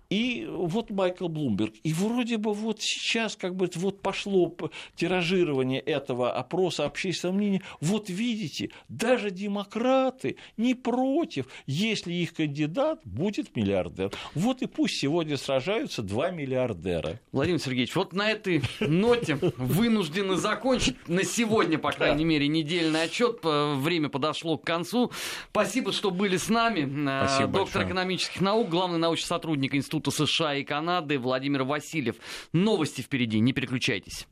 И 0.08 0.46
вот 0.48 0.90
Майкл 0.90 1.28
Блумберг. 1.28 1.74
И 1.82 1.92
вроде 1.92 2.36
бы 2.36 2.54
вот 2.54 2.80
сейчас 2.80 3.36
как 3.36 3.56
бы 3.56 3.68
вот 3.74 4.00
пошло 4.00 4.54
тиражирование 4.94 5.80
этого 5.80 6.32
опроса 6.32 6.84
общественного 6.84 7.36
мнения. 7.36 7.62
Вот 7.80 8.08
видите, 8.08 8.70
даже 8.88 9.30
демократы 9.30 10.36
не 10.56 10.74
против, 10.74 11.46
если 11.66 12.12
их 12.12 12.34
кандидат 12.34 13.00
будет 13.04 13.56
миллиардер. 13.56 14.12
Вот 14.34 14.62
и 14.62 14.66
пусть 14.66 15.00
сегодня 15.00 15.36
сражаются 15.36 16.02
два 16.02 16.30
миллиардера. 16.30 17.20
Владимир 17.32 17.58
Сергеевич, 17.58 17.96
вот 17.96 18.12
на 18.12 18.30
этой 18.30 18.62
ноте 18.80 19.38
вынуждены 19.56 20.36
закончить 20.36 20.96
на 21.08 21.24
сегодня, 21.24 21.78
по 21.78 21.90
крайней 21.90 22.24
мере, 22.24 22.46
недельный 22.46 23.02
отчет. 23.02 23.40
Время 23.42 24.08
подошло 24.08 24.56
к 24.56 24.64
концу. 24.64 25.10
Спасибо, 25.50 25.92
что 25.92 26.10
были 26.10 26.36
с 26.36 26.48
нами. 26.48 26.82
Спасибо 27.26 27.46
Доктор 27.46 27.62
большое. 27.64 27.86
экономических 27.86 28.40
наук, 28.40 28.68
главный 28.68 28.98
научный 28.98 29.26
сотрудник 29.26 29.74
Института 29.74 29.95
Института 29.96 30.26
США 30.26 30.54
и 30.56 30.64
Канады 30.64 31.18
Владимир 31.18 31.62
Васильев. 31.64 32.16
Новости 32.52 33.00
впереди, 33.00 33.40
не 33.40 33.52
переключайтесь. 33.52 34.26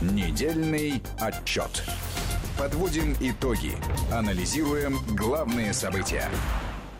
Недельный 0.00 1.00
отчет. 1.20 1.84
Подводим 2.58 3.14
итоги. 3.20 3.72
Анализируем 4.10 4.98
главные 5.16 5.72
события. 5.72 6.28